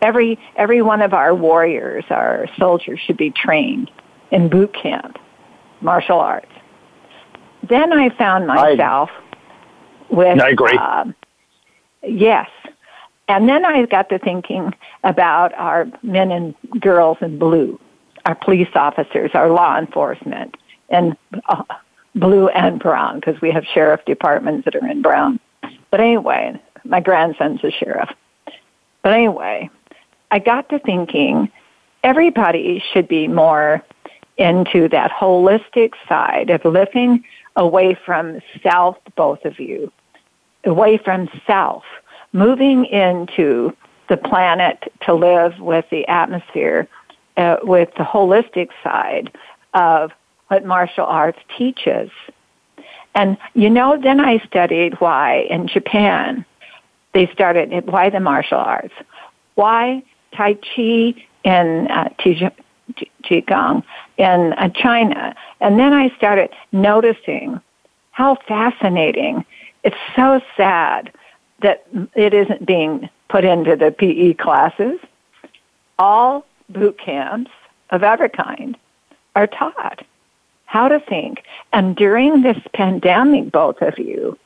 Every 0.01 0.39
every 0.55 0.81
one 0.81 1.01
of 1.01 1.13
our 1.13 1.35
warriors, 1.35 2.05
our 2.09 2.47
soldiers, 2.57 3.01
should 3.05 3.17
be 3.17 3.31
trained 3.31 3.91
in 4.31 4.47
boot 4.47 4.73
camp, 4.73 5.17
martial 5.81 6.19
arts. 6.19 6.51
Then 7.67 7.91
I 7.91 8.07
found 8.17 8.47
myself 8.47 9.09
I, 9.11 10.15
with. 10.15 10.39
I 10.39 10.49
agree. 10.49 10.77
Uh, 10.79 11.11
Yes. 12.03 12.49
And 13.27 13.47
then 13.47 13.65
I 13.65 13.85
got 13.85 14.09
to 14.09 14.19
thinking 14.19 14.73
about 15.03 15.53
our 15.53 15.87
men 16.01 16.31
and 16.31 16.55
girls 16.79 17.17
in 17.21 17.39
blue, 17.39 17.79
our 18.25 18.35
police 18.35 18.69
officers, 18.75 19.31
our 19.33 19.49
law 19.49 19.77
enforcement, 19.77 20.57
and 20.89 21.15
uh, 21.47 21.63
blue 22.15 22.49
and 22.49 22.79
brown, 22.79 23.19
because 23.19 23.39
we 23.41 23.51
have 23.51 23.63
sheriff 23.65 24.01
departments 24.05 24.65
that 24.65 24.75
are 24.75 24.87
in 24.87 25.01
brown. 25.01 25.39
But 25.89 26.01
anyway, 26.01 26.59
my 26.83 26.99
grandson's 26.99 27.63
a 27.63 27.71
sheriff. 27.71 28.09
But 29.01 29.13
anyway, 29.13 29.69
I 30.31 30.39
got 30.39 30.69
to 30.69 30.79
thinking 30.79 31.51
everybody 32.03 32.83
should 32.91 33.07
be 33.07 33.27
more 33.27 33.83
into 34.37 34.89
that 34.89 35.11
holistic 35.11 35.93
side 36.07 36.49
of 36.49 36.65
living 36.65 37.23
away 37.55 37.97
from 38.05 38.41
self, 38.61 38.97
both 39.15 39.45
of 39.45 39.59
you, 39.59 39.91
away 40.65 40.97
from 40.97 41.29
self, 41.45 41.83
moving 42.31 42.85
into 42.85 43.75
the 44.09 44.17
planet 44.17 44.91
to 45.01 45.13
live 45.13 45.59
with 45.59 45.85
the 45.89 46.07
atmosphere, 46.07 46.87
uh, 47.37 47.57
with 47.63 47.89
the 47.97 48.03
holistic 48.03 48.69
side 48.83 49.31
of 49.73 50.11
what 50.47 50.65
martial 50.65 51.05
arts 51.05 51.39
teaches. 51.57 52.11
And 53.15 53.37
you 53.53 53.69
know, 53.69 53.99
then 54.01 54.19
I 54.19 54.39
studied 54.39 54.99
why 54.99 55.47
in 55.49 55.67
Japan 55.67 56.45
they 57.13 57.27
started, 57.27 57.85
why 57.85 58.09
the 58.09 58.19
martial 58.19 58.57
arts, 58.57 58.93
why 59.55 60.03
Tai 60.33 60.55
Chi 60.55 61.13
in 61.43 61.87
uh, 61.89 62.09
Qigong 63.23 63.83
in 64.17 64.53
uh, 64.53 64.69
China. 64.69 65.35
And 65.59 65.79
then 65.79 65.93
I 65.93 66.09
started 66.17 66.49
noticing 66.71 67.59
how 68.11 68.37
fascinating 68.47 69.45
it's 69.83 69.97
so 70.15 70.41
sad 70.55 71.11
that 71.61 71.85
it 72.15 72.33
isn't 72.33 72.65
being 72.65 73.09
put 73.29 73.45
into 73.45 73.75
the 73.75 73.91
PE 73.91 74.33
classes. 74.33 74.99
All 75.99 76.45
boot 76.69 76.97
camps 76.97 77.51
of 77.89 78.03
every 78.03 78.29
kind 78.29 78.77
are 79.35 79.47
taught 79.47 80.03
how 80.73 80.87
to 80.87 80.99
think. 80.99 81.43
And 81.71 81.95
during 81.95 82.41
this 82.41 82.57
pandemic, 82.73 83.51
both 83.51 83.81
of 83.81 83.99
you, 83.99 84.39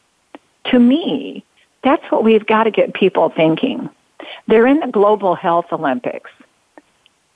to 0.66 0.78
me, 0.78 1.44
that's 1.84 2.04
what 2.12 2.24
we've 2.24 2.46
got 2.46 2.66
to 2.66 2.72
get 2.72 2.94
people 2.94 3.30
thinking. 3.30 3.90
They're 4.48 4.68
in 4.68 4.82
the 4.82 4.88
Global 4.88 5.36
Health 5.36 5.68
Olympics. 5.72 6.30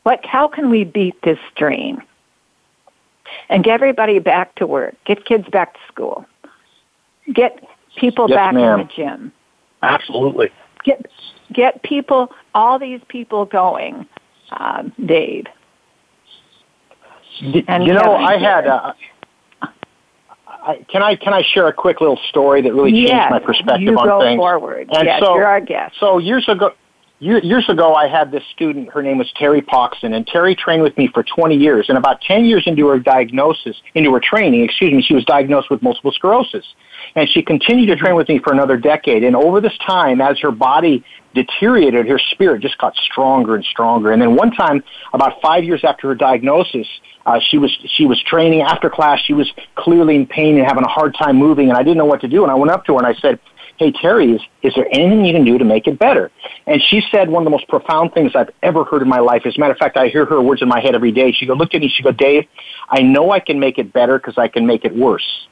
What, 0.04 0.26
how 0.26 0.50
can 0.50 0.70
we 0.70 0.84
beat 0.84 1.22
this 1.22 1.40
strain? 1.54 2.02
And 3.48 3.64
get 3.64 3.76
everybody 3.76 4.20
back 4.20 4.56
to 4.56 4.68
work, 4.68 4.96
get 5.06 5.24
kids 5.24 5.48
back 5.48 5.76
to 5.76 5.80
school, 5.88 6.26
get 7.32 7.64
people 7.96 8.30
yes, 8.30 8.38
back 8.38 8.54
ma'am. 8.54 8.80
in 8.80 8.88
the 8.88 8.94
gym. 8.94 9.32
Absolutely. 9.82 10.50
Get 10.84 11.06
get 11.54 11.84
people, 11.84 12.32
all 12.54 12.80
these 12.80 13.02
people 13.08 13.46
going, 13.46 14.08
um, 14.52 14.94
Dave. 15.06 15.46
And 17.68 17.86
you 17.86 17.94
know, 17.94 18.16
I 18.16 18.38
had. 18.38 18.68
Uh, 18.68 18.94
I, 20.64 20.86
can 20.90 21.02
I 21.02 21.16
can 21.16 21.34
I 21.34 21.42
share 21.42 21.68
a 21.68 21.74
quick 21.74 22.02
little 22.02 22.20
story 22.30 22.62
that 22.62 22.74
really 22.74 22.92
changed 22.92 23.10
yes, 23.10 23.32
my 23.32 23.40
perspective 23.40 23.82
you 23.82 23.98
on 23.98 24.08
go 24.08 24.22
things? 24.22 24.38
forward. 24.38 24.90
And 24.94 25.08
yes, 25.08 25.20
so, 25.24 25.34
you're 25.36 25.46
our 25.46 25.62
guest. 25.62 25.96
So 26.00 26.20
years 26.20 26.48
ago, 26.48 26.74
years 27.22 27.70
ago, 27.70 27.94
I 27.94 28.08
had 28.08 28.32
this 28.32 28.44
student. 28.52 28.92
Her 28.92 29.04
name 29.04 29.20
was 29.20 29.32
Terry 29.36 29.62
Poxon, 29.62 30.16
and 30.16 30.26
Terry 30.26 30.56
trained 30.56 30.82
with 30.82 30.98
me 30.98 31.08
for 31.14 31.24
20 31.24 31.56
years. 31.56 31.88
And 31.88 31.98
about 31.98 32.22
10 32.22 32.46
years 32.46 32.64
into 32.66 32.88
her 32.88 33.00
diagnosis, 33.00 33.80
into 33.94 34.12
her 34.14 34.20
training, 34.20 34.64
excuse 34.64 34.92
me, 34.92 35.02
she 35.02 35.14
was 35.14 35.24
diagnosed 35.26 35.70
with 35.70 35.82
multiple 35.82 36.12
sclerosis. 36.12 36.66
And 37.16 37.30
she 37.30 37.44
continued 37.44 37.88
to 37.88 37.96
train 37.96 38.16
with 38.16 38.28
me 38.28 38.40
for 38.40 38.52
another 38.52 38.78
decade. 38.78 39.24
And 39.24 39.36
over 39.36 39.62
this 39.62 39.78
time, 39.86 40.20
as 40.20 40.40
her 40.40 40.52
body 40.52 41.04
deteriorated, 41.34 42.08
her 42.08 42.20
spirit 42.32 42.62
just 42.62 42.78
got 42.78 42.96
stronger 42.96 43.56
and 43.56 43.64
stronger. 43.66 44.12
And 44.12 44.22
then 44.22 44.36
one 44.36 44.52
time, 44.52 44.84
about 45.14 45.42
five 45.42 45.64
years 45.64 45.84
after 45.84 46.08
her 46.10 46.16
diagnosis, 46.16 46.88
uh, 47.26 47.40
she 47.50 47.60
was 47.60 47.72
she 47.86 48.06
was 48.06 48.22
training 48.24 48.62
after 48.62 48.90
class. 48.90 49.20
She 49.22 49.34
was 49.34 49.52
clearly 49.76 50.16
in 50.16 50.26
pain 50.26 50.58
and 50.58 50.66
having 50.66 50.84
a 50.84 50.88
hard 50.88 51.16
time 51.16 51.38
moving, 51.38 51.70
and 51.70 51.78
I 51.78 51.84
didn't 51.84 51.98
know 51.98 52.06
what 52.06 52.22
to 52.22 52.28
do. 52.28 52.42
And 52.44 52.52
I 52.52 52.56
went 52.56 52.72
up 52.72 52.86
to 52.86 52.94
her 52.94 52.98
and 52.98 53.08
I 53.08 53.14
said, 53.20 53.40
"Hey 53.82 53.92
Terry, 53.92 54.34
is, 54.34 54.42
is 54.62 54.76
there 54.76 54.86
anything 54.92 55.26
you 55.26 55.34
can 55.34 55.44
do 55.44 55.58
to 55.58 55.66
make 55.66 55.88
it 55.88 55.98
better?" 55.98 56.30
And 56.68 56.80
she 56.90 57.02
said 57.10 57.32
one 57.32 57.42
of 57.42 57.46
the 57.46 57.50
most 57.50 57.68
profound 57.68 58.14
things 58.14 58.36
I've 58.36 58.52
ever 58.62 58.84
heard 58.84 59.02
in 59.02 59.08
my 59.10 59.18
life. 59.18 59.42
As 59.44 59.58
a 59.58 59.60
matter 59.60 59.72
of 59.74 59.80
fact, 59.80 59.98
I 59.98 60.08
hear 60.10 60.24
her 60.26 60.40
words 60.40 60.62
in 60.62 60.68
my 60.68 60.80
head 60.80 60.94
every 60.94 61.12
day. 61.12 61.32
She 61.32 61.48
go, 61.48 61.54
"Look 61.56 61.74
at 61.74 61.82
me." 61.82 61.90
She 61.90 62.04
go, 62.04 62.12
"Dave, 62.12 62.46
I 62.90 63.02
know 63.02 63.32
I 63.32 63.40
can 63.40 63.60
make 63.60 63.80
it 63.80 63.92
better 63.92 64.20
because 64.20 64.38
I 64.38 64.50
can 64.50 64.68
make 64.68 64.86
it 64.86 64.96
worse." 64.96 65.48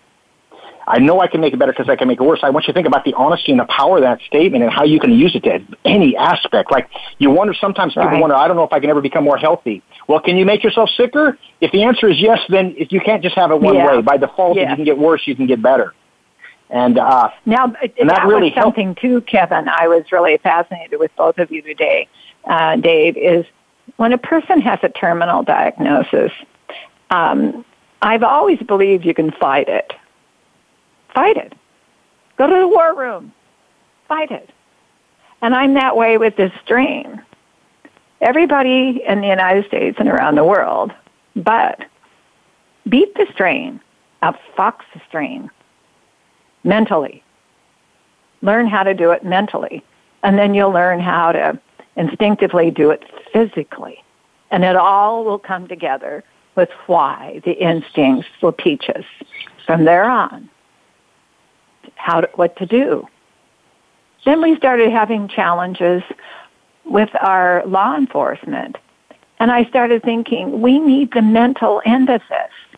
I 0.87 0.99
know 0.99 1.21
I 1.21 1.27
can 1.27 1.41
make 1.41 1.53
it 1.53 1.57
better 1.57 1.71
because 1.71 1.89
I 1.89 1.95
can 1.95 2.07
make 2.07 2.19
it 2.19 2.23
worse. 2.23 2.39
I 2.43 2.51
want 2.51 2.67
you 2.67 2.73
to 2.73 2.77
think 2.77 2.87
about 2.87 3.03
the 3.03 3.13
honesty 3.15 3.51
and 3.51 3.59
the 3.59 3.65
power 3.65 3.97
of 3.97 4.03
that 4.03 4.21
statement 4.27 4.63
and 4.63 4.71
how 4.71 4.83
you 4.83 4.99
can 4.99 5.11
use 5.11 5.35
it 5.35 5.43
to 5.43 5.59
any 5.85 6.15
aspect. 6.15 6.71
Like 6.71 6.87
you 7.17 7.29
wonder 7.31 7.53
sometimes 7.53 7.93
people 7.93 8.09
Right. 8.09 8.19
wonder, 8.21 8.35
I 8.35 8.47
don't 8.47 8.57
know 8.57 8.63
if 8.63 8.73
I 8.73 8.79
can 8.79 8.89
ever 8.91 9.01
become 9.01 9.23
more 9.23 9.37
healthy. 9.37 9.81
Well, 10.07 10.19
can 10.19 10.37
you 10.37 10.45
make 10.45 10.63
yourself 10.63 10.89
sicker? 10.91 11.37
If 11.61 11.71
the 11.71 11.83
answer 11.83 12.07
is 12.07 12.19
yes, 12.19 12.39
then 12.49 12.75
if 12.77 12.91
you 12.91 13.01
can't 13.01 13.21
just 13.21 13.35
have 13.35 13.51
it 13.51 13.59
one 13.59 13.75
Yeah. 13.75 13.87
way. 13.87 14.01
By 14.01 14.17
default, 14.17 14.57
if 14.57 14.67
you 14.69 14.75
can 14.75 14.85
get 14.85 14.97
worse, 14.97 15.27
you 15.27 15.35
can 15.35 15.45
get 15.47 15.61
better. 15.61 15.93
And 16.69 16.99
uh, 16.99 17.29
Now, 17.45 17.65
And 17.65 17.73
that 17.75 18.07
that, 18.07 18.25
really 18.27 18.51
was 18.55 18.63
something 18.63 18.95
too, 18.95 19.21
Kevin. 19.21 19.67
I 19.67 19.87
was 19.87 20.11
really 20.11 20.37
fascinated 20.37 20.99
with 20.99 21.15
both 21.15 21.39
of 21.39 21.51
you 21.51 21.61
today, 21.61 22.07
uh, 22.45 22.75
Dave. 22.75 23.17
Is 23.17 23.45
when 23.97 24.13
a 24.13 24.17
person 24.17 24.61
has 24.61 24.79
a 24.83 24.89
terminal 24.89 25.43
diagnosis, 25.43 26.31
um, 27.09 27.65
I've 28.01 28.23
always 28.23 28.59
believed 28.59 29.03
you 29.03 29.13
can 29.15 29.31
fight 29.31 29.67
it. 29.67 29.93
Fight 31.13 31.37
it. 31.37 31.53
Go 32.37 32.47
to 32.47 32.55
the 32.55 32.67
war 32.67 32.95
room. 32.95 33.33
fight 34.07 34.31
it. 34.31 34.49
And 35.41 35.55
I'm 35.55 35.73
that 35.73 35.95
way 35.95 36.17
with 36.17 36.35
this 36.35 36.51
strain. 36.63 37.21
Everybody 38.21 39.01
in 39.07 39.21
the 39.21 39.27
United 39.27 39.65
States 39.65 39.97
and 39.99 40.09
around 40.09 40.35
the 40.35 40.43
world, 40.43 40.91
but 41.35 41.85
beat 42.87 43.13
the 43.15 43.25
strain, 43.31 43.79
outfox 44.21 44.81
the 44.93 45.01
strain 45.07 45.49
mentally. 46.63 47.23
Learn 48.41 48.67
how 48.67 48.83
to 48.83 48.93
do 48.93 49.11
it 49.11 49.23
mentally. 49.23 49.83
And 50.23 50.37
then 50.37 50.53
you'll 50.53 50.71
learn 50.71 50.99
how 50.99 51.31
to 51.31 51.59
instinctively 51.95 52.71
do 52.71 52.91
it 52.91 53.03
physically. 53.31 54.03
And 54.51 54.63
it 54.63 54.75
all 54.75 55.23
will 55.23 55.39
come 55.39 55.67
together 55.67 56.23
with 56.55 56.69
why 56.87 57.41
the 57.45 57.53
instincts 57.53 58.27
will 58.41 58.53
teach 58.53 58.89
us 58.89 59.05
from 59.65 59.85
there 59.85 60.05
on 60.05 60.49
how 61.95 62.21
to, 62.21 62.29
what 62.35 62.55
to 62.57 62.65
do. 62.65 63.07
Then 64.25 64.41
we 64.41 64.55
started 64.57 64.91
having 64.91 65.27
challenges 65.27 66.03
with 66.85 67.09
our 67.21 67.65
law 67.65 67.95
enforcement. 67.95 68.77
And 69.39 69.51
I 69.51 69.65
started 69.65 70.03
thinking, 70.03 70.61
we 70.61 70.79
need 70.79 71.13
the 71.13 71.21
mental 71.21 71.81
end 71.85 72.09
of 72.09 72.21
this. 72.29 72.68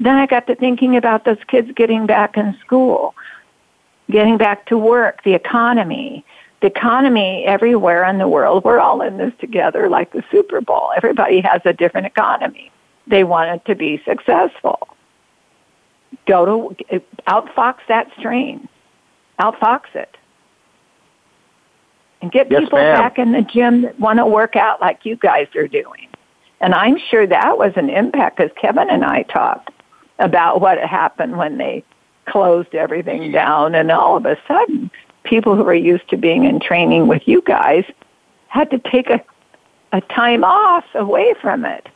Then 0.00 0.16
I 0.16 0.26
got 0.26 0.46
to 0.48 0.54
thinking 0.54 0.96
about 0.96 1.24
those 1.24 1.42
kids 1.46 1.70
getting 1.74 2.06
back 2.06 2.36
in 2.36 2.56
school, 2.60 3.14
getting 4.10 4.36
back 4.36 4.66
to 4.66 4.78
work, 4.78 5.22
the 5.24 5.34
economy. 5.34 6.24
The 6.60 6.68
economy 6.68 7.44
everywhere 7.44 8.04
in 8.04 8.16
the 8.16 8.26
world, 8.26 8.64
we're 8.64 8.78
all 8.78 9.02
in 9.02 9.18
this 9.18 9.34
together 9.38 9.90
like 9.90 10.12
the 10.12 10.24
Super 10.30 10.62
Bowl. 10.62 10.92
Everybody 10.96 11.40
has 11.42 11.60
a 11.66 11.74
different 11.74 12.06
economy. 12.06 12.72
They 13.06 13.22
want 13.22 13.50
it 13.50 13.64
to 13.66 13.74
be 13.74 14.00
successful. 14.06 14.88
Go 16.26 16.74
to, 16.74 17.02
outfox 17.26 17.80
that 17.88 18.10
strain. 18.18 18.66
Outfox 19.38 19.94
it. 19.94 20.16
And 22.22 22.32
get 22.32 22.50
yes, 22.50 22.62
people 22.62 22.78
ma'am. 22.78 22.96
back 22.96 23.18
in 23.18 23.32
the 23.32 23.42
gym 23.42 23.82
that 23.82 24.00
want 24.00 24.18
to 24.18 24.24
work 24.24 24.56
out 24.56 24.80
like 24.80 25.04
you 25.04 25.16
guys 25.16 25.48
are 25.56 25.68
doing. 25.68 26.08
And 26.62 26.72
I'm 26.72 26.96
sure 27.10 27.26
that 27.26 27.58
was 27.58 27.74
an 27.76 27.90
impact 27.90 28.38
because 28.38 28.52
Kevin 28.58 28.88
and 28.88 29.04
I 29.04 29.24
talked 29.24 29.70
about 30.18 30.60
what 30.60 30.78
happened 30.78 31.36
when 31.36 31.58
they 31.58 31.84
closed 32.26 32.74
everything 32.74 33.32
down 33.32 33.74
and 33.74 33.90
all 33.90 34.16
of 34.16 34.24
a 34.24 34.36
sudden 34.48 34.90
people 35.24 35.56
who 35.56 35.64
were 35.64 35.74
used 35.74 36.08
to 36.08 36.16
being 36.16 36.44
in 36.44 36.60
training 36.60 37.06
with 37.06 37.22
you 37.26 37.42
guys 37.42 37.84
had 38.48 38.70
to 38.70 38.78
take 38.78 39.10
a, 39.10 39.22
a 39.92 40.00
time 40.00 40.44
off 40.44 40.84
away 40.94 41.34
from 41.40 41.64
it. 41.64 41.88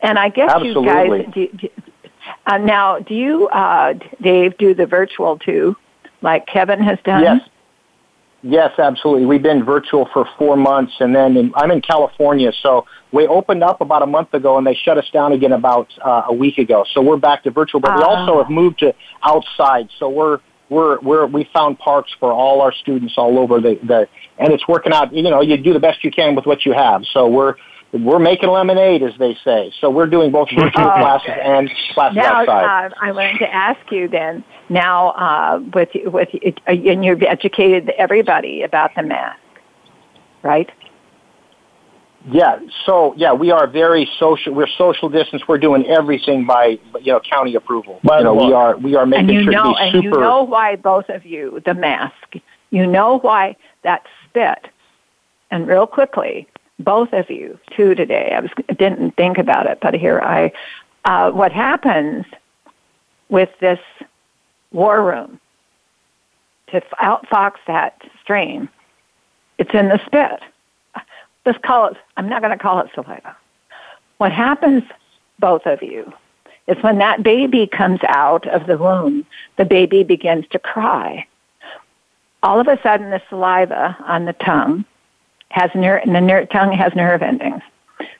And 0.00 0.18
I 0.18 0.28
guess 0.28 0.50
Absolutely. 0.50 0.82
you 0.82 0.88
guys, 0.88 1.34
do, 1.34 1.48
do, 1.48 1.68
uh, 2.46 2.58
now, 2.58 2.98
do 2.98 3.14
you, 3.14 3.48
uh, 3.48 3.94
Dave, 4.20 4.56
do 4.58 4.74
the 4.74 4.86
virtual 4.86 5.38
too, 5.38 5.76
like 6.22 6.46
Kevin 6.46 6.80
has 6.80 6.98
done? 7.04 7.22
Yes. 7.22 7.40
Yes, 8.42 8.78
absolutely. 8.78 9.26
We've 9.26 9.42
been 9.42 9.64
virtual 9.64 10.08
for 10.12 10.28
four 10.38 10.56
months, 10.56 10.92
and 11.00 11.14
then 11.14 11.36
in, 11.36 11.52
I'm 11.56 11.72
in 11.72 11.80
California, 11.80 12.52
so 12.62 12.86
we 13.12 13.26
opened 13.26 13.62
up 13.62 13.80
about 13.80 14.02
a 14.02 14.06
month 14.06 14.34
ago, 14.34 14.58
and 14.58 14.66
they 14.66 14.74
shut 14.74 14.98
us 14.98 15.08
down 15.12 15.32
again 15.32 15.52
about 15.52 15.88
uh, 16.04 16.24
a 16.28 16.32
week 16.34 16.58
ago. 16.58 16.84
So 16.92 17.00
we're 17.00 17.16
back 17.16 17.42
to 17.44 17.50
virtual, 17.50 17.80
but 17.80 17.96
we 17.96 18.02
Ah. 18.02 18.08
also 18.16 18.42
have 18.42 18.50
moved 18.50 18.80
to 18.80 18.94
outside. 19.22 19.88
So 19.98 20.08
we're 20.08 20.38
we're 20.68 20.98
we're 21.00 21.26
we 21.26 21.48
found 21.52 21.78
parks 21.78 22.12
for 22.20 22.32
all 22.32 22.60
our 22.60 22.72
students 22.72 23.14
all 23.16 23.38
over 23.38 23.60
the 23.60 23.78
the, 23.82 24.08
and 24.38 24.52
it's 24.52 24.66
working 24.68 24.92
out. 24.92 25.12
You 25.14 25.22
know, 25.22 25.40
you 25.40 25.56
do 25.56 25.72
the 25.72 25.80
best 25.80 26.04
you 26.04 26.10
can 26.10 26.34
with 26.34 26.44
what 26.46 26.66
you 26.66 26.72
have. 26.72 27.04
So 27.12 27.26
we're 27.28 27.54
we're 27.92 28.18
making 28.18 28.50
lemonade, 28.50 29.02
as 29.02 29.14
they 29.18 29.34
say. 29.42 29.72
So 29.80 29.88
we're 29.88 30.06
doing 30.08 30.30
both 30.30 30.50
virtual 30.50 30.84
Oh. 30.84 31.00
classes 31.00 31.30
and 31.42 31.70
classes 31.94 32.16
Now, 32.16 32.40
outside. 32.42 32.90
uh, 32.92 32.94
I 33.00 33.12
wanted 33.12 33.38
to 33.38 33.54
ask 33.54 33.80
you 33.90 34.08
then. 34.08 34.44
Now, 34.68 35.08
uh, 35.12 35.60
with 35.72 35.88
with 36.04 36.28
uh, 36.34 36.70
and 36.70 37.02
you've 37.02 37.22
educated 37.22 37.88
everybody 37.96 38.60
about 38.62 38.94
the 38.94 39.02
mask, 39.04 39.38
right? 40.42 40.68
Yeah, 42.26 42.58
so 42.84 43.14
yeah, 43.16 43.32
we 43.32 43.50
are 43.52 43.66
very 43.66 44.08
social. 44.18 44.52
We're 44.52 44.66
social 44.66 45.08
distance. 45.08 45.42
We're 45.46 45.58
doing 45.58 45.86
everything 45.86 46.46
by 46.46 46.78
you 47.00 47.12
know 47.12 47.20
county 47.20 47.54
approval. 47.54 48.00
By 48.02 48.18
you 48.18 48.24
know, 48.24 48.34
we 48.34 48.52
are 48.52 48.76
we 48.76 48.96
are 48.96 49.06
making 49.06 49.30
and 49.30 49.34
you 49.36 49.42
sure 49.44 49.52
know, 49.52 49.72
to 49.72 49.78
be 49.78 49.82
and 49.82 49.92
super. 49.92 50.16
you 50.16 50.20
know 50.20 50.42
why 50.42 50.76
both 50.76 51.08
of 51.08 51.24
you 51.24 51.62
the 51.64 51.74
mask. 51.74 52.36
You 52.70 52.86
know 52.86 53.18
why 53.20 53.56
that 53.82 54.02
spit. 54.24 54.68
And 55.50 55.66
real 55.66 55.86
quickly, 55.86 56.46
both 56.78 57.12
of 57.12 57.30
you, 57.30 57.58
two 57.74 57.94
today. 57.94 58.32
I 58.34 58.40
was 58.40 58.50
didn't 58.76 59.16
think 59.16 59.38
about 59.38 59.66
it, 59.66 59.78
but 59.80 59.94
here 59.94 60.20
I. 60.20 60.52
Uh, 61.04 61.30
what 61.30 61.52
happens 61.52 62.26
with 63.30 63.48
this 63.60 63.78
war 64.72 65.02
room 65.02 65.40
to 66.72 66.82
outfox 67.00 67.54
that 67.66 68.02
strain? 68.22 68.68
It's 69.56 69.70
in 69.72 69.88
the 69.88 70.00
spit. 70.04 70.40
Let's 71.48 71.64
call 71.64 71.86
it. 71.86 71.96
I'm 72.18 72.28
not 72.28 72.42
going 72.42 72.52
to 72.52 72.62
call 72.62 72.80
it 72.80 72.90
saliva. 72.94 73.34
What 74.18 74.32
happens, 74.32 74.82
both 75.38 75.64
of 75.64 75.82
you, 75.82 76.12
is 76.66 76.76
when 76.82 76.98
that 76.98 77.22
baby 77.22 77.66
comes 77.66 78.00
out 78.06 78.46
of 78.48 78.66
the 78.66 78.76
womb, 78.76 79.24
the 79.56 79.64
baby 79.64 80.04
begins 80.04 80.46
to 80.48 80.58
cry. 80.58 81.26
All 82.42 82.60
of 82.60 82.68
a 82.68 82.78
sudden, 82.82 83.08
the 83.08 83.22
saliva 83.30 83.96
on 84.00 84.26
the 84.26 84.34
tongue 84.34 84.84
has 85.48 85.70
nerve, 85.74 86.02
and 86.04 86.14
the 86.14 86.20
ner- 86.20 86.44
tongue 86.44 86.72
has 86.72 86.94
nerve 86.94 87.22
endings. 87.22 87.62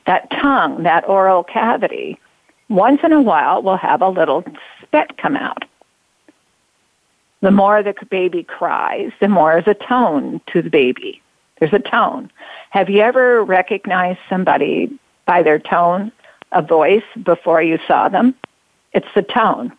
That 0.07 0.31
tongue, 0.31 0.85
that 0.85 1.07
oral 1.07 1.45
cavity, 1.45 2.19
once 2.71 3.01
in 3.05 3.13
a 3.13 3.21
while 3.21 3.61
will 3.61 3.77
have 3.77 4.01
a 4.01 4.09
little 4.09 4.43
spit 4.81 5.19
come 5.19 5.37
out. 5.37 5.67
The 7.43 7.51
more 7.51 7.83
the 7.83 7.95
baby 8.09 8.43
cries, 8.43 9.13
the 9.21 9.29
more 9.29 9.59
is 9.59 9.67
a 9.67 9.75
tone 9.75 10.41
to 10.47 10.63
the 10.63 10.71
baby. 10.71 11.21
There's 11.59 11.73
a 11.73 11.79
tone. 11.79 12.31
Have 12.71 12.89
you 12.89 13.01
ever 13.01 13.43
recognized 13.43 14.21
somebody 14.29 14.99
by 15.27 15.43
their 15.43 15.59
tone 15.59 16.13
a 16.53 16.63
voice 16.63 17.05
before 17.23 17.63
you 17.63 17.79
saw 17.87 18.09
them? 18.09 18.35
It's 18.93 19.09
the 19.15 19.23
tone. 19.23 19.73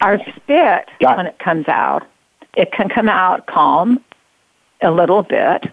Our 0.00 0.18
spit, 0.18 0.88
it. 1.00 1.16
when 1.16 1.26
it 1.26 1.38
comes 1.38 1.68
out, 1.68 2.06
it 2.54 2.72
can 2.72 2.88
come 2.88 3.08
out 3.08 3.46
calm 3.46 4.02
a 4.80 4.90
little 4.90 5.22
bit. 5.22 5.64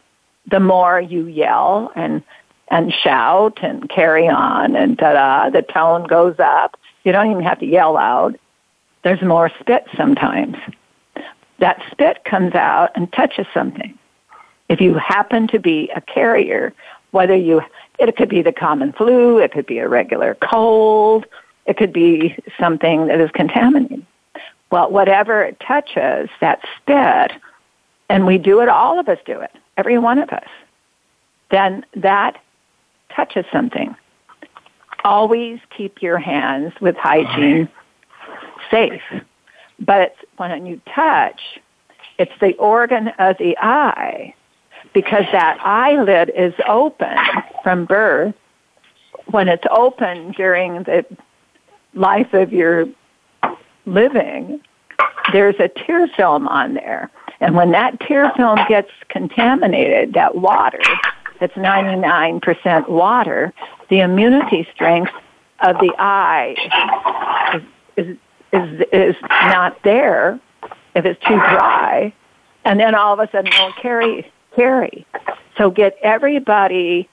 The 0.49 0.59
more 0.59 0.99
you 0.99 1.27
yell 1.27 1.91
and 1.95 2.23
and 2.69 2.91
shout 2.91 3.59
and 3.61 3.87
carry 3.89 4.27
on 4.27 4.75
and 4.75 4.97
da 4.97 5.13
da, 5.13 5.49
the 5.51 5.61
tone 5.61 6.07
goes 6.07 6.35
up. 6.39 6.77
You 7.03 7.11
don't 7.11 7.29
even 7.29 7.43
have 7.43 7.59
to 7.59 7.65
yell 7.65 7.93
loud. 7.93 8.39
There's 9.03 9.21
more 9.21 9.51
spit 9.59 9.85
sometimes. 9.95 10.57
That 11.59 11.81
spit 11.91 12.23
comes 12.25 12.55
out 12.55 12.89
and 12.95 13.11
touches 13.13 13.45
something. 13.53 13.97
If 14.69 14.81
you 14.81 14.95
happen 14.95 15.47
to 15.49 15.59
be 15.59 15.89
a 15.95 16.01
carrier, 16.01 16.73
whether 17.11 17.35
you, 17.35 17.61
it 17.99 18.15
could 18.15 18.29
be 18.29 18.41
the 18.41 18.51
common 18.51 18.93
flu, 18.93 19.37
it 19.37 19.51
could 19.51 19.65
be 19.65 19.79
a 19.79 19.87
regular 19.87 20.35
cold, 20.35 21.25
it 21.65 21.77
could 21.77 21.93
be 21.93 22.37
something 22.59 23.07
that 23.07 23.19
is 23.19 23.31
contaminated. 23.31 24.05
Well, 24.71 24.89
whatever 24.89 25.43
it 25.43 25.59
touches, 25.59 26.29
that 26.41 26.61
spit, 26.77 27.31
and 28.09 28.25
we 28.25 28.37
do 28.37 28.59
it, 28.61 28.69
all 28.69 28.99
of 28.99 29.07
us 29.07 29.19
do 29.25 29.39
it, 29.39 29.51
every 29.77 29.97
one 29.97 30.19
of 30.19 30.29
us, 30.29 30.47
then 31.51 31.85
that 31.95 32.41
touches 33.15 33.45
something. 33.51 33.95
Always 35.03 35.59
keep 35.75 36.01
your 36.01 36.17
hands 36.17 36.73
with 36.81 36.95
hygiene 36.97 37.69
safe. 38.71 39.03
But 39.79 40.15
when 40.37 40.65
you 40.65 40.81
touch, 40.93 41.59
it's 42.17 42.31
the 42.41 42.53
organ 42.55 43.09
of 43.19 43.37
the 43.37 43.57
eye 43.59 44.33
because 44.95 45.25
that 45.33 45.59
eyelid 45.61 46.31
is 46.35 46.53
open 46.67 47.15
from 47.61 47.85
birth. 47.85 48.33
When 49.27 49.49
it's 49.49 49.65
open 49.69 50.31
during 50.31 50.83
the 50.83 51.05
life 51.93 52.33
of 52.33 52.53
your 52.53 52.87
living, 53.85 54.61
there's 55.33 55.55
a 55.59 55.67
tear 55.67 56.07
film 56.07 56.47
on 56.47 56.75
there. 56.75 57.11
And 57.41 57.55
when 57.55 57.71
that 57.71 57.99
tear 57.99 58.31
film 58.37 58.57
gets 58.69 58.89
contaminated, 59.09 60.13
that 60.13 60.35
water, 60.35 60.79
that's 61.39 61.53
99% 61.53 62.87
water, 62.87 63.53
the 63.89 63.99
immunity 63.99 64.65
strength 64.73 65.11
of 65.59 65.77
the 65.79 65.93
eye 65.99 67.61
is, 67.97 68.07
is, 68.07 68.17
is, 68.53 68.87
is 68.93 69.15
not 69.21 69.77
there 69.83 70.39
if 70.95 71.03
it's 71.03 71.19
too 71.25 71.35
dry. 71.35 72.13
And 72.63 72.79
then 72.79 72.95
all 72.95 73.13
of 73.13 73.19
a 73.19 73.29
sudden 73.31 73.51
it'll 73.51 73.73
carry, 73.73 74.31
carry. 74.55 75.05
So 75.57 75.69
get 75.69 75.97
everybody 76.01 77.09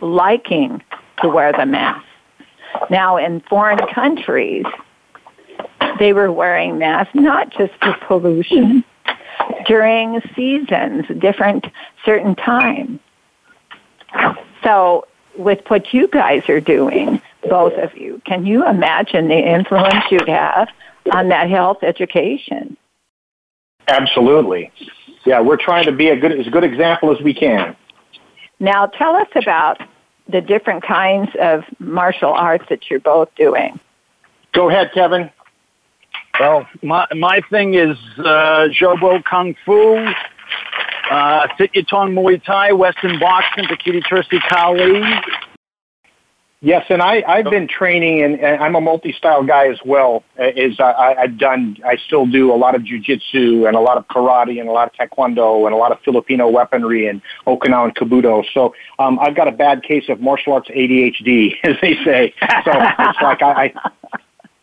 liking 0.00 0.82
to 1.22 1.28
wear 1.28 1.52
the 1.52 1.66
mask. 1.66 2.04
Now 2.90 3.16
in 3.16 3.40
foreign 3.40 3.78
countries, 3.94 4.64
they 5.98 6.12
were 6.12 6.30
wearing 6.30 6.78
masks 6.78 7.14
not 7.14 7.50
just 7.50 7.72
for 7.80 7.96
pollution, 8.06 8.84
mm-hmm. 8.84 9.64
during 9.66 10.20
seasons, 10.34 11.06
different 11.18 11.66
certain 12.04 12.34
times. 12.34 13.00
So 14.62 15.06
with 15.36 15.60
what 15.68 15.92
you 15.92 16.08
guys 16.08 16.48
are 16.48 16.60
doing, 16.60 17.20
both 17.48 17.74
of 17.74 17.96
you, 17.96 18.20
can 18.24 18.46
you 18.46 18.66
imagine 18.66 19.28
the 19.28 19.38
influence 19.38 20.04
you'd 20.10 20.28
have 20.28 20.68
on 21.12 21.28
that 21.28 21.48
health 21.48 21.78
education? 21.82 22.76
Absolutely. 23.86 24.70
Yeah, 25.28 25.42
we're 25.42 25.58
trying 25.58 25.84
to 25.84 25.92
be 25.92 26.08
a 26.08 26.16
good, 26.16 26.32
as 26.32 26.46
good 26.46 26.64
example 26.64 27.14
as 27.14 27.22
we 27.22 27.34
can. 27.34 27.76
Now, 28.60 28.86
tell 28.86 29.14
us 29.14 29.28
about 29.36 29.76
the 30.26 30.40
different 30.40 30.82
kinds 30.82 31.28
of 31.38 31.64
martial 31.78 32.32
arts 32.32 32.64
that 32.70 32.88
you're 32.88 32.98
both 32.98 33.28
doing. 33.34 33.78
Go 34.54 34.70
ahead, 34.70 34.90
Kevin. 34.94 35.30
Well, 36.40 36.66
my 36.82 37.06
my 37.14 37.42
thing 37.50 37.74
is 37.74 37.98
uh, 38.16 38.68
Jobo 38.72 39.22
Kung 39.22 39.54
Fu, 39.66 39.98
uh, 41.10 41.46
Sit 41.58 41.74
Your 41.74 42.06
Muay 42.06 42.42
Thai, 42.42 42.72
Western 42.72 43.20
Boxing, 43.20 43.64
Pekiti 43.64 44.02
Tirsia 44.04 44.40
Kali. 44.48 45.02
Yes, 46.60 46.86
and 46.88 47.00
I, 47.00 47.22
I've 47.26 47.44
been 47.44 47.68
training, 47.68 48.20
and, 48.24 48.40
and 48.40 48.60
I'm 48.60 48.74
a 48.74 48.80
multi-style 48.80 49.44
guy 49.44 49.68
as 49.68 49.78
well. 49.84 50.24
uh, 50.40 50.48
Is 50.56 50.80
I, 50.80 51.14
I've 51.16 51.38
done, 51.38 51.76
I 51.86 51.96
still 52.04 52.26
do 52.26 52.52
a 52.52 52.56
lot 52.56 52.74
of 52.74 52.82
jujitsu 52.82 53.68
and 53.68 53.76
a 53.76 53.80
lot 53.80 53.96
of 53.96 54.08
karate 54.08 54.58
and 54.58 54.68
a 54.68 54.72
lot 54.72 54.88
of 54.88 54.94
taekwondo 54.94 55.66
and 55.66 55.74
a 55.74 55.78
lot 55.78 55.92
of 55.92 56.00
Filipino 56.00 56.48
weaponry 56.48 57.06
and 57.06 57.22
Okinawan 57.46 57.94
kobudo. 57.94 58.44
So 58.52 58.74
um, 58.98 59.20
I've 59.20 59.36
got 59.36 59.46
a 59.46 59.52
bad 59.52 59.84
case 59.84 60.08
of 60.08 60.20
martial 60.20 60.52
arts 60.52 60.68
ADHD, 60.68 61.54
as 61.62 61.76
they 61.80 61.94
say. 62.04 62.34
So 62.64 62.72
it's 62.72 63.22
like 63.22 63.40
I, 63.40 63.72
I 64.12 64.18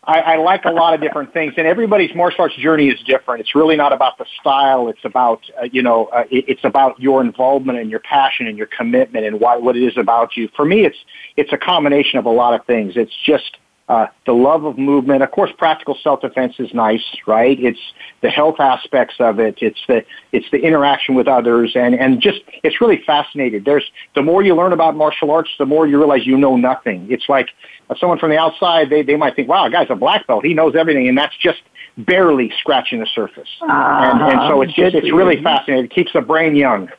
I, 0.06 0.20
I 0.20 0.36
like 0.36 0.64
a 0.64 0.70
lot 0.70 0.94
of 0.94 1.00
different 1.00 1.32
things, 1.32 1.54
and 1.56 1.66
everybody's 1.66 2.14
martial 2.14 2.42
arts 2.42 2.54
journey 2.56 2.88
is 2.88 3.00
different. 3.06 3.40
It's 3.40 3.56
really 3.56 3.76
not 3.76 3.92
about 3.92 4.18
the 4.18 4.26
style; 4.40 4.88
it's 4.88 5.04
about 5.04 5.40
uh, 5.60 5.64
you 5.72 5.82
know, 5.82 6.06
uh, 6.06 6.24
it, 6.30 6.44
it's 6.48 6.64
about 6.64 6.98
your 7.00 7.20
involvement 7.20 7.78
and 7.78 7.90
your 7.90 8.00
passion 8.00 8.46
and 8.46 8.56
your 8.56 8.68
commitment 8.68 9.26
and 9.26 9.40
why 9.40 9.56
what 9.56 9.76
it 9.76 9.82
is 9.82 9.96
about 9.96 10.36
you. 10.36 10.48
For 10.54 10.64
me, 10.64 10.84
it's 10.84 10.96
it's 11.36 11.52
a 11.52 11.58
combination 11.58 12.20
of 12.20 12.26
a 12.26 12.30
lot 12.30 12.58
of 12.58 12.64
things. 12.66 12.92
It's 12.94 13.14
just 13.24 13.58
uh, 13.88 14.06
the 14.24 14.32
love 14.32 14.64
of 14.64 14.78
movement. 14.78 15.22
Of 15.22 15.30
course, 15.30 15.50
practical 15.56 15.96
self-defense 16.02 16.56
is 16.58 16.74
nice, 16.74 17.04
right? 17.26 17.58
It's 17.58 17.78
the 18.20 18.30
health 18.30 18.58
aspects 18.58 19.14
of 19.20 19.38
it. 19.38 19.58
It's 19.60 19.80
the 19.86 20.04
it's 20.32 20.46
the 20.50 20.58
interaction 20.58 21.14
with 21.14 21.28
others, 21.28 21.72
and 21.76 21.94
and 21.94 22.20
just 22.20 22.40
it's 22.64 22.80
really 22.80 23.02
fascinating. 23.06 23.62
There's 23.64 23.88
the 24.14 24.22
more 24.22 24.42
you 24.42 24.56
learn 24.56 24.72
about 24.72 24.96
martial 24.96 25.30
arts, 25.30 25.50
the 25.58 25.66
more 25.66 25.86
you 25.86 25.98
realize 25.98 26.26
you 26.26 26.36
know 26.36 26.56
nothing. 26.56 27.06
It's 27.10 27.28
like 27.28 27.50
someone 27.98 28.18
from 28.18 28.30
the 28.30 28.38
outside, 28.38 28.90
they 28.90 29.02
they 29.02 29.16
might 29.16 29.36
think, 29.36 29.48
"Wow, 29.48 29.66
a 29.66 29.70
guy's 29.70 29.90
a 29.90 29.94
black 29.94 30.26
belt. 30.26 30.44
He 30.44 30.54
knows 30.54 30.74
everything," 30.74 31.08
and 31.08 31.16
that's 31.16 31.36
just 31.36 31.62
barely 31.96 32.52
scratching 32.58 32.98
the 32.98 33.06
surface. 33.06 33.48
and 33.60 34.20
and 34.20 34.40
so 34.48 34.62
it's 34.62 34.74
just 34.74 34.96
it's 34.96 35.12
really 35.12 35.40
fascinating. 35.42 35.84
It 35.84 35.92
keeps 35.92 36.12
the 36.12 36.22
brain 36.22 36.56
young. 36.56 36.90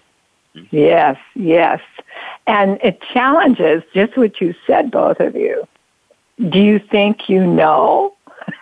Yes, 0.71 1.17
yes. 1.35 1.81
And 2.47 2.79
it 2.81 3.01
challenges 3.13 3.83
just 3.93 4.17
what 4.17 4.39
you 4.41 4.55
said, 4.65 4.89
both 4.89 5.19
of 5.19 5.35
you. 5.35 5.67
Do 6.37 6.59
you 6.59 6.79
think 6.79 7.29
you 7.29 7.45
know? 7.45 8.15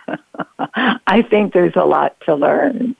I 1.06 1.22
think 1.22 1.52
there's 1.52 1.76
a 1.76 1.84
lot 1.84 2.16
to 2.26 2.34
learn. 2.34 2.96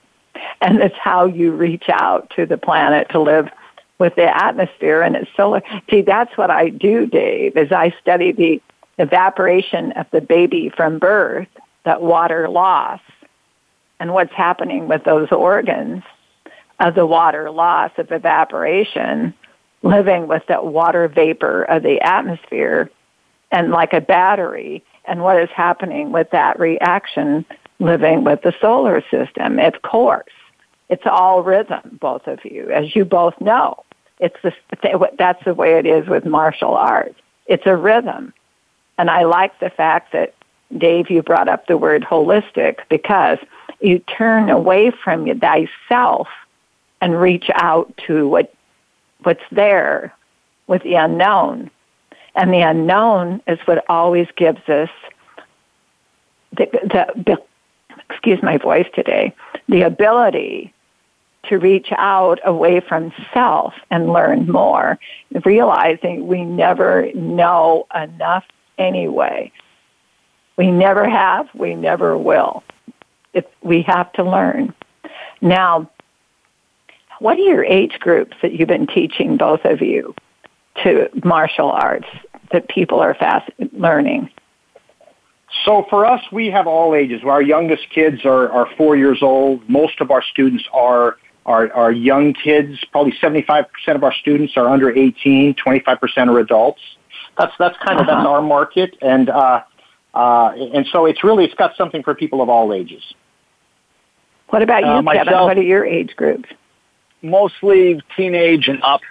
And 0.61 0.79
it's 0.81 0.97
how 0.97 1.25
you 1.25 1.51
reach 1.51 1.85
out 1.89 2.31
to 2.35 2.45
the 2.45 2.57
planet 2.57 3.09
to 3.09 3.19
live 3.19 3.49
with 3.99 4.15
the 4.15 4.35
atmosphere 4.35 5.01
and 5.01 5.15
its 5.15 5.29
solar. 5.35 5.61
See, 5.89 6.01
that's 6.01 6.37
what 6.37 6.51
I 6.51 6.69
do, 6.69 7.07
Dave, 7.07 7.57
is 7.57 7.71
I 7.71 7.93
study 8.01 8.31
the 8.31 8.61
evaporation 8.99 9.91
of 9.93 10.05
the 10.11 10.21
baby 10.21 10.69
from 10.69 10.99
birth, 10.99 11.47
that 11.83 12.01
water 12.01 12.47
loss, 12.47 13.01
and 13.99 14.13
what's 14.13 14.33
happening 14.33 14.87
with 14.87 15.03
those 15.03 15.31
organs 15.31 16.03
of 16.79 16.93
the 16.93 17.05
water 17.05 17.49
loss 17.49 17.91
of 17.97 18.11
evaporation, 18.11 19.33
living 19.81 20.27
with 20.27 20.43
that 20.47 20.65
water 20.65 21.07
vapor 21.07 21.63
of 21.63 21.81
the 21.81 21.99
atmosphere 22.01 22.91
and 23.51 23.71
like 23.71 23.93
a 23.93 24.01
battery, 24.01 24.83
and 25.05 25.23
what 25.23 25.41
is 25.41 25.49
happening 25.49 26.11
with 26.11 26.29
that 26.31 26.59
reaction 26.59 27.45
living 27.79 28.23
with 28.23 28.41
the 28.41 28.53
solar 28.59 29.01
system. 29.09 29.59
Of 29.59 29.81
course, 29.81 30.25
it's 30.89 31.05
all 31.05 31.43
rhythm, 31.43 31.97
both 32.01 32.27
of 32.27 32.43
you, 32.43 32.69
as 32.71 32.95
you 32.95 33.05
both 33.05 33.39
know. 33.39 33.83
It's 34.19 34.35
the, 34.41 34.53
that's 35.17 35.43
the 35.45 35.53
way 35.53 35.77
it 35.77 35.85
is 35.85 36.07
with 36.07 36.25
martial 36.25 36.73
arts. 36.73 37.19
It's 37.45 37.65
a 37.65 37.75
rhythm. 37.75 38.33
And 38.97 39.09
I 39.09 39.23
like 39.23 39.59
the 39.59 39.69
fact 39.69 40.11
that, 40.13 40.33
Dave, 40.75 41.09
you 41.09 41.21
brought 41.21 41.47
up 41.47 41.67
the 41.67 41.77
word 41.77 42.03
holistic 42.03 42.79
because 42.89 43.37
you 43.79 43.99
turn 43.99 44.49
away 44.49 44.91
from 44.91 45.27
thyself 45.39 46.27
and 46.99 47.19
reach 47.19 47.49
out 47.53 47.95
to 48.07 48.27
what 48.27 48.53
what's 49.23 49.43
there 49.51 50.13
with 50.67 50.83
the 50.83 50.95
unknown. 50.95 51.69
And 52.37 52.53
the 52.53 52.61
unknown 52.61 53.41
is 53.47 53.59
what 53.65 53.83
always 53.89 54.27
gives 54.37 54.61
us 54.69 54.89
the, 56.51 56.67
the 57.15 57.41
excuse 58.09 58.41
my 58.43 58.57
voice 58.57 58.85
today, 58.93 59.33
the 59.67 59.81
ability 59.81 60.71
to 61.45 61.57
reach 61.57 61.87
out 61.97 62.39
away 62.45 62.79
from 62.79 63.11
self 63.33 63.73
and 63.89 64.13
learn 64.13 64.49
more, 64.49 64.99
realizing 65.45 66.27
we 66.27 66.45
never 66.45 67.11
know 67.13 67.87
enough 67.95 68.45
anyway. 68.77 69.51
We 70.57 70.69
never 70.69 71.09
have, 71.09 71.47
we 71.55 71.73
never 71.73 72.17
will. 72.17 72.63
If 73.33 73.45
we 73.63 73.81
have 73.83 74.13
to 74.13 74.23
learn. 74.23 74.75
Now, 75.41 75.89
what 77.19 77.37
are 77.37 77.41
your 77.41 77.65
age 77.65 77.99
groups 77.99 78.37
that 78.43 78.53
you've 78.53 78.67
been 78.67 78.87
teaching, 78.87 79.37
both 79.37 79.65
of 79.65 79.81
you, 79.81 80.13
to 80.83 81.09
martial 81.23 81.69
arts 81.71 82.07
that 82.51 82.67
people 82.69 82.99
are 82.99 83.13
fast 83.13 83.49
learning? 83.73 84.29
So 85.65 85.85
for 85.89 86.05
us, 86.05 86.21
we 86.31 86.47
have 86.47 86.67
all 86.67 86.93
ages. 86.93 87.21
Our 87.23 87.41
youngest 87.41 87.89
kids 87.89 88.25
are, 88.25 88.49
are 88.49 88.67
four 88.77 88.95
years 88.95 89.19
old. 89.21 89.67
Most 89.69 90.01
of 90.01 90.11
our 90.11 90.21
students 90.21 90.63
are, 90.73 91.17
are, 91.45 91.71
are 91.73 91.91
young 91.91 92.33
kids. 92.33 92.77
Probably 92.91 93.13
75% 93.21 93.65
of 93.87 94.03
our 94.03 94.13
students 94.13 94.53
are 94.57 94.67
under 94.67 94.95
18, 94.95 95.55
25% 95.55 96.27
are 96.27 96.39
adults. 96.39 96.81
That's, 97.37 97.53
that's 97.57 97.77
kind 97.77 97.99
of, 97.99 98.07
Uh-huh. 98.07 98.15
that's 98.17 98.27
our 98.27 98.41
market. 98.41 98.95
And, 99.01 99.29
uh, 99.29 99.61
uh, 100.13 100.51
and 100.73 100.85
so 100.91 101.05
it's 101.05 101.23
really, 101.23 101.45
it's 101.45 101.53
got 101.55 101.75
something 101.75 102.03
for 102.03 102.13
people 102.13 102.41
of 102.41 102.49
all 102.49 102.73
ages. 102.73 103.03
What 104.49 104.61
about 104.61 104.81
you, 104.83 104.87
Uh, 104.87 105.13
Kevin? 105.13 105.33
What 105.33 105.57
are 105.57 105.61
your 105.61 105.85
age 105.85 106.15
groups? 106.15 106.49
Mostly 107.21 108.01
teenage 108.15 108.67
and 108.67 108.81
up. 108.83 109.01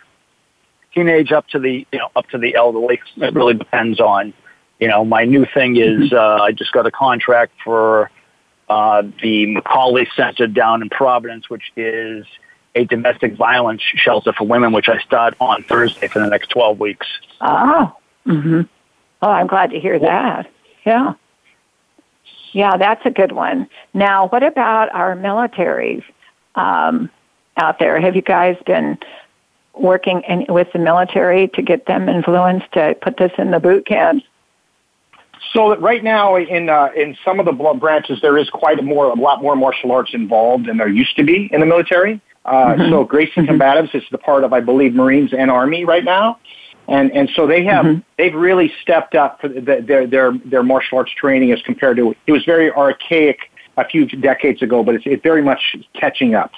Teenage 0.97 1.31
up 1.31 1.47
to 1.49 1.59
the 1.59 1.87
you 1.93 1.99
know 1.99 2.09
up 2.17 2.27
to 2.31 2.39
the 2.39 2.55
elderly. 2.55 3.01
It 3.19 3.35
really 3.35 3.53
depends 3.55 4.01
on 4.01 4.33
you 4.81 4.89
know 4.89 5.05
my 5.05 5.25
new 5.25 5.45
thing 5.53 5.77
is 5.77 6.13
uh, 6.13 6.39
I 6.41 6.53
just 6.53 6.73
got 6.73 6.87
a 6.87 6.91
contract 6.91 7.53
for 7.63 8.11
uh, 8.71 9.03
the 9.23 9.47
Macaulay 9.47 10.09
Center 10.17 10.47
down 10.47 10.81
in 10.81 10.89
Providence, 10.89 11.51
which 11.51 11.71
is 11.77 12.25
a 12.75 12.85
domestic 12.87 13.37
violence 13.37 13.83
shelter 13.83 14.33
for 14.33 14.47
women, 14.47 14.73
which 14.73 14.89
I 14.89 14.99
start 15.01 15.35
on 15.39 15.65
Thursday 15.65 16.09
for 16.09 16.19
the 16.21 16.29
next 16.29 16.49
twelve 16.49 16.81
weeks. 16.81 17.07
Oh, 17.43 17.95
hmm 18.25 18.63
oh, 19.23 19.31
I'm 19.31 19.47
glad 19.47 19.71
to 19.71 19.79
hear 19.79 19.99
that. 19.99 20.51
Yeah. 20.85 21.15
Yeah, 22.53 22.79
that's 22.79 23.05
a 23.05 23.11
good 23.11 23.33
one. 23.33 23.69
Now, 23.93 24.29
what 24.29 24.43
about 24.43 24.91
our 24.95 25.15
militaries 25.15 26.03
um, 26.55 27.11
out 27.59 27.79
there? 27.79 28.01
Have 28.01 28.17
you 28.17 28.23
guys 28.23 28.57
been 28.65 28.99
working 29.77 30.23
in, 30.29 30.47
with 30.49 30.69
the 30.73 30.79
military 30.79 31.49
to 31.49 31.63
get 31.63 31.87
them 31.87 32.09
influenced 32.09 32.71
to 32.73 32.97
put 33.01 33.17
this 33.17 33.33
in 33.39 33.51
the 33.51 33.61
boot 33.61 33.87
camps? 33.87 34.25
So 35.53 35.71
that 35.71 35.81
right 35.81 36.03
now, 36.03 36.37
in 36.37 36.69
uh, 36.69 36.89
in 36.97 37.17
some 37.25 37.39
of 37.39 37.47
the 37.47 37.53
blood 37.53 37.79
branches, 37.79 38.21
there 38.21 38.37
is 38.39 38.49
quite 38.51 38.79
a 38.79 38.83
more 38.83 39.07
a 39.11 39.15
lot 39.15 39.43
more 39.43 39.55
martial 39.55 39.93
arts 39.93 40.13
involved 40.15 40.67
than 40.67 40.77
there 40.77 40.89
used 40.89 41.17
to 41.17 41.25
be 41.25 41.49
in 41.53 41.61
the 41.61 41.67
military. 41.67 42.21
Uh, 42.45 42.77
So 42.91 43.05
Gracie 43.05 43.43
Combatives 43.43 43.95
is 43.95 44.05
the 44.11 44.19
part 44.19 44.45
of, 44.45 44.53
I 44.53 44.61
believe, 44.61 44.95
Marines 44.95 45.33
and 45.33 45.51
Army 45.51 45.85
right 45.85 46.05
now, 46.05 46.39
and 46.89 47.11
and 47.13 47.29
so 47.37 47.47
they 47.47 47.65
have 47.65 48.03
they've 48.19 48.35
really 48.35 48.73
stepped 48.83 49.15
up 49.15 49.41
for 49.41 49.49
the, 49.49 49.85
their 49.87 50.07
their 50.07 50.33
their 50.45 50.63
martial 50.63 50.99
arts 50.99 51.13
training 51.13 51.53
as 51.53 51.61
compared 51.63 51.97
to 51.99 52.15
it 52.27 52.33
was 52.33 52.45
very 52.45 52.71
archaic 52.71 53.39
a 53.77 53.87
few 53.87 54.07
decades 54.07 54.63
ago, 54.63 54.83
but 54.83 54.95
it's, 54.95 55.05
it's 55.07 55.23
very 55.23 55.43
much 55.43 55.77
catching 55.95 56.35
up. 56.35 56.53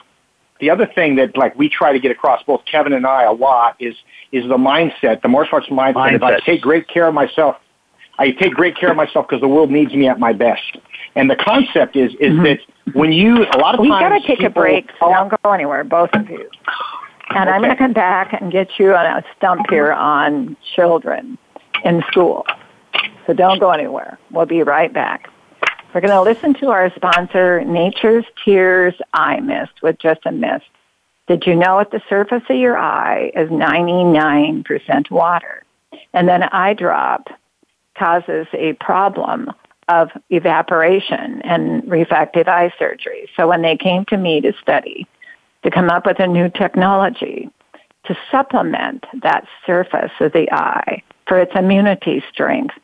The 0.61 0.71
other 0.71 0.87
thing 0.87 1.16
that 1.16 1.37
like 1.37 1.57
we 1.57 1.68
try 1.68 1.92
to 1.92 2.01
get 2.01 2.11
across, 2.11 2.42
both 2.42 2.64
Kevin 2.64 2.92
and 2.92 3.07
I, 3.07 3.25
a 3.25 3.33
lot 3.33 3.77
is 3.79 3.94
is 4.33 4.44
the 4.48 4.56
mindset, 4.56 5.23
the 5.23 5.29
martial 5.29 5.56
arts 5.56 5.69
mindset. 5.69 6.15
If 6.15 6.23
I 6.23 6.40
take 6.40 6.61
great 6.61 6.88
care 6.88 7.06
of 7.06 7.15
myself, 7.15 7.56
I 8.19 8.33
take 8.33 8.54
great 8.54 8.77
care 8.77 8.90
of 8.90 8.96
myself 8.96 9.27
because 9.29 9.40
the 9.40 9.48
world 9.48 9.71
needs 9.71 9.94
me 9.94 10.09
at 10.09 10.19
my 10.19 10.33
best. 10.33 10.77
And 11.15 11.31
the 11.31 11.37
concept 11.37 11.96
is 11.96 12.13
is 12.15 12.33
mm-hmm. 12.33 12.42
that 12.44 12.59
when 12.94 13.13
you 13.13 13.44
a 13.52 13.59
lot 13.59 13.75
of 13.75 13.81
We 13.81 13.88
times 13.88 14.02
got 14.02 14.19
to 14.21 14.27
take 14.27 14.40
a 14.40 14.48
people- 14.48 14.63
break. 14.63 14.90
So 14.98 15.11
don't 15.11 15.33
go 15.42 15.52
anywhere, 15.52 15.85
both 15.85 16.11
of 16.13 16.29
you. 16.29 16.48
And 17.31 17.50
I'm 17.50 17.61
going 17.61 17.71
to 17.71 17.77
come 17.77 17.92
back 17.92 18.33
and 18.40 18.50
get 18.50 18.79
you 18.79 18.94
on 18.94 19.04
a 19.04 19.23
stump 19.37 19.67
here 19.69 19.92
on 19.92 20.56
children 20.75 21.37
in 21.85 22.02
school. 22.11 22.46
So 23.27 23.35
don't 23.35 23.61
go 23.61 23.71
anywhere. 23.71 24.19
We'll 24.31 24.46
be 24.46 24.63
right 24.63 24.90
back. 24.92 25.29
We're 25.95 26.03
going 26.03 26.13
to 26.13 26.23
listen 26.23 26.53
to 26.55 26.69
our 26.69 26.93
sponsor, 26.95 27.65
Nature's 27.65 28.27
Tears 28.45 28.95
Eye 29.15 29.41
Mist 29.41 29.73
with 29.83 29.99
just 29.99 30.21
a 30.27 30.33
mist. 30.33 30.67
Did 31.29 31.47
you 31.47 31.55
know 31.55 31.81
at 31.81 31.91
the 31.91 32.03
surface 32.11 32.43
of 32.49 32.57
your 32.57 32.77
eye 32.77 33.33
is 33.35 33.49
99% 33.49 35.11
water? 35.11 35.65
And 36.13 36.29
then 36.29 36.43
eye 36.43 36.75
drop 36.75 37.29
causes 37.97 38.47
a 38.53 38.75
problem 38.75 39.51
of 39.89 40.11
evaporation 40.29 41.41
and 41.43 41.91
refractive 41.91 42.49
eye 42.49 42.73
surgery. 42.79 43.29
So 43.35 43.49
when 43.49 43.63
they 43.63 43.77
came 43.77 44.05
to 44.07 44.17
me 44.19 44.43
to 44.43 44.53
study, 44.61 45.07
to 45.63 45.71
come 45.71 45.89
up 45.89 46.05
with 46.05 46.21
a 46.21 46.27
new 46.27 46.51
technology 46.51 47.51
to 48.05 48.17
supplement 48.31 49.07
that 49.23 49.47
surface 49.67 50.13
of 50.21 50.33
the 50.33 50.53
eye 50.53 51.03
for 51.27 51.39
its 51.39 51.53
immunity 51.55 52.23
strength, 52.31 52.75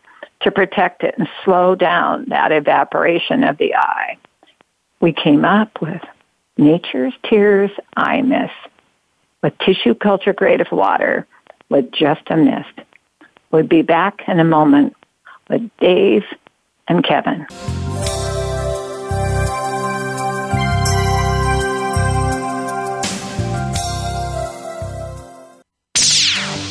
to 0.45 0.51
protect 0.51 1.03
it 1.03 1.15
and 1.19 1.29
slow 1.45 1.75
down 1.75 2.27
that 2.29 2.53
evaporation 2.53 3.45
of 3.45 3.59
the 3.59 3.75
eye, 3.75 4.17
we 5.01 5.13
came 5.13 5.45
up 5.45 5.81
with 5.83 6.03
Nature's 6.57 7.15
Tears 7.29 7.71
Eye 7.97 8.23
Mist 8.23 8.53
with 9.43 9.59
tissue 9.59 9.95
culture 9.95 10.33
grade 10.33 10.61
of 10.61 10.71
water 10.71 11.27
with 11.69 11.91
just 11.93 12.23
a 12.29 12.37
mist. 12.37 12.81
We'll 13.51 13.67
be 13.67 13.83
back 13.83 14.23
in 14.29 14.39
a 14.39 14.45
moment 14.45 14.97
with 15.49 15.69
Dave 15.79 16.25
and 16.89 17.05
Kevin. 17.05 17.47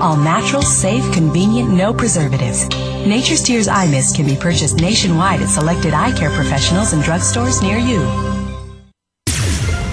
All 0.00 0.16
natural, 0.16 0.62
safe, 0.62 1.04
convenient, 1.12 1.70
no 1.70 1.92
preservatives. 1.92 2.68
Nature's 3.06 3.42
Tears 3.42 3.68
Eye 3.68 3.90
Mist 3.90 4.16
can 4.16 4.26
be 4.26 4.36
purchased 4.36 4.80
nationwide 4.80 5.40
at 5.40 5.48
selected 5.48 5.94
eye 5.94 6.16
care 6.16 6.30
professionals 6.30 6.92
and 6.92 7.02
drugstores 7.02 7.62
near 7.62 7.78
you. 7.78 8.00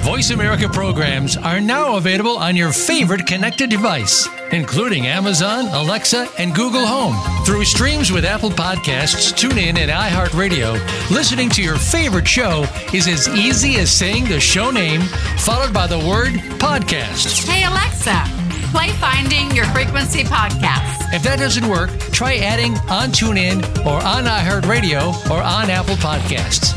Voice 0.04 0.32
America 0.32 0.68
programs 0.68 1.38
are 1.38 1.62
now 1.62 1.96
available 1.96 2.38
on 2.38 2.58
your 2.58 2.74
favorite 2.74 3.26
connected 3.26 3.70
device, 3.70 4.28
including 4.52 5.08
Amazon, 5.08 5.68
Alexa, 5.68 6.28
and 6.38 6.54
Google 6.54 6.86
Home. 6.86 7.16
Through 7.46 7.64
streams 7.64 8.12
with 8.12 8.26
Apple 8.26 8.50
Podcasts, 8.50 9.32
TuneIn, 9.34 9.78
and 9.78 9.90
iHeartRadio, 9.90 10.74
listening 11.10 11.50
to 11.52 11.64
your 11.64 11.78
favorite 11.78 12.28
show 12.28 12.66
is 12.94 13.08
as 13.08 13.30
easy 13.30 13.78
as 13.78 13.90
saying 13.90 14.26
the 14.26 14.42
show 14.42 14.72
name 14.72 15.02
followed 15.40 15.74
by 15.74 15.88
the 15.88 16.00
word 16.00 16.34
podcast. 16.60 17.48
Hey, 17.48 17.64
Alexa, 17.64 18.43
play 18.74 18.90
Finding 18.98 19.52
Your 19.56 19.66
Frequency 19.66 20.24
podcast. 20.24 21.14
If 21.14 21.22
that 21.24 21.38
doesn't 21.38 21.68
work, 21.70 21.92
try 22.12 22.38
adding 22.38 22.74
on 22.90 23.10
TuneIn 23.14 23.62
or 23.86 24.02
on 24.02 24.24
iHeartRadio 24.26 25.14
or 25.30 25.42
on 25.44 25.70
Apple 25.70 25.94
Podcasts. 25.96 26.74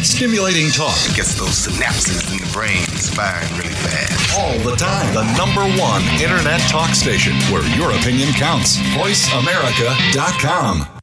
Stimulating 0.00 0.70
talk 0.72 0.96
Gets 1.14 1.34
those 1.38 1.66
synapses 1.68 2.24
in 2.32 2.38
the 2.40 2.48
brain 2.52 2.80
firing 3.14 3.52
really 3.60 3.74
fast. 3.84 4.38
all 4.38 4.56
the 4.68 4.74
time. 4.76 5.12
The 5.14 5.24
number 5.36 5.62
one 5.78 6.02
internet 6.22 6.60
talk 6.70 6.90
station 6.94 7.34
where 7.52 7.62
your 7.76 7.90
opinion 7.92 8.32
counts. 8.32 8.78
VoiceAmerica.com. 8.96 10.97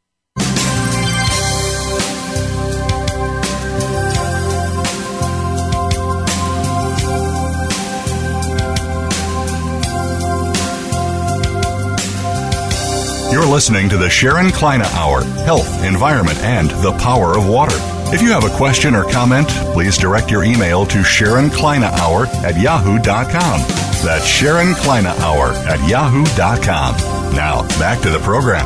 You're 13.45 13.53
listening 13.53 13.89
to 13.89 13.97
the 13.97 14.09
Sharon 14.09 14.49
Kleyne 14.49 14.81
Hour 14.81 15.23
Health, 15.45 15.83
Environment, 15.83 16.39
and 16.39 16.71
the 16.71 16.91
Power 16.93 17.37
of 17.37 17.47
Water. 17.47 17.75
If 18.11 18.19
you 18.23 18.31
have 18.31 18.43
a 18.43 18.49
question 18.57 18.95
or 18.95 19.03
comment, 19.03 19.47
please 19.71 19.99
direct 19.99 20.31
your 20.31 20.43
email 20.43 20.83
to 20.87 21.03
Sharon 21.03 21.51
Hour 21.51 22.25
at 22.43 22.59
yahoo.com. 22.59 23.61
That's 24.03 24.25
Sharon 24.25 24.73
Hour 24.73 25.49
at 25.69 25.87
yahoo.com. 25.87 27.35
Now, 27.35 27.61
back 27.77 28.01
to 28.01 28.09
the 28.09 28.17
program. 28.17 28.65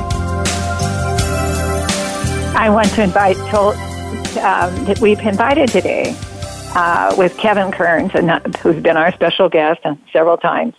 I 2.55 2.69
want 2.69 2.87
to 2.91 3.03
invite 3.03 3.35
Tol- 3.49 3.73
um, 3.73 4.85
that 4.85 4.99
we've 5.01 5.19
invited 5.19 5.67
today 5.67 6.15
uh, 6.73 7.13
with 7.17 7.35
Kevin 7.37 7.73
Kearns, 7.73 8.15
uh, 8.15 8.39
who's 8.61 8.81
been 8.81 8.95
our 8.95 9.11
special 9.11 9.49
guest 9.49 9.81
several 10.13 10.37
times. 10.37 10.73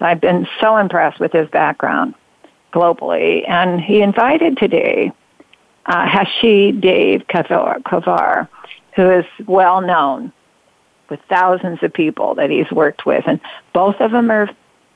I've 0.00 0.20
been 0.20 0.48
so 0.60 0.76
impressed 0.76 1.20
with 1.20 1.30
his 1.30 1.48
background 1.50 2.16
globally, 2.72 3.48
and 3.48 3.80
he 3.80 4.02
invited 4.02 4.56
today 4.56 5.12
uh, 5.86 6.06
Hanshi 6.06 6.78
Dave 6.78 7.24
Kovar, 7.28 8.48
who 8.94 9.10
is 9.10 9.24
well 9.46 9.80
known 9.80 10.32
with 11.08 11.20
thousands 11.28 11.82
of 11.82 11.92
people 11.92 12.34
that 12.34 12.50
he's 12.50 12.70
worked 12.70 13.06
with, 13.06 13.24
and 13.26 13.40
both 13.72 13.96
of 14.00 14.10
them 14.10 14.30
are 14.30 14.50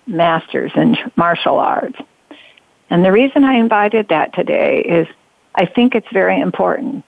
masters 0.07 0.73
in 0.75 0.97
martial 1.17 1.59
arts. 1.59 1.99
And 2.91 3.05
the 3.05 3.13
reason 3.13 3.45
I 3.45 3.55
invited 3.55 4.09
that 4.09 4.35
today 4.35 4.83
is 4.83 5.09
I 5.55 5.67
think 5.67 5.95
it's 5.95 6.11
very 6.13 6.41
important. 6.41 7.05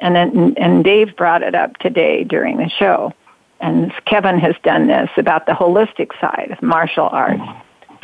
And 0.00 0.16
then, 0.16 0.54
and 0.56 0.82
Dave 0.82 1.16
brought 1.16 1.42
it 1.42 1.54
up 1.54 1.76
today 1.78 2.24
during 2.24 2.56
the 2.56 2.68
show. 2.68 3.12
And 3.60 3.92
Kevin 4.04 4.38
has 4.40 4.56
done 4.64 4.88
this 4.88 5.10
about 5.16 5.46
the 5.46 5.52
holistic 5.52 6.10
side 6.20 6.50
of 6.50 6.60
martial 6.60 7.08
arts. 7.08 7.42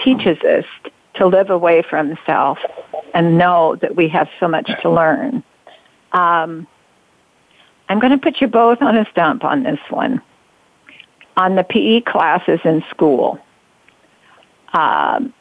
Teaches 0.05 0.39
us 0.43 0.65
to 1.19 1.27
live 1.27 1.51
away 1.51 1.83
from 1.89 2.17
self 2.25 2.59
and 3.15 3.39
know 3.39 3.77
that 3.77 3.97
we 3.97 4.09
have 4.09 4.29
so 4.41 4.49
much 4.49 4.71
to 4.83 4.91
learn. 4.91 5.43
Um, 6.13 6.67
I'm 7.89 7.99
going 7.99 8.13
to 8.13 8.19
put 8.19 8.41
you 8.41 8.49
both 8.49 8.83
on 8.83 8.97
a 8.97 9.07
stump 9.11 9.45
on 9.45 9.63
this 9.63 9.81
one. 9.91 10.23
On 11.37 11.55
the 11.55 11.63
PE 11.63 12.01
classes 12.01 12.59
in 12.65 12.83
school, 12.91 13.39
um, 14.73 15.33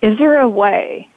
is 0.00 0.16
there 0.18 0.40
a 0.40 0.48
way 0.48 1.08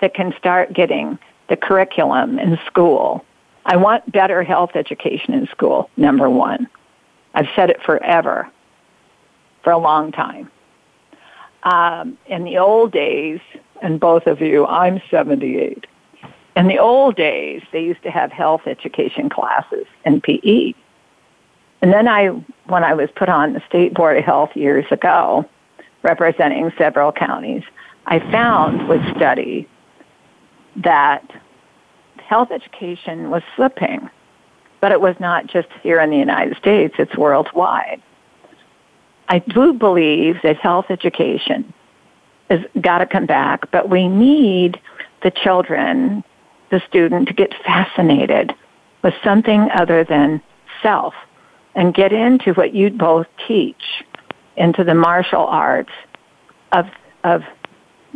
that 0.00 0.14
can 0.14 0.34
start 0.36 0.72
getting 0.72 1.18
the 1.48 1.56
curriculum 1.56 2.38
in 2.38 2.58
school? 2.66 3.24
I 3.64 3.76
want 3.76 4.10
better 4.10 4.42
health 4.42 4.70
education 4.74 5.34
in 5.34 5.46
school, 5.48 5.88
number 5.96 6.28
one. 6.28 6.68
I've 7.34 7.48
said 7.54 7.70
it 7.70 7.80
forever, 7.82 8.50
for 9.62 9.72
a 9.72 9.78
long 9.78 10.10
time. 10.10 10.50
Um, 11.68 12.16
in 12.26 12.44
the 12.44 12.56
old 12.56 12.92
days, 12.92 13.40
and 13.82 14.00
both 14.00 14.26
of 14.26 14.40
you, 14.40 14.66
I'm 14.66 15.02
78. 15.10 15.86
In 16.56 16.66
the 16.66 16.78
old 16.78 17.14
days, 17.14 17.62
they 17.72 17.82
used 17.82 18.02
to 18.04 18.10
have 18.10 18.32
health 18.32 18.62
education 18.66 19.28
classes 19.28 19.84
in 20.06 20.22
PE. 20.22 20.72
And 21.82 21.92
then 21.92 22.08
I, 22.08 22.28
when 22.68 22.84
I 22.84 22.94
was 22.94 23.10
put 23.14 23.28
on 23.28 23.52
the 23.52 23.60
State 23.68 23.92
Board 23.92 24.16
of 24.16 24.24
Health 24.24 24.56
years 24.56 24.86
ago, 24.90 25.46
representing 26.02 26.72
several 26.78 27.12
counties, 27.12 27.64
I 28.06 28.20
found 28.32 28.88
with 28.88 29.02
study 29.14 29.68
that 30.76 31.22
health 32.16 32.50
education 32.50 33.28
was 33.28 33.42
slipping, 33.56 34.08
but 34.80 34.90
it 34.90 35.02
was 35.02 35.16
not 35.20 35.48
just 35.48 35.68
here 35.82 36.00
in 36.00 36.08
the 36.08 36.16
United 36.16 36.56
States, 36.56 36.94
it's 36.98 37.14
worldwide. 37.14 38.00
I 39.28 39.40
do 39.40 39.72
believe 39.74 40.36
that 40.42 40.56
health 40.56 40.86
education 40.88 41.72
has 42.50 42.60
got 42.80 42.98
to 42.98 43.06
come 43.06 43.26
back, 43.26 43.70
but 43.70 43.90
we 43.90 44.08
need 44.08 44.80
the 45.22 45.30
children, 45.30 46.24
the 46.70 46.80
student 46.88 47.28
to 47.28 47.34
get 47.34 47.52
fascinated 47.64 48.54
with 49.02 49.14
something 49.22 49.68
other 49.74 50.04
than 50.04 50.40
self 50.82 51.14
and 51.74 51.94
get 51.94 52.12
into 52.12 52.54
what 52.54 52.74
you 52.74 52.90
both 52.90 53.26
teach, 53.46 54.02
into 54.56 54.82
the 54.82 54.94
martial 54.94 55.46
arts 55.46 55.92
of, 56.72 56.86
of 57.24 57.42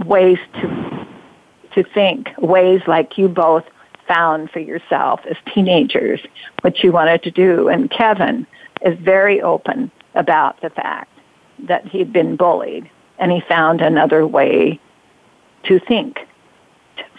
ways 0.07 0.39
to, 0.55 1.07
to 1.75 1.85
think, 1.95 2.29
ways 2.39 2.81
like 2.87 3.19
you 3.19 3.29
both 3.29 3.65
found 4.09 4.51
for 4.51 4.61
yourself 4.61 5.21
as 5.31 5.37
teenagers, 5.55 6.21
what 6.63 6.83
you 6.83 6.91
wanted 6.91 7.23
to 7.23 7.31
do. 7.31 7.69
And 7.69 7.91
Kevin 7.91 8.47
is 8.85 8.99
very 8.99 9.41
open 9.41 9.91
about 10.15 10.61
the 10.61 10.71
fact 10.71 11.11
that 11.61 11.87
he'd 11.87 12.13
been 12.13 12.37
bullied 12.37 12.91
and 13.19 13.31
he 13.31 13.41
found 13.49 13.81
another 13.81 14.27
way 14.27 14.81
to 15.65 15.79
think 15.79 16.19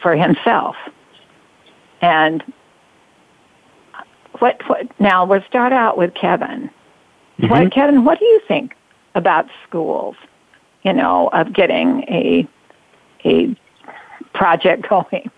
for 0.01 0.15
himself. 0.15 0.75
And 2.01 2.43
what, 4.39 4.61
what 4.67 4.87
now 4.99 5.25
we'll 5.25 5.43
start 5.43 5.71
out 5.71 5.97
with 5.97 6.13
Kevin. 6.13 6.69
Mm-hmm. 7.39 7.47
What 7.47 7.71
Kevin, 7.71 8.03
what 8.03 8.19
do 8.19 8.25
you 8.25 8.41
think 8.47 8.75
about 9.15 9.47
schools, 9.67 10.15
you 10.83 10.93
know, 10.93 11.29
of 11.31 11.53
getting 11.53 12.03
a 12.09 12.47
a 13.25 13.55
project 14.33 14.89
going 14.89 15.31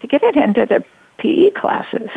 to 0.00 0.06
get 0.06 0.22
it 0.22 0.36
into 0.36 0.64
the 0.64 0.84
PE 1.18 1.50
classes? 1.50 2.08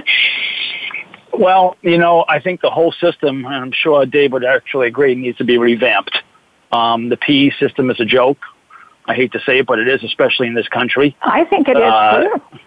Well, 1.34 1.78
you 1.82 1.98
know, 1.98 2.26
I 2.28 2.40
think 2.40 2.62
the 2.62 2.70
whole 2.70 2.92
system, 2.92 3.46
and 3.46 3.56
I'm 3.56 3.72
sure 3.72 4.06
Dave 4.06 4.32
would 4.34 4.46
actually 4.46 4.88
agree, 4.88 5.16
needs 5.16 5.38
to 5.40 5.44
be 5.44 5.58
revamped. 5.58 6.16
Um, 6.72 7.10
the 7.10 7.18
PE 7.18 7.52
system 7.60 7.90
is 7.90 8.00
a 8.00 8.06
joke. 8.06 8.40
I 9.06 9.16
hate 9.16 9.32
to 9.34 9.40
say 9.46 9.60
it, 9.60 9.66
but 9.66 9.80
it 9.80 9.88
is, 9.88 10.04
especially 10.04 10.48
in 10.48 10.54
this 10.54 10.68
country. 10.68 11.16
I 11.22 11.44
think 11.46 11.68
it 11.68 11.78
is 11.78 11.84
uh, 11.84 12.22
too. 12.22 12.60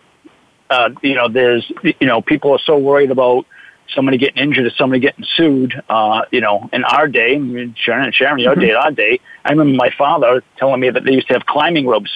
Uh, 0.69 0.89
you 1.03 1.15
know, 1.15 1.29
there's, 1.29 1.71
you 1.83 2.07
know, 2.07 2.21
people 2.21 2.53
are 2.53 2.59
so 2.65 2.77
worried 2.77 3.11
about 3.11 3.47
somebody 3.95 4.19
getting 4.19 4.43
injured 4.43 4.67
or 4.67 4.71
somebody 4.71 5.01
getting 5.01 5.25
sued. 5.37 5.81
Uh, 5.89 6.23
you 6.33 6.41
know, 6.41 6.69
in 6.73 6.85
our 6.85 7.07
day, 7.07 7.35
Sharon 7.77 8.05
and 8.05 8.15
Sharon, 8.15 8.39
your 8.41 8.53
mm-hmm. 8.53 8.61
day, 8.61 8.73
our 8.73 8.91
day, 8.91 9.21
I 9.45 9.53
remember 9.53 9.77
my 9.77 9.91
father 9.97 10.43
telling 10.57 10.81
me 10.81 10.91
that 10.91 11.05
they 11.05 11.13
used 11.13 11.29
to 11.29 11.35
have 11.35 11.47
climbing 11.47 11.87
ropes 11.87 12.11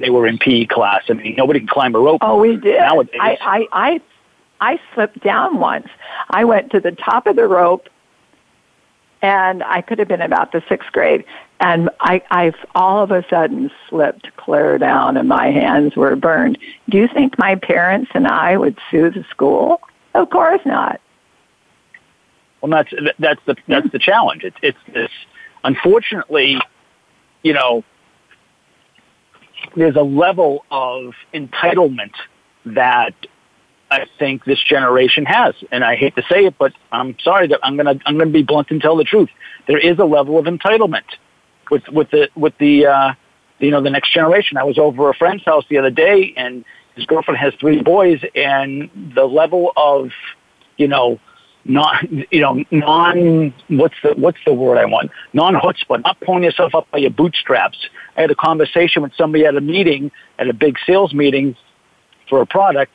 they 0.00 0.10
were 0.10 0.26
in 0.26 0.38
PE 0.38 0.66
class. 0.66 1.02
I 1.08 1.12
mean, 1.14 1.34
nobody 1.36 1.60
can 1.60 1.68
climb 1.68 1.94
a 1.94 1.98
rope. 1.98 2.18
Oh, 2.22 2.40
we 2.40 2.56
did. 2.56 2.80
Nowadays. 2.80 3.20
I, 3.20 3.38
I, 3.40 3.66
I, 3.72 4.00
I 4.64 4.80
slipped 4.94 5.22
down 5.22 5.58
once. 5.58 5.88
I 6.30 6.44
went 6.44 6.70
to 6.70 6.80
the 6.80 6.92
top 6.92 7.26
of 7.26 7.36
the 7.36 7.46
rope 7.46 7.88
and 9.20 9.62
I 9.62 9.82
could 9.82 9.98
have 9.98 10.08
been 10.08 10.22
about 10.22 10.52
the 10.52 10.62
sixth 10.68 10.90
grade, 10.92 11.24
and 11.58 11.88
I, 12.00 12.22
I've 12.30 12.56
all 12.74 13.02
of 13.02 13.10
a 13.10 13.24
sudden 13.30 13.70
slipped 13.88 14.36
clear 14.36 14.76
down, 14.76 15.16
and 15.16 15.26
my 15.26 15.46
hands 15.50 15.96
were 15.96 16.14
burned. 16.14 16.58
Do 16.90 16.98
you 16.98 17.08
think 17.08 17.38
my 17.38 17.54
parents 17.54 18.10
and 18.14 18.26
I 18.26 18.58
would 18.58 18.78
sue 18.90 19.10
the 19.10 19.24
school? 19.30 19.80
Of 20.12 20.28
course 20.28 20.60
not. 20.66 21.00
Well, 22.60 22.70
that's 22.70 22.92
that's 23.18 23.40
the 23.46 23.56
that's 23.66 23.90
the 23.92 23.98
challenge. 23.98 24.44
It's 24.44 24.56
it's 24.62 24.78
this. 24.92 25.10
Unfortunately, 25.62 26.60
you 27.42 27.54
know, 27.54 27.82
there's 29.74 29.96
a 29.96 30.02
level 30.02 30.66
of 30.70 31.14
entitlement 31.32 32.12
that 32.66 33.14
I 33.90 34.06
think 34.18 34.44
this 34.44 34.62
generation 34.62 35.24
has. 35.24 35.54
And 35.70 35.84
I 35.84 35.96
hate 35.96 36.16
to 36.16 36.22
say 36.22 36.46
it, 36.46 36.56
but 36.58 36.72
I'm 36.90 37.16
sorry 37.22 37.48
that 37.48 37.60
I'm 37.62 37.76
gonna 37.76 37.98
I'm 38.06 38.18
gonna 38.18 38.30
be 38.30 38.42
blunt 38.42 38.70
and 38.70 38.80
tell 38.80 38.96
the 38.96 39.04
truth. 39.04 39.28
There 39.66 39.78
is 39.78 39.98
a 39.98 40.04
level 40.04 40.38
of 40.38 40.46
entitlement 40.46 41.04
with 41.70 41.88
with 41.88 42.10
the 42.10 42.28
with 42.34 42.56
the 42.58 42.86
uh, 42.86 43.14
you 43.58 43.70
know 43.70 43.82
the 43.82 43.90
next 43.90 44.12
generation. 44.12 44.56
I 44.56 44.64
was 44.64 44.78
over 44.78 45.10
a 45.10 45.14
friend's 45.14 45.44
house 45.44 45.64
the 45.68 45.78
other 45.78 45.90
day, 45.90 46.34
and 46.36 46.64
his 46.96 47.06
girlfriend 47.06 47.38
has 47.38 47.54
three 47.60 47.82
boys, 47.82 48.20
and 48.34 48.90
the 49.14 49.24
level 49.24 49.72
of 49.76 50.10
you 50.76 50.88
know 50.88 51.20
non 51.64 52.24
you 52.30 52.40
know 52.40 52.64
non 52.70 53.54
what's 53.68 53.96
the 54.02 54.14
what's 54.16 54.38
the 54.44 54.52
word 54.52 54.78
I 54.78 54.84
want 54.86 55.10
non 55.32 55.54
chutzpah, 55.54 56.02
not 56.02 56.20
pulling 56.20 56.42
yourself 56.42 56.74
up 56.74 56.90
by 56.90 56.98
your 56.98 57.10
bootstraps. 57.10 57.78
I 58.16 58.22
had 58.22 58.30
a 58.30 58.36
conversation 58.36 59.02
with 59.02 59.12
somebody 59.16 59.46
at 59.46 59.56
a 59.56 59.60
meeting 59.60 60.10
at 60.38 60.48
a 60.48 60.54
big 60.54 60.76
sales 60.86 61.12
meeting 61.14 61.56
for 62.28 62.40
a 62.40 62.46
product 62.46 62.92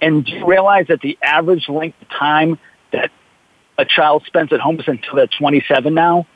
and 0.00 0.24
do 0.24 0.32
you 0.32 0.46
realize 0.46 0.86
that 0.88 1.00
the 1.00 1.18
average 1.22 1.68
length 1.68 2.00
of 2.02 2.08
time 2.08 2.58
that 2.92 3.10
a 3.78 3.84
child 3.84 4.24
spends 4.26 4.52
at 4.52 4.60
home 4.60 4.78
is 4.78 4.86
until 4.86 5.16
they're 5.16 5.28
27 5.38 5.94
now? 5.94 6.26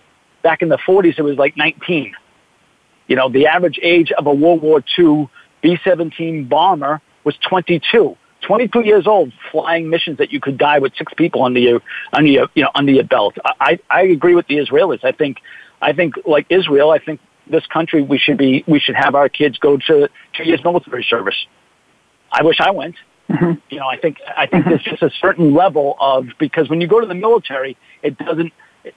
Back 0.42 0.62
in 0.62 0.68
the 0.68 0.78
40s, 0.78 1.18
it 1.18 1.22
was 1.22 1.36
like 1.36 1.56
19. 1.56 2.14
You 3.08 3.16
know, 3.16 3.28
the 3.28 3.46
average 3.46 3.78
age 3.82 4.12
of 4.12 4.26
a 4.26 4.32
World 4.32 4.62
War 4.62 4.82
II 4.98 5.28
B-17 5.62 6.48
bomber 6.48 7.00
was 7.24 7.36
22. 7.48 8.16
22 8.42 8.80
years 8.82 9.06
old, 9.06 9.32
flying 9.50 9.90
missions 9.90 10.18
that 10.18 10.32
you 10.32 10.40
could 10.40 10.56
die 10.56 10.78
with 10.78 10.92
six 10.96 11.12
people 11.14 11.42
under 11.42 11.58
your, 11.58 11.80
under 12.12 12.30
your, 12.30 12.48
you 12.54 12.62
know, 12.62 12.70
under 12.74 12.92
your 12.92 13.04
belt. 13.04 13.36
I, 13.44 13.80
I 13.90 14.02
agree 14.02 14.34
with 14.34 14.46
the 14.46 14.58
Israelis. 14.58 15.04
I 15.04 15.12
think, 15.12 15.38
I 15.82 15.92
think 15.92 16.14
like 16.24 16.46
Israel, 16.48 16.90
I 16.90 16.98
think 16.98 17.20
this 17.50 17.66
country, 17.66 18.02
we 18.02 18.18
should 18.18 18.38
be, 18.38 18.62
we 18.68 18.78
should 18.78 18.94
have 18.94 19.14
our 19.14 19.28
kids 19.28 19.58
go 19.58 19.76
to 19.76 20.08
two 20.34 20.44
years 20.44 20.62
military 20.62 21.04
service. 21.08 21.34
I 22.30 22.42
wish 22.42 22.60
I 22.60 22.70
went. 22.70 22.94
Mm-hmm. 23.30 23.60
You 23.68 23.78
know, 23.78 23.86
I 23.86 23.98
think 23.98 24.18
I 24.36 24.46
think 24.46 24.64
mm-hmm. 24.64 24.70
there's 24.70 24.82
just 24.82 25.02
a 25.02 25.10
certain 25.20 25.54
level 25.54 25.96
of 26.00 26.28
because 26.38 26.70
when 26.70 26.80
you 26.80 26.86
go 26.86 27.00
to 27.00 27.06
the 27.06 27.14
military, 27.14 27.76
it 28.02 28.16
doesn't. 28.18 28.52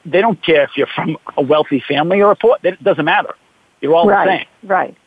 They 0.06 0.22
don't 0.22 0.42
care 0.42 0.64
if 0.64 0.72
you're 0.78 0.88
from 0.88 1.18
a 1.36 1.42
wealthy 1.42 1.84
family 1.86 2.22
or 2.22 2.32
a 2.32 2.36
poor. 2.36 2.58
It 2.64 2.82
doesn't 2.82 3.04
matter. 3.04 3.36
You're 3.82 3.94
all 3.94 4.08
right, 4.08 4.26
the 4.26 4.38
same. 4.38 4.70
Right. 4.70 4.98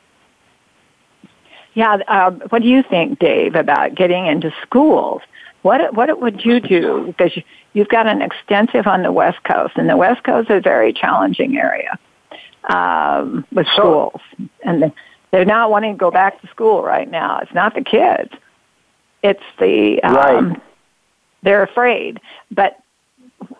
Yeah. 1.73 1.95
Um, 2.07 2.43
what 2.51 2.61
do 2.63 2.69
you 2.69 2.83
think, 2.83 3.19
Dave, 3.19 3.55
about 3.55 3.95
getting 3.95 4.27
into 4.27 4.53
schools? 4.63 5.23
What 5.63 5.95
what 5.95 6.21
would 6.21 6.45
you 6.45 6.61
do? 6.61 7.07
Because 7.07 7.35
you, 7.35 7.43
you've 7.73 7.89
got 7.89 8.07
an 8.07 8.21
extensive 8.21 8.87
on 8.87 9.03
the 9.03 9.13
West 9.13 9.43
Coast, 9.45 9.75
and 9.77 9.89
the 9.89 9.97
West 9.97 10.23
Coast 10.23 10.51
is 10.51 10.59
a 10.59 10.61
very 10.61 10.93
challenging 10.93 11.57
area 11.57 11.99
um, 12.69 13.47
with 13.51 13.67
schools, 13.69 14.21
and 14.63 14.93
they're 15.31 15.47
not 15.47 15.71
wanting 15.71 15.95
to 15.95 15.99
go 15.99 16.11
back 16.11 16.43
to 16.43 16.47
school 16.49 16.83
right 16.83 17.11
now. 17.11 17.39
It's 17.39 17.55
not 17.55 17.75
the 17.75 17.81
kids 17.81 18.31
it's 19.25 19.43
the 19.59 20.01
um, 20.03 20.15
right. 20.15 20.63
they're 21.43 21.63
afraid. 21.63 22.21
But 22.51 22.79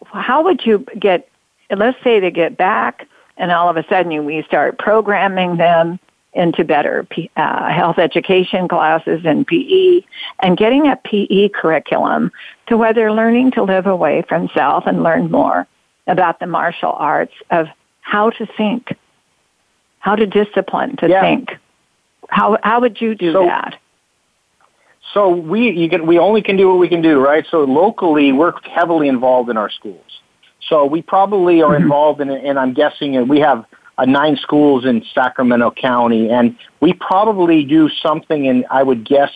how 0.05 0.45
would 0.45 0.65
you 0.65 0.87
get? 0.99 1.29
Let's 1.75 1.99
say 2.05 2.21
they 2.21 2.31
get 2.31 2.57
back, 2.57 3.09
and 3.39 3.51
all 3.51 3.69
of 3.69 3.77
a 3.77 3.85
sudden 3.89 4.27
we 4.27 4.43
start 4.43 4.79
programming 4.79 5.57
them 5.57 5.99
into 6.35 6.65
better 6.65 7.07
uh, 7.37 7.69
health 7.71 7.99
education 7.99 8.69
classes 8.69 9.23
and 9.25 9.47
PE, 9.47 10.03
and 10.41 10.57
getting 10.57 10.87
a 10.87 10.97
PE 10.97 11.49
curriculum 11.49 12.31
to 12.67 12.77
where 12.77 12.93
they're 12.93 13.13
learning 13.13 13.53
to 13.53 13.63
live 13.63 13.87
away 13.87 14.23
from 14.29 14.49
self 14.55 14.85
and 14.87 15.03
learn 15.03 15.31
more 15.31 15.67
about 16.07 16.41
the 16.41 16.47
martial 16.47 16.93
arts 16.93 17.33
of 17.51 17.69
how 18.01 18.29
to 18.29 18.47
think, 18.59 18.95
how 20.01 20.15
to 20.15 20.27
discipline 20.27 20.97
to 20.97 21.09
yeah. 21.09 21.23
think. 21.23 21.57
How 22.29 22.59
how 22.63 22.81
would 22.83 23.01
you 23.01 23.15
do 23.15 23.33
so, 23.33 23.47
that? 23.47 23.79
So 25.13 25.29
we 25.29 25.71
you 25.71 25.89
can 25.89 26.07
we 26.07 26.19
only 26.19 26.43
can 26.43 26.57
do 26.57 26.69
what 26.69 26.79
we 26.79 26.89
can 26.89 27.03
do, 27.03 27.21
right? 27.21 27.47
So 27.51 27.65
locally, 27.65 28.33
we're 28.33 28.53
heavily 28.63 29.09
involved 29.09 29.51
in 29.51 29.57
our 29.57 29.71
schools. 29.71 30.21
So 30.69 30.87
we 30.87 31.03
probably 31.03 31.63
are 31.63 31.73
mm-hmm. 31.73 31.83
involved 31.83 32.21
in, 32.21 32.31
and 32.31 32.59
I'm 32.59 32.73
guessing 32.73 33.17
and 33.17 33.29
we 33.29 33.41
have 33.41 33.65
uh, 33.99 34.05
nine 34.07 34.37
schools 34.37 34.85
in 34.85 35.05
Sacramento 35.15 35.73
County, 35.73 36.31
and 36.31 36.57
we 36.81 36.95
probably 36.95 37.65
do 37.65 37.89
something 37.89 38.47
in 38.47 38.65
I 38.71 38.83
would 38.83 39.05
guess 39.05 39.31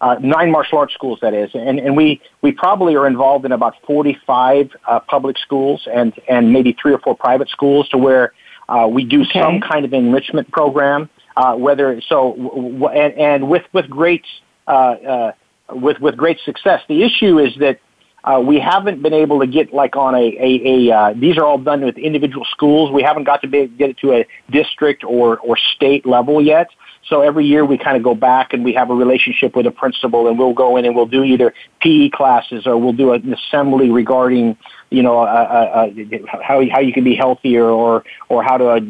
uh, 0.00 0.16
nine 0.20 0.50
martial 0.50 0.78
arts 0.78 0.94
schools 0.94 1.20
that 1.22 1.34
is, 1.34 1.50
and 1.54 1.78
and 1.78 1.96
we 1.96 2.20
we 2.40 2.50
probably 2.50 2.96
are 2.96 3.06
involved 3.06 3.44
in 3.44 3.52
about 3.52 3.74
45 3.86 4.70
uh, 4.86 5.00
public 5.00 5.38
schools 5.38 5.86
and 5.92 6.12
and 6.28 6.52
maybe 6.52 6.76
three 6.80 6.92
or 6.92 6.98
four 6.98 7.16
private 7.16 7.48
schools 7.48 7.88
to 7.90 7.98
where 7.98 8.32
uh, 8.68 8.88
we 8.90 9.04
do 9.04 9.22
okay. 9.22 9.40
some 9.40 9.60
kind 9.60 9.84
of 9.84 9.92
enrichment 9.92 10.50
program. 10.50 11.08
Uh, 11.34 11.54
whether 11.54 11.98
so, 12.02 12.34
w- 12.36 12.78
w- 12.78 12.88
and, 12.88 13.14
and 13.14 13.48
with 13.48 13.62
with 13.72 13.88
great 13.88 14.24
with 14.66 16.00
with 16.00 16.16
great 16.16 16.38
success. 16.44 16.80
The 16.88 17.02
issue 17.02 17.38
is 17.38 17.54
that 17.56 17.80
uh, 18.24 18.40
we 18.40 18.60
haven't 18.60 19.02
been 19.02 19.14
able 19.14 19.40
to 19.40 19.46
get 19.46 19.72
like 19.72 19.96
on 19.96 20.14
a 20.14 20.18
a, 20.18 20.90
a 20.90 20.94
uh, 20.94 21.14
these 21.16 21.36
are 21.36 21.44
all 21.44 21.58
done 21.58 21.84
with 21.84 21.98
individual 21.98 22.44
schools. 22.50 22.90
We 22.90 23.02
haven't 23.02 23.24
got 23.24 23.42
to 23.42 23.48
be, 23.48 23.66
get 23.66 23.90
it 23.90 23.98
to 23.98 24.12
a 24.12 24.26
district 24.50 25.02
or 25.04 25.38
or 25.38 25.56
state 25.56 26.06
level 26.06 26.40
yet. 26.40 26.68
So 27.08 27.20
every 27.20 27.44
year 27.46 27.64
we 27.64 27.78
kind 27.78 27.96
of 27.96 28.02
go 28.02 28.14
back 28.14 28.52
and 28.52 28.64
we 28.64 28.72
have 28.74 28.90
a 28.90 28.94
relationship 28.94 29.56
with 29.56 29.66
a 29.66 29.70
principal 29.70 30.28
and 30.28 30.38
we'll 30.38 30.54
go 30.54 30.76
in 30.76 30.84
and 30.84 30.94
we'll 30.94 31.06
do 31.06 31.24
either 31.24 31.52
PE 31.80 32.10
classes 32.10 32.66
or 32.66 32.78
we'll 32.78 32.92
do 32.92 33.12
an 33.12 33.34
assembly 33.34 33.90
regarding, 33.90 34.56
you 34.90 35.02
know, 35.02 35.18
uh, 35.18 35.24
uh, 35.24 35.90
uh, 35.90 36.38
how, 36.42 36.62
how 36.70 36.80
you 36.80 36.92
can 36.92 37.02
be 37.02 37.16
healthier 37.16 37.64
or, 37.64 38.04
or 38.28 38.42
how 38.44 38.56
to, 38.56 38.68
uh, 38.68 38.80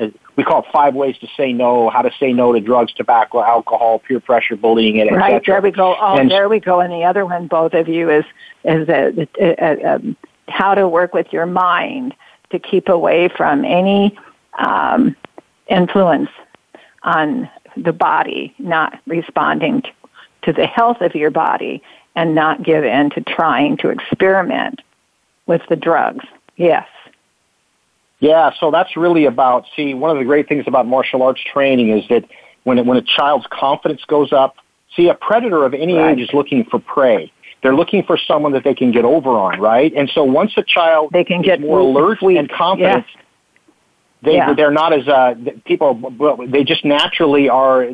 uh, 0.00 0.08
we 0.40 0.44
call 0.44 0.62
it 0.62 0.68
five 0.72 0.94
ways 0.94 1.18
to 1.18 1.28
say 1.36 1.52
no, 1.52 1.90
how 1.90 2.00
to 2.00 2.10
say 2.18 2.32
no 2.32 2.54
to 2.54 2.60
drugs, 2.60 2.94
tobacco, 2.94 3.42
alcohol, 3.42 3.98
peer 3.98 4.20
pressure, 4.20 4.56
bullying, 4.56 4.98
and 4.98 5.14
Right, 5.14 5.44
there 5.44 5.60
we 5.60 5.70
go. 5.70 5.94
Oh, 6.00 6.16
and, 6.16 6.30
there 6.30 6.48
we 6.48 6.60
go. 6.60 6.80
And 6.80 6.90
the 6.90 7.04
other 7.04 7.26
one, 7.26 7.46
both 7.46 7.74
of 7.74 7.88
you, 7.88 8.08
is, 8.08 8.24
is 8.64 8.88
a, 8.88 9.28
a, 9.38 9.96
a, 9.96 10.00
how 10.48 10.74
to 10.74 10.88
work 10.88 11.12
with 11.12 11.30
your 11.30 11.44
mind 11.44 12.14
to 12.52 12.58
keep 12.58 12.88
away 12.88 13.28
from 13.28 13.66
any 13.66 14.18
um, 14.58 15.14
influence 15.66 16.30
on 17.02 17.50
the 17.76 17.92
body 17.92 18.54
not 18.58 18.98
responding 19.06 19.82
to, 19.82 19.90
to 20.44 20.52
the 20.54 20.66
health 20.66 21.02
of 21.02 21.14
your 21.14 21.30
body 21.30 21.82
and 22.16 22.34
not 22.34 22.62
give 22.62 22.82
in 22.82 23.10
to 23.10 23.20
trying 23.20 23.76
to 23.76 23.90
experiment 23.90 24.80
with 25.44 25.60
the 25.68 25.76
drugs. 25.76 26.24
Yes. 26.56 26.88
Yeah, 28.20 28.50
so 28.60 28.70
that's 28.70 28.96
really 28.96 29.24
about, 29.24 29.64
see, 29.74 29.94
one 29.94 30.10
of 30.10 30.18
the 30.18 30.24
great 30.24 30.48
things 30.48 30.64
about 30.66 30.86
martial 30.86 31.22
arts 31.22 31.40
training 31.52 31.90
is 31.90 32.04
that 32.08 32.24
when, 32.64 32.78
it, 32.78 32.86
when 32.86 32.98
a 32.98 33.02
child's 33.02 33.46
confidence 33.50 34.02
goes 34.06 34.32
up, 34.32 34.56
see, 34.94 35.08
a 35.08 35.14
predator 35.14 35.64
of 35.64 35.72
any 35.72 35.94
right. 35.94 36.18
age 36.18 36.22
is 36.28 36.32
looking 36.34 36.64
for 36.64 36.78
prey. 36.78 37.32
They're 37.62 37.74
looking 37.74 38.02
for 38.04 38.18
someone 38.18 38.52
that 38.52 38.64
they 38.64 38.74
can 38.74 38.92
get 38.92 39.04
over 39.04 39.30
on, 39.30 39.60
right? 39.60 39.92
And 39.94 40.10
so 40.14 40.24
once 40.24 40.52
a 40.56 40.62
child 40.62 41.10
they 41.12 41.24
can 41.24 41.42
get 41.42 41.60
more 41.60 41.78
alert 41.78 42.22
and 42.22 42.50
confident, 42.50 43.04
yes. 43.06 43.24
They 44.22 44.34
yeah. 44.34 44.52
they're 44.52 44.70
not 44.70 44.92
as 44.92 45.08
uh, 45.08 45.34
people. 45.64 46.12
They 46.46 46.62
just 46.62 46.84
naturally 46.84 47.48
are. 47.48 47.88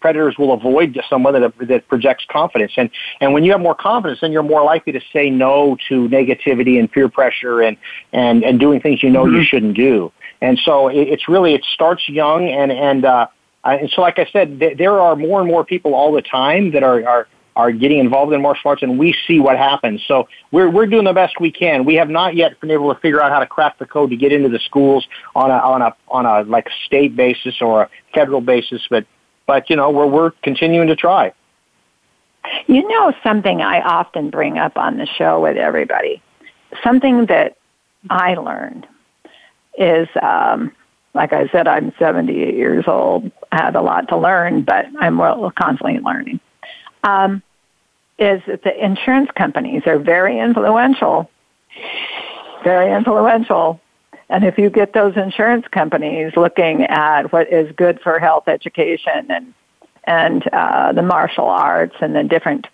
Predators 0.00 0.36
will 0.36 0.52
avoid 0.52 1.00
someone 1.08 1.40
that 1.40 1.52
that 1.68 1.88
projects 1.88 2.26
confidence, 2.30 2.72
and 2.76 2.90
and 3.20 3.32
when 3.32 3.42
you 3.42 3.52
have 3.52 3.60
more 3.60 3.74
confidence, 3.74 4.20
then 4.20 4.32
you're 4.32 4.42
more 4.42 4.62
likely 4.62 4.92
to 4.92 5.00
say 5.12 5.30
no 5.30 5.78
to 5.88 6.08
negativity 6.08 6.78
and 6.78 6.92
peer 6.92 7.08
pressure 7.08 7.62
and 7.62 7.78
and 8.12 8.44
and 8.44 8.60
doing 8.60 8.80
things 8.80 9.02
you 9.02 9.08
know 9.08 9.24
mm-hmm. 9.24 9.36
you 9.36 9.44
shouldn't 9.44 9.74
do. 9.74 10.12
And 10.42 10.58
so 10.62 10.88
it, 10.88 11.08
it's 11.08 11.28
really 11.28 11.54
it 11.54 11.64
starts 11.72 12.06
young, 12.06 12.48
and 12.48 12.70
and 12.70 13.06
uh, 13.06 13.26
and 13.64 13.90
so 13.90 14.02
like 14.02 14.18
I 14.18 14.26
said, 14.30 14.60
th- 14.60 14.76
there 14.76 15.00
are 15.00 15.16
more 15.16 15.40
and 15.40 15.48
more 15.48 15.64
people 15.64 15.94
all 15.94 16.12
the 16.12 16.22
time 16.22 16.72
that 16.72 16.82
are 16.82 17.06
are 17.08 17.28
are 17.54 17.70
getting 17.70 17.98
involved 17.98 18.32
in 18.32 18.40
martial 18.40 18.70
arts 18.70 18.82
and 18.82 18.98
we 18.98 19.14
see 19.26 19.38
what 19.38 19.58
happens. 19.58 20.02
So 20.06 20.28
we're, 20.50 20.70
we're 20.70 20.86
doing 20.86 21.04
the 21.04 21.12
best 21.12 21.40
we 21.40 21.50
can. 21.50 21.84
We 21.84 21.94
have 21.96 22.08
not 22.08 22.34
yet 22.34 22.60
been 22.60 22.70
able 22.70 22.92
to 22.94 23.00
figure 23.00 23.22
out 23.22 23.30
how 23.30 23.40
to 23.40 23.46
crack 23.46 23.78
the 23.78 23.86
code 23.86 24.10
to 24.10 24.16
get 24.16 24.32
into 24.32 24.48
the 24.48 24.58
schools 24.60 25.06
on 25.34 25.50
a, 25.50 25.54
on 25.54 25.82
a, 25.82 25.94
on 26.08 26.26
a 26.26 26.42
like 26.48 26.68
state 26.86 27.14
basis 27.14 27.60
or 27.60 27.82
a 27.82 27.90
federal 28.14 28.40
basis, 28.40 28.82
but, 28.88 29.06
but 29.46 29.68
you 29.68 29.76
know, 29.76 29.90
we're, 29.90 30.06
we're 30.06 30.30
continuing 30.42 30.88
to 30.88 30.96
try. 30.96 31.32
You 32.66 32.86
know 32.88 33.12
something 33.22 33.60
I 33.60 33.80
often 33.80 34.30
bring 34.30 34.58
up 34.58 34.76
on 34.76 34.96
the 34.96 35.06
show 35.06 35.40
with 35.40 35.56
everybody, 35.56 36.22
something 36.82 37.26
that 37.26 37.56
I 38.10 38.34
learned 38.34 38.86
is, 39.78 40.08
um, 40.20 40.72
like 41.14 41.32
I 41.32 41.48
said, 41.48 41.68
I'm 41.68 41.92
78 41.98 42.54
years 42.54 42.84
old. 42.86 43.30
I 43.50 43.62
have 43.64 43.76
a 43.76 43.80
lot 43.80 44.08
to 44.08 44.16
learn, 44.16 44.62
but 44.62 44.86
I'm 44.98 45.18
well 45.18 45.52
constantly 45.56 46.00
learning. 46.00 46.40
Um, 47.02 47.42
is 48.18 48.42
that 48.46 48.62
the 48.62 48.84
insurance 48.84 49.30
companies 49.34 49.82
are 49.86 49.98
very 49.98 50.38
influential, 50.38 51.30
very 52.62 52.92
influential. 52.92 53.80
And 54.28 54.44
if 54.44 54.58
you 54.58 54.70
get 54.70 54.92
those 54.92 55.16
insurance 55.16 55.66
companies 55.68 56.32
looking 56.36 56.84
at 56.84 57.32
what 57.32 57.52
is 57.52 57.74
good 57.76 58.00
for 58.00 58.18
health 58.18 58.48
education 58.48 59.30
and 59.30 59.54
and 60.04 60.42
uh, 60.52 60.92
the 60.92 61.02
martial 61.02 61.46
arts 61.46 61.94
and 62.00 62.14
the 62.14 62.24
different 62.24 62.66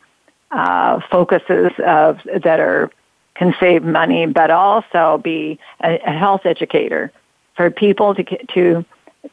uh, 0.50 1.00
focuses 1.10 1.72
of 1.84 2.20
that 2.42 2.58
are 2.60 2.90
can 3.34 3.54
save 3.60 3.84
money, 3.84 4.26
but 4.26 4.50
also 4.50 5.20
be 5.22 5.58
a, 5.82 5.98
a 5.98 6.12
health 6.12 6.42
educator 6.44 7.12
for 7.56 7.70
people 7.70 8.14
to 8.14 8.24
to 8.54 8.84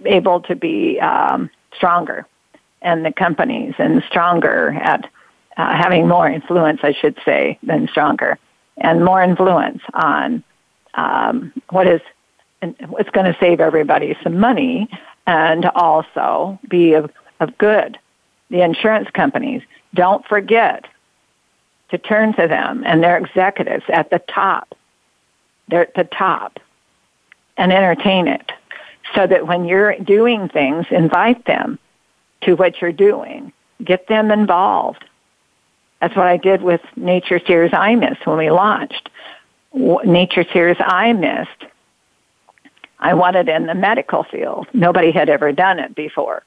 able 0.05 0.41
to 0.41 0.55
be 0.55 0.99
um, 0.99 1.49
stronger, 1.75 2.25
and 2.85 3.03
the 3.03 3.11
companies 3.11 3.73
and 3.79 4.01
stronger 4.07 4.69
at 4.81 5.09
uh, 5.57 5.75
having 5.75 6.07
more 6.07 6.29
influence, 6.29 6.79
I 6.83 6.93
should 6.93 7.17
say, 7.25 7.57
than 7.63 7.87
stronger, 7.87 8.37
and 8.77 9.03
more 9.03 9.21
influence 9.21 9.81
on 9.93 10.43
um, 10.93 11.51
what 11.69 11.87
is 11.87 11.99
what's 12.87 13.09
going 13.09 13.25
to 13.25 13.37
save 13.39 13.59
everybody 13.59 14.15
some 14.23 14.39
money, 14.39 14.89
and 15.27 15.65
also 15.65 16.59
be 16.69 16.93
of, 16.93 17.11
of 17.39 17.57
good. 17.57 17.97
The 18.49 18.61
insurance 18.61 19.09
companies 19.11 19.61
don't 19.93 20.25
forget 20.25 20.85
to 21.89 21.97
turn 21.97 22.33
to 22.35 22.47
them 22.47 22.83
and 22.85 23.03
their 23.03 23.17
executives 23.17 23.83
at 23.89 24.09
the 24.09 24.19
top. 24.19 24.75
They're 25.67 25.81
at 25.81 25.95
the 25.95 26.03
top 26.03 26.59
and 27.57 27.71
entertain 27.71 28.27
it 28.27 28.51
so 29.15 29.25
that 29.27 29.47
when 29.47 29.65
you're 29.65 29.97
doing 29.99 30.49
things, 30.49 30.85
invite 30.91 31.45
them 31.45 31.79
to 32.45 32.55
what 32.55 32.81
you're 32.81 32.91
doing. 32.91 33.51
Get 33.83 34.07
them 34.07 34.31
involved. 34.31 35.03
That's 36.01 36.15
what 36.15 36.27
I 36.27 36.37
did 36.37 36.61
with 36.61 36.81
Nature 36.95 37.39
Tears 37.39 37.71
Eye 37.73 37.95
Mist 37.95 38.25
when 38.25 38.37
we 38.37 38.49
launched. 38.49 39.09
Nature 39.73 40.43
Tears 40.43 40.77
Eye 40.79 41.13
Mist, 41.13 41.71
I 42.99 43.13
wanted 43.13 43.49
in 43.49 43.65
the 43.65 43.75
medical 43.75 44.23
field. 44.23 44.67
Nobody 44.73 45.11
had 45.11 45.29
ever 45.29 45.51
done 45.51 45.79
it 45.79 45.95
before 45.95 46.43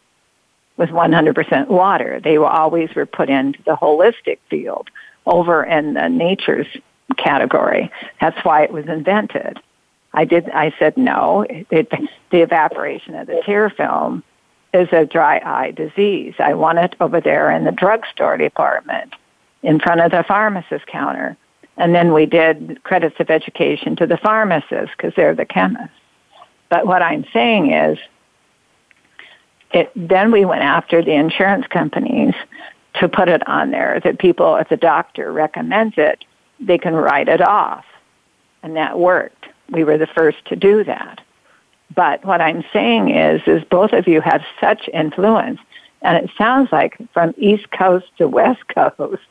with 0.77 0.91
100% 0.91 1.69
water. 1.69 2.21
They 2.23 2.39
were 2.39 2.47
always 2.47 2.95
were 2.95 3.05
put 3.05 3.29
into 3.29 3.61
the 3.65 3.77
holistic 3.77 4.39
field 4.49 4.89
over 5.27 5.65
in 5.65 5.95
the 5.95 6.09
nature's 6.09 6.67
category. 7.17 7.91
That's 8.21 8.43
why 8.45 8.63
it 8.63 8.73
was 8.73 8.87
invented. 8.87 9.59
I 10.15 10.25
did. 10.25 10.49
I 10.51 10.73
said 10.79 10.97
no. 10.97 11.45
It, 11.49 11.91
the 12.31 12.41
evaporation 12.41 13.15
of 13.15 13.27
the 13.27 13.43
tear 13.45 13.69
film 13.69 14.23
is 14.73 14.89
a 14.93 15.07
dry 15.07 15.41
eye 15.45 15.71
disease. 15.71 16.35
I 16.39 16.55
want 16.55 16.79
it 16.79 16.95
over 17.01 17.21
there 17.21 17.51
in 17.51 17.65
the 17.65 17.73
drugstore 17.73 18.37
department, 18.37 19.15
in 19.63 19.81
front 19.81 20.01
of 20.01 20.11
the 20.11 20.25
pharmacist 20.27 20.87
counter. 20.87 21.37
And 21.77 21.95
then 21.95 22.13
we 22.13 22.27
did 22.27 22.83
credits 22.83 23.17
of 23.21 23.31
education 23.31 23.97
to 23.97 24.07
the 24.07 24.17
pharmacists 24.17 24.95
because 24.97 25.15
they're 25.15 25.35
the 25.35 25.47
chemists. 25.47 25.95
But 26.69 26.87
what 26.87 27.03
I'm 27.03 27.25
saying 27.33 27.73
is, 27.73 27.99
it, 29.73 29.93
then 29.95 30.33
we 30.33 30.45
went 30.45 30.63
after 30.63 31.03
the 31.03 31.13
insurance 31.13 31.67
companies 31.67 32.35
to 32.95 33.09
put 33.09 33.29
it 33.29 33.47
on 33.47 33.71
there 33.71 34.01
that 34.01 34.19
people, 34.19 34.57
if 34.57 34.69
the 34.69 34.77
doctor 34.77 35.33
recommends 35.33 35.95
it, 35.99 36.25
they 36.59 36.79
can 36.79 36.95
write 36.95 37.29
it 37.29 37.41
off. 37.41 37.85
And 38.63 38.77
that 38.77 38.99
worked. 38.99 39.47
We 39.71 39.85
were 39.85 39.99
the 39.99 40.07
first 40.07 40.45
to 40.47 40.57
do 40.57 40.85
that. 40.85 41.21
But 41.95 42.25
what 42.25 42.41
I'm 42.41 42.65
saying 42.73 43.15
is, 43.15 43.41
is 43.47 43.65
both 43.65 43.93
of 43.93 44.07
you 44.07 44.21
have 44.21 44.43
such 44.61 44.89
influence, 44.93 45.61
and 46.03 46.23
it 46.23 46.31
sounds 46.37 46.71
like 46.71 46.97
from 47.13 47.35
East 47.37 47.71
Coast 47.71 48.07
to 48.19 48.29
West 48.29 48.63
Coast, 48.75 49.23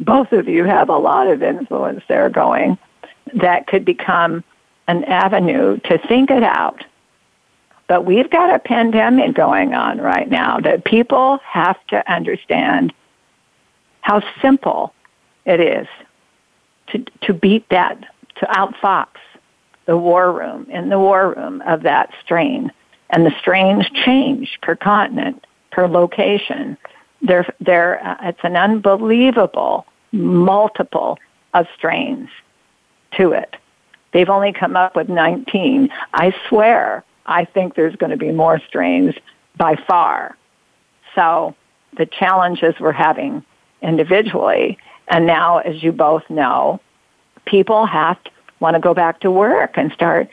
both 0.00 0.32
of 0.32 0.48
you 0.48 0.64
have 0.64 0.88
a 0.88 0.96
lot 0.96 1.28
of 1.28 1.42
influence 1.42 2.02
there 2.08 2.28
going 2.28 2.78
that 3.34 3.66
could 3.66 3.84
become 3.84 4.44
an 4.86 5.04
avenue 5.04 5.78
to 5.80 5.98
think 5.98 6.30
it 6.30 6.42
out. 6.42 6.84
But 7.86 8.04
we've 8.04 8.30
got 8.30 8.54
a 8.54 8.58
pandemic 8.58 9.34
going 9.34 9.74
on 9.74 9.98
right 9.98 10.28
now 10.28 10.58
that 10.60 10.84
people 10.84 11.38
have 11.44 11.76
to 11.88 12.12
understand 12.12 12.92
how 14.00 14.22
simple 14.40 14.94
it 15.44 15.60
is 15.60 15.86
to, 16.88 17.04
to 17.22 17.34
beat 17.34 17.68
that, 17.70 17.98
to 18.36 18.46
outfox 18.46 19.08
the 19.86 19.96
war 19.96 20.32
room, 20.32 20.66
in 20.70 20.88
the 20.88 20.98
war 20.98 21.34
room 21.34 21.62
of 21.62 21.82
that 21.82 22.12
strain. 22.22 22.72
And 23.10 23.24
the 23.24 23.34
strains 23.38 23.88
change 24.04 24.58
per 24.62 24.74
continent, 24.74 25.46
per 25.70 25.86
location. 25.86 26.76
They're, 27.22 27.46
they're, 27.60 28.04
uh, 28.04 28.16
it's 28.28 28.40
an 28.42 28.56
unbelievable 28.56 29.86
multiple 30.12 31.18
of 31.52 31.66
strains 31.76 32.28
to 33.16 33.32
it. 33.32 33.56
They've 34.12 34.28
only 34.28 34.52
come 34.52 34.76
up 34.76 34.96
with 34.96 35.08
19. 35.08 35.90
I 36.12 36.34
swear, 36.48 37.04
I 37.26 37.44
think 37.44 37.74
there's 37.74 37.96
going 37.96 38.10
to 38.10 38.16
be 38.16 38.32
more 38.32 38.60
strains 38.60 39.14
by 39.56 39.76
far. 39.86 40.36
So 41.14 41.54
the 41.96 42.06
challenges 42.06 42.74
we're 42.80 42.92
having 42.92 43.44
individually, 43.82 44.78
and 45.08 45.26
now, 45.26 45.58
as 45.58 45.82
you 45.82 45.92
both 45.92 46.28
know, 46.30 46.80
people 47.44 47.86
have 47.86 48.22
to 48.24 48.30
want 48.60 48.74
to 48.74 48.80
go 48.80 48.94
back 48.94 49.20
to 49.20 49.30
work 49.30 49.72
and 49.76 49.92
start 49.92 50.28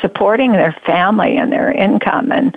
supporting 0.00 0.52
their 0.52 0.76
family 0.84 1.36
and 1.36 1.52
their 1.52 1.72
income 1.72 2.30
and 2.32 2.56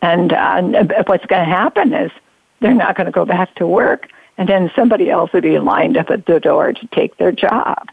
and 0.00 0.32
uh, 0.32 0.84
what's 1.06 1.26
going 1.26 1.44
to 1.44 1.50
happen 1.50 1.92
is 1.92 2.12
they're 2.60 2.72
not 2.72 2.96
going 2.96 3.06
to 3.06 3.12
go 3.12 3.24
back 3.24 3.52
to 3.56 3.66
work 3.66 4.08
and 4.36 4.48
then 4.48 4.70
somebody 4.76 5.10
else 5.10 5.32
will 5.32 5.40
be 5.40 5.58
lined 5.58 5.96
up 5.96 6.10
at 6.10 6.26
the 6.26 6.38
door 6.38 6.72
to 6.72 6.86
take 6.88 7.16
their 7.16 7.32
job. 7.32 7.88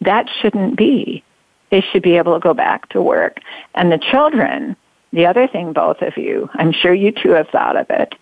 That 0.00 0.28
shouldn't 0.40 0.76
be. 0.76 1.22
They 1.70 1.80
should 1.80 2.02
be 2.02 2.16
able 2.16 2.34
to 2.34 2.40
go 2.40 2.54
back 2.54 2.88
to 2.88 3.00
work. 3.00 3.38
And 3.76 3.92
the 3.92 3.98
children 3.98 4.76
the 5.12 5.26
other 5.26 5.48
thing 5.48 5.72
both 5.72 6.02
of 6.02 6.16
you 6.16 6.48
i'm 6.54 6.72
sure 6.72 6.94
you 6.94 7.10
two 7.10 7.30
have 7.30 7.48
thought 7.48 7.76
of 7.76 7.86
it 7.90 8.14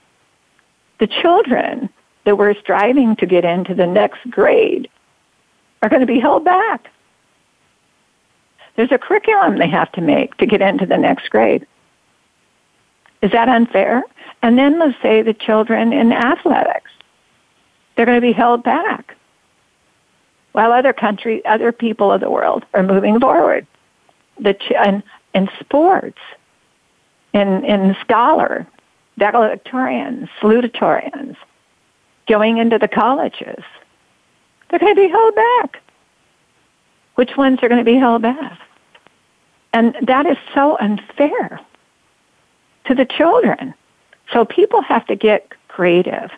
the 1.01 1.07
children 1.07 1.89
that 2.25 2.39
we're 2.39 2.55
striving 2.61 3.17
to 3.17 3.27
get 3.27 3.45
into 3.45 3.75
the 3.75 3.87
next 3.87 4.21
grade 4.31 4.89
are 5.83 5.89
going 5.89 6.01
to 6.01 6.07
be 6.07 6.21
held 6.21 6.45
back 6.45 6.91
there's 8.77 8.93
a 8.93 8.99
curriculum 8.99 9.59
they 9.59 9.69
have 9.69 9.91
to 9.93 10.01
make 10.01 10.37
to 10.39 10.47
get 10.47 10.61
into 10.61 10.87
the 10.87 10.97
next 10.97 11.31
grade. 11.31 11.67
Is 13.23 13.31
that 13.33 13.49
unfair? 13.49 14.03
And 14.43 14.59
then 14.59 14.79
let's 14.79 15.01
say 15.01 15.23
the 15.23 15.33
children 15.33 15.93
in 15.93 16.13
athletics, 16.13 16.91
they're 17.97 18.07
going 18.07 18.21
to 18.21 18.27
be 18.27 18.33
held 18.33 18.63
back 18.63 19.17
while 20.53 20.73
other 20.73 20.93
countries, 20.93 21.43
other 21.47 21.73
people 21.73 22.13
of 22.13 22.21
the 22.21 22.31
world 22.31 22.65
are 22.75 22.83
moving 22.83 23.19
forward. 23.19 23.67
The 24.39 24.55
ch- 24.55 24.73
in, 24.87 25.03
in 25.35 25.49
sports, 25.61 26.19
in, 27.33 27.65
in 27.65 27.97
scholar, 28.01 28.67
valedictorians, 29.19 30.29
salutatorians, 30.41 31.37
going 32.29 32.59
into 32.59 32.79
the 32.79 32.89
colleges, 32.89 33.65
they're 34.71 34.79
going 34.79 34.95
to 34.95 35.01
be 35.01 35.09
held 35.09 35.35
back. 35.35 35.83
Which 37.15 37.37
ones 37.37 37.61
are 37.63 37.69
going 37.69 37.85
to 37.85 37.91
be 37.91 37.99
held 37.99 38.23
back? 38.23 38.59
And 39.73 39.97
that 40.03 40.27
is 40.27 40.37
so 40.55 40.77
unfair 40.79 41.61
to 42.87 42.95
the 42.95 43.05
children. 43.05 43.75
So 44.33 44.45
people 44.45 44.83
have 44.83 45.07
to 45.07 45.17
get 45.17 45.53
creative. 45.69 46.31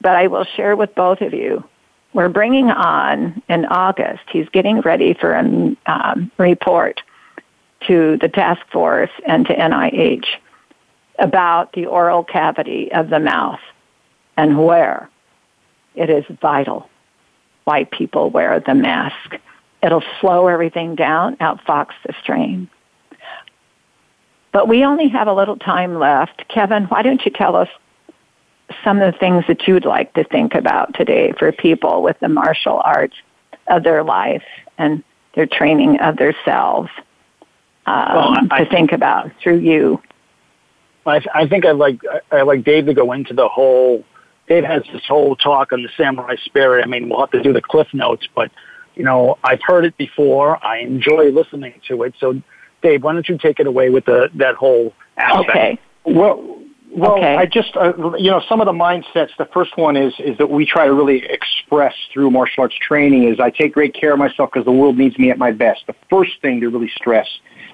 But 0.00 0.16
I 0.16 0.26
will 0.26 0.44
share 0.44 0.76
with 0.76 0.94
both 0.94 1.20
of 1.20 1.32
you. 1.32 1.64
We're 2.14 2.28
bringing 2.28 2.70
on 2.70 3.42
in 3.48 3.64
August, 3.66 4.24
he's 4.30 4.48
getting 4.50 4.80
ready 4.82 5.14
for 5.14 5.32
a 5.32 5.76
um, 5.86 6.30
report 6.36 7.00
to 7.86 8.18
the 8.18 8.28
task 8.28 8.60
force 8.70 9.10
and 9.26 9.46
to 9.46 9.54
NIH 9.54 10.26
about 11.18 11.72
the 11.72 11.86
oral 11.86 12.22
cavity 12.22 12.92
of 12.92 13.08
the 13.08 13.18
mouth 13.18 13.60
and 14.36 14.64
where 14.64 15.08
it 15.94 16.10
is 16.10 16.24
vital 16.40 16.88
why 17.64 17.84
people 17.84 18.30
wear 18.30 18.60
the 18.60 18.74
mask 18.74 19.36
It'll 19.82 20.04
slow 20.20 20.46
everything 20.46 20.94
down, 20.94 21.36
outfox 21.36 21.88
the 22.06 22.14
strain. 22.22 22.68
But 24.52 24.68
we 24.68 24.84
only 24.84 25.08
have 25.08 25.28
a 25.28 25.32
little 25.32 25.56
time 25.56 25.98
left. 25.98 26.46
Kevin, 26.48 26.84
why 26.84 27.02
don't 27.02 27.24
you 27.24 27.30
tell 27.32 27.56
us 27.56 27.68
some 28.84 29.00
of 29.00 29.12
the 29.12 29.18
things 29.18 29.44
that 29.48 29.66
you'd 29.66 29.84
like 29.84 30.12
to 30.14 30.24
think 30.24 30.54
about 30.54 30.94
today 30.94 31.32
for 31.38 31.50
people 31.52 32.02
with 32.02 32.18
the 32.20 32.28
martial 32.28 32.80
arts 32.84 33.16
of 33.66 33.82
their 33.82 34.02
life 34.02 34.44
and 34.78 35.02
their 35.34 35.46
training 35.46 35.98
of 36.00 36.16
themselves 36.16 36.90
um, 37.86 38.14
well, 38.14 38.48
I, 38.50 38.64
to 38.64 38.70
think 38.70 38.92
about 38.92 39.30
through 39.42 39.58
you? 39.58 40.00
I, 41.06 41.20
I 41.34 41.46
think 41.48 41.64
I'd 41.64 41.72
like 41.72 42.00
I 42.30 42.42
like 42.42 42.64
Dave 42.64 42.86
to 42.86 42.94
go 42.94 43.12
into 43.12 43.34
the 43.34 43.48
whole. 43.48 44.04
Dave 44.48 44.64
has 44.64 44.82
this 44.92 45.02
whole 45.06 45.34
talk 45.36 45.72
on 45.72 45.82
the 45.82 45.88
samurai 45.96 46.36
spirit. 46.44 46.84
I 46.84 46.86
mean, 46.86 47.08
we'll 47.08 47.20
have 47.20 47.30
to 47.30 47.42
do 47.42 47.52
the 47.52 47.62
cliff 47.62 47.88
notes, 47.92 48.26
but 48.34 48.50
you 48.94 49.04
know, 49.04 49.38
I've 49.44 49.62
heard 49.62 49.84
it 49.84 49.96
before. 49.96 50.64
I 50.64 50.78
enjoy 50.78 51.30
listening 51.30 51.74
to 51.88 52.02
it. 52.02 52.14
So, 52.18 52.40
Dave, 52.82 53.02
why 53.02 53.12
don't 53.12 53.28
you 53.28 53.38
take 53.38 53.60
it 53.60 53.66
away 53.66 53.90
with 53.90 54.04
the 54.06 54.30
that 54.34 54.54
whole 54.56 54.92
aspect? 55.16 55.50
Okay. 55.50 55.78
Well, 56.04 56.58
well, 56.94 57.12
okay. 57.12 57.36
I 57.36 57.46
just, 57.46 57.74
uh, 57.74 58.16
you 58.18 58.30
know, 58.30 58.42
some 58.48 58.60
of 58.60 58.66
the 58.66 58.72
mindsets. 58.72 59.30
The 59.38 59.48
first 59.52 59.76
one 59.78 59.96
is 59.96 60.12
is 60.18 60.36
that 60.38 60.50
we 60.50 60.66
try 60.66 60.86
to 60.86 60.92
really 60.92 61.24
express 61.24 61.94
through 62.12 62.30
martial 62.30 62.62
arts 62.62 62.76
training 62.76 63.28
is 63.28 63.40
I 63.40 63.50
take 63.50 63.72
great 63.72 63.94
care 63.94 64.12
of 64.12 64.18
myself 64.18 64.50
because 64.52 64.66
the 64.66 64.72
world 64.72 64.98
needs 64.98 65.18
me 65.18 65.30
at 65.30 65.38
my 65.38 65.52
best. 65.52 65.86
The 65.86 65.94
first 66.10 66.32
thing 66.42 66.60
to 66.60 66.68
really 66.68 66.90
stress 66.94 67.28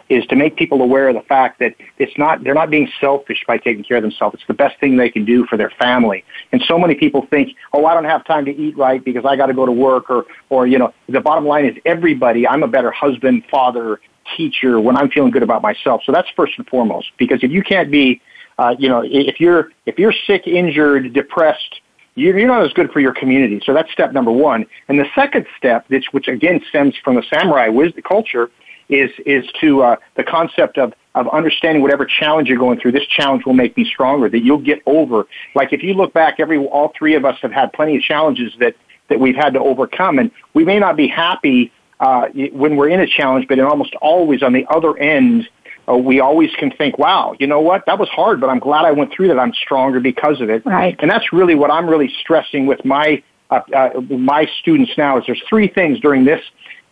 is 0.09 0.24
to 0.26 0.36
make 0.36 0.56
people 0.56 0.80
aware 0.80 1.09
of 1.09 1.14
the 1.14 1.22
fact 1.22 1.59
that 1.59 1.74
it's 1.98 2.16
not 2.16 2.42
they're 2.42 2.54
not 2.54 2.70
being 2.70 2.90
selfish 3.00 3.44
by 3.46 3.59
taking 3.59 3.84
care 3.84 3.98
of 3.98 4.02
themselves. 4.02 4.34
It's 4.34 4.46
the 4.46 4.54
best 4.54 4.78
thing 4.80 4.96
they 4.96 5.11
can 5.11 5.24
do 5.24 5.46
for 5.46 5.56
their 5.56 5.70
family. 5.70 6.24
And 6.52 6.62
so 6.66 6.78
many 6.78 6.94
people 6.94 7.26
think, 7.28 7.56
oh, 7.72 7.84
I 7.86 7.94
don't 7.94 8.04
have 8.04 8.24
time 8.24 8.44
to 8.46 8.56
eat 8.56 8.76
right 8.76 9.04
because 9.04 9.24
I 9.24 9.36
got 9.36 9.46
to 9.46 9.54
go 9.54 9.66
to 9.66 9.72
work, 9.72 10.11
or 10.11 10.26
or 10.48 10.66
you 10.66 10.78
know, 10.78 10.92
the 11.09 11.20
bottom 11.20 11.46
line 11.46 11.64
is 11.64 11.76
everybody. 11.84 12.46
I'm 12.46 12.62
a 12.62 12.68
better 12.68 12.90
husband, 12.90 13.44
father, 13.50 14.00
teacher 14.36 14.80
when 14.80 14.96
I'm 14.96 15.11
feeling 15.11 15.30
good 15.30 15.42
about 15.42 15.62
myself. 15.62 16.02
So 16.04 16.12
that's 16.12 16.28
first 16.36 16.54
and 16.59 16.66
foremost. 16.66 17.11
Because 17.18 17.42
if 17.42 17.50
you 17.50 17.62
can't 17.62 17.90
be, 17.90 18.20
uh, 18.59 18.74
you 18.78 18.88
know, 18.88 19.02
if 19.04 19.40
you're 19.40 19.70
if 19.86 19.98
you're 19.98 20.14
sick, 20.26 20.46
injured, 20.46 21.12
depressed, 21.12 21.80
you're 22.14 22.46
not 22.46 22.64
as 22.64 22.72
good 22.72 22.90
for 22.90 23.00
your 23.00 23.12
community. 23.12 23.61
So 23.64 23.72
that's 23.72 23.90
step 23.92 24.12
number 24.12 24.32
one. 24.32 24.66
And 24.88 24.98
the 24.98 25.06
second 25.14 25.46
step, 25.56 25.84
which, 25.88 26.06
which 26.12 26.28
again 26.28 26.61
stems 26.68 26.94
from 27.04 27.14
the 27.14 27.22
samurai 27.30 27.68
wisdom 27.68 28.02
culture, 28.02 28.50
is 28.89 29.11
is 29.26 29.45
to 29.61 29.82
uh, 29.82 29.97
the 30.16 30.24
concept 30.24 30.78
of 30.78 30.93
of 31.14 31.28
understanding 31.28 31.82
whatever 31.82 32.07
challenge 32.07 32.49
you're 32.49 32.59
going 32.59 32.78
through. 32.78 32.93
This 32.93 33.07
challenge 33.07 33.45
will 33.45 33.55
make 33.55 33.76
me 33.76 33.84
stronger. 33.84 34.28
That 34.28 34.41
you'll 34.41 34.59
get 34.59 34.80
over. 34.86 35.26
Like 35.55 35.72
if 35.72 35.82
you 35.82 35.95
look 35.95 36.12
back, 36.12 36.36
every 36.39 36.59
all 36.59 36.93
three 36.97 37.14
of 37.14 37.24
us 37.24 37.36
have 37.43 37.53
had 37.53 37.72
plenty 37.72 37.97
of 37.97 38.03
challenges 38.03 38.53
that 38.61 38.76
that 39.09 39.18
we've 39.18 39.36
had 39.36 39.55
to 39.55 39.61
overcome, 39.61 40.18
and 40.18 40.30
we 40.55 40.64
may 40.64 40.78
not 40.78 40.97
be 40.97 41.09
happy 41.09 41.72
uh, 42.01 42.28
when 42.53 42.76
we're 42.76 42.89
in 42.89 43.01
a 43.01 43.07
challenge, 43.07 43.47
but 43.49 43.59
almost 43.59 43.95
always 43.97 44.43
on 44.43 44.53
the 44.53 44.66
other 44.70 44.97
end. 44.99 45.49
Uh, 45.89 45.97
we 45.97 46.20
always 46.20 46.51
can 46.57 46.70
think, 46.70 46.99
wow, 46.99 47.34
you 47.39 47.47
know 47.47 47.61
what? 47.61 47.82
That 47.86 47.99
was 47.99 48.11
hard, 48.11 48.43
but 48.43 48.51
I'm 48.51 48.59
glad 48.59 48.84
I 48.84 48.93
went 48.93 49.11
through 49.11 49.28
that. 49.28 49.39
I'm 49.39 49.55
stronger 49.55 50.01
because 50.01 50.43
of 50.43 50.51
it. 50.51 50.66
Right. 50.66 50.95
And 50.99 51.11
that's 51.11 51.32
really 51.32 51.55
what 51.55 51.70
I'm 51.70 51.89
really 51.89 52.12
stressing 52.20 52.66
with 52.66 52.84
my 52.84 53.22
uh, 53.51 53.61
uh, 53.74 54.01
my 54.03 54.47
students 54.61 54.93
now 54.99 55.18
is 55.18 55.24
there's 55.26 55.43
three 55.49 55.68
things 55.68 55.99
during 56.01 56.24
this 56.24 56.43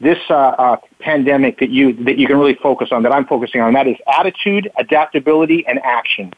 this 0.01 0.19
uh, 0.29 0.35
uh, 0.35 0.77
pandemic 1.01 1.59
that 1.61 1.71
you 1.71 1.93
that 2.05 2.19
you 2.19 2.27
can 2.27 2.39
really 2.39 2.55
focus 2.55 2.89
on 2.93 3.03
that 3.05 3.13
I'm 3.13 3.27
focusing 3.27 3.61
on 3.61 3.73
that 3.75 3.87
is 3.87 3.97
attitude, 4.07 4.71
adaptability, 4.77 5.67
and 5.67 5.81
action. 5.83 6.33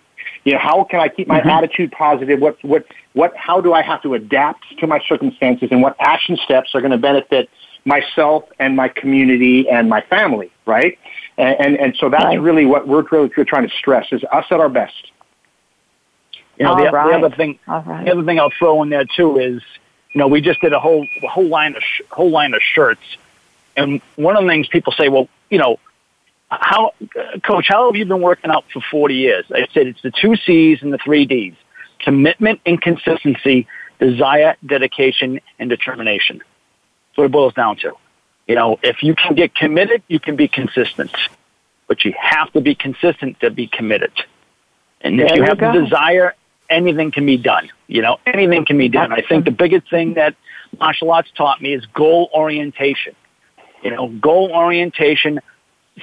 You 0.45 0.53
know, 0.53 0.59
how 0.61 0.85
can 0.85 1.01
I 1.01 1.09
keep 1.09 1.27
my 1.27 1.41
mm-hmm. 1.41 1.49
attitude 1.49 1.93
positive? 1.93 2.41
What 2.41 2.63
what 2.63 2.85
what? 3.15 3.37
How 3.37 3.61
do 3.61 3.73
I 3.73 3.83
have 3.83 4.03
to 4.03 4.15
adapt 4.15 4.65
to 4.79 4.87
my 4.87 5.01
circumstances, 5.09 5.69
and 5.73 5.83
what 5.83 5.97
action 5.99 6.39
steps 6.45 6.75
are 6.75 6.81
going 6.81 6.93
to 6.93 6.99
benefit 6.99 7.51
myself 7.85 8.45
and 8.59 8.77
my 8.77 8.89
community 8.89 9.69
and 9.69 9.89
my 9.89 10.03
family? 10.03 10.53
Right, 10.65 10.99
and 11.37 11.57
and, 11.59 11.77
and 11.77 11.97
so 11.99 12.11
that's 12.11 12.25
right. 12.25 12.41
really 12.41 12.65
what 12.65 12.87
we're 12.87 13.05
really 13.11 13.31
we're 13.37 13.45
trying 13.45 13.69
to 13.69 13.75
stress 13.77 14.07
is 14.13 14.23
us 14.31 14.45
at 14.51 14.61
our 14.61 14.69
best. 14.69 15.11
You 16.59 16.65
know, 16.65 16.77
the, 16.77 16.91
right. 16.91 17.21
the, 17.21 17.27
other 17.27 17.37
thing, 17.37 17.59
right. 17.69 18.05
the 18.05 18.11
other 18.11 18.25
thing 18.25 18.41
I'll 18.41 18.51
throw 18.59 18.83
in 18.83 18.91
there 18.91 19.05
too 19.17 19.39
is, 19.39 19.63
you 20.13 20.19
know, 20.19 20.27
we 20.27 20.41
just 20.41 20.61
did 20.61 20.73
a 20.73 20.81
whole 20.81 21.07
a 21.23 21.29
whole 21.29 21.47
line 21.47 21.77
of 21.77 21.83
sh- 21.83 22.03
whole 22.11 22.31
line 22.31 22.53
of 22.53 22.61
shirts 22.61 23.03
and 23.79 24.03
one 24.17 24.37
of 24.37 24.43
the 24.43 24.49
things 24.49 24.69
people 24.69 24.93
say, 24.93 25.09
well, 25.09 25.29
you 25.51 25.59
know, 25.59 25.79
how, 26.51 26.93
coach, 27.45 27.67
how 27.69 27.87
have 27.87 27.97
you 27.97 28.07
been 28.07 28.23
working 28.23 28.51
out 28.51 28.65
for 28.73 28.83
40 28.91 29.15
years? 29.15 29.45
I 29.51 29.67
said 29.73 29.87
it's 29.87 30.03
the 30.03 30.11
two 30.11 30.37
C's 30.37 30.83
and 30.83 30.93
the 30.93 30.99
three 30.99 31.27
D's 31.27 31.55
commitment 31.99 32.61
and 32.65 32.81
consistency, 32.81 33.67
desire, 33.99 34.57
dedication, 34.65 35.41
and 35.59 35.69
determination. 35.69 36.39
That's 36.39 37.19
what 37.19 37.25
it 37.25 37.33
boils 37.33 37.55
down 37.55 37.77
to. 37.79 37.93
You 38.47 38.55
know, 38.55 38.79
if 38.83 39.03
you 39.03 39.15
can 39.15 39.35
get 39.35 39.55
committed, 39.55 40.03
you 40.09 40.21
can 40.21 40.37
be 40.37 40.49
consistent, 40.49 41.15
but 41.87 42.05
you 42.05 42.15
have 42.19 42.53
to 42.53 42.61
be 42.61 42.75
consistent 42.75 43.41
to 43.41 43.51
be 43.51 43.67
committed. 43.67 44.13
And 45.01 45.21
if 45.21 45.33
you, 45.33 45.43
you 45.43 45.43
have 45.43 45.59
go. 45.59 45.73
the 45.73 45.83
desire, 45.83 46.35
anything 46.71 47.11
can 47.11 47.27
be 47.27 47.37
done. 47.37 47.71
You 47.89 48.03
know, 48.03 48.19
anything 48.27 48.65
can 48.65 48.79
be 48.79 48.89
done. 48.89 49.13
I 49.13 49.23
think 49.23 49.45
the 49.45 49.51
biggest 49.51 49.91
thing 49.91 50.15
that 50.15 50.35
martial 50.79 51.11
arts 51.11 51.31
taught 51.37 51.61
me 51.61 51.75
is 51.75 51.85
goal 51.87 52.31
orientation. 52.33 53.15
You 53.83 53.91
know, 53.91 54.09
goal 54.09 54.51
orientation, 54.53 55.41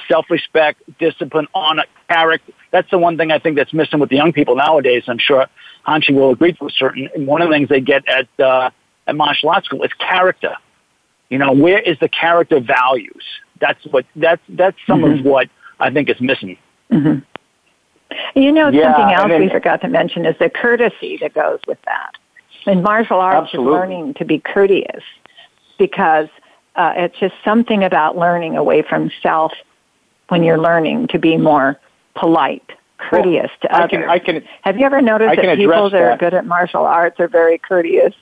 self-respect, 0.08 0.82
discipline, 1.00 1.48
honor, 1.54 1.86
character. 2.10 2.54
That's 2.72 2.90
the 2.90 2.98
one 2.98 3.18
thing 3.18 3.32
I 3.32 3.40
think 3.40 3.58
that's 3.58 3.74
missing 3.74 4.00
with 4.00 4.10
the 4.10 4.16
young 4.16 4.34
people 4.34 4.56
nowadays. 4.56 5.04
I'm 5.08 5.20
sure 5.20 5.48
Hanshi 5.88 6.14
will 6.14 6.32
agree 6.32 6.54
to 6.54 6.66
a 6.66 6.70
certain. 6.70 7.10
One 7.16 7.42
of 7.42 7.50
the 7.50 7.56
things 7.56 7.70
they 7.70 7.82
get 7.82 8.08
at 8.08 8.28
uh, 8.40 8.70
at 9.08 9.16
martial 9.16 9.50
arts 9.50 9.66
school 9.66 9.84
is 9.84 9.92
character. 9.94 10.56
You 11.30 11.38
know, 11.38 11.54
where 11.54 11.80
is 11.80 11.98
the 12.00 12.10
character 12.10 12.60
values? 12.60 13.24
That's 13.60 13.84
what 13.86 14.06
that's 14.16 14.42
that's 14.50 14.78
some 14.86 15.02
mm-hmm. 15.02 15.20
of 15.20 15.26
what 15.26 15.50
I 15.80 15.90
think 15.92 16.10
is 16.10 16.20
missing. 16.20 16.58
Mm-hmm. 16.92 18.40
You 18.40 18.52
know, 18.52 18.70
yeah, 18.70 18.94
something 18.94 19.16
else 19.16 19.30
then, 19.30 19.42
we 19.42 19.50
forgot 19.50 19.82
to 19.82 19.88
mention 19.88 20.26
is 20.26 20.36
the 20.40 20.50
courtesy 20.50 21.18
that 21.22 21.34
goes 21.34 21.60
with 21.68 21.80
that. 21.86 22.12
In 22.68 22.82
martial 22.82 23.20
arts, 23.20 23.46
absolutely. 23.46 23.72
is 23.72 23.80
learning 23.80 24.14
to 24.16 24.26
be 24.26 24.40
courteous 24.40 25.04
because 25.78 26.28
uh, 26.76 26.94
it's 26.96 27.18
just 27.20 27.36
something 27.44 27.84
about 27.84 28.18
learning 28.18 28.58
away 28.58 28.82
from 28.82 29.12
self 29.22 29.54
when 30.28 30.44
you're 30.44 30.60
learning 30.60 31.08
to 31.10 31.20
be 31.20 31.38
more 31.38 31.80
polite, 32.16 32.70
courteous 32.98 33.52
well, 33.64 33.70
to 33.70 33.76
others. 33.76 33.86
I 33.86 33.88
can, 33.88 34.10
I 34.10 34.20
can, 34.20 34.48
Have 34.62 34.78
you 34.78 34.86
ever 34.86 35.02
noticed 35.02 35.36
that 35.36 35.58
people 35.58 35.90
that 35.90 36.02
are 36.02 36.18
good 36.18 36.34
at 36.34 36.46
martial 36.46 36.86
arts 36.86 37.20
are 37.20 37.28
very 37.28 37.58
courteous? 37.58 38.14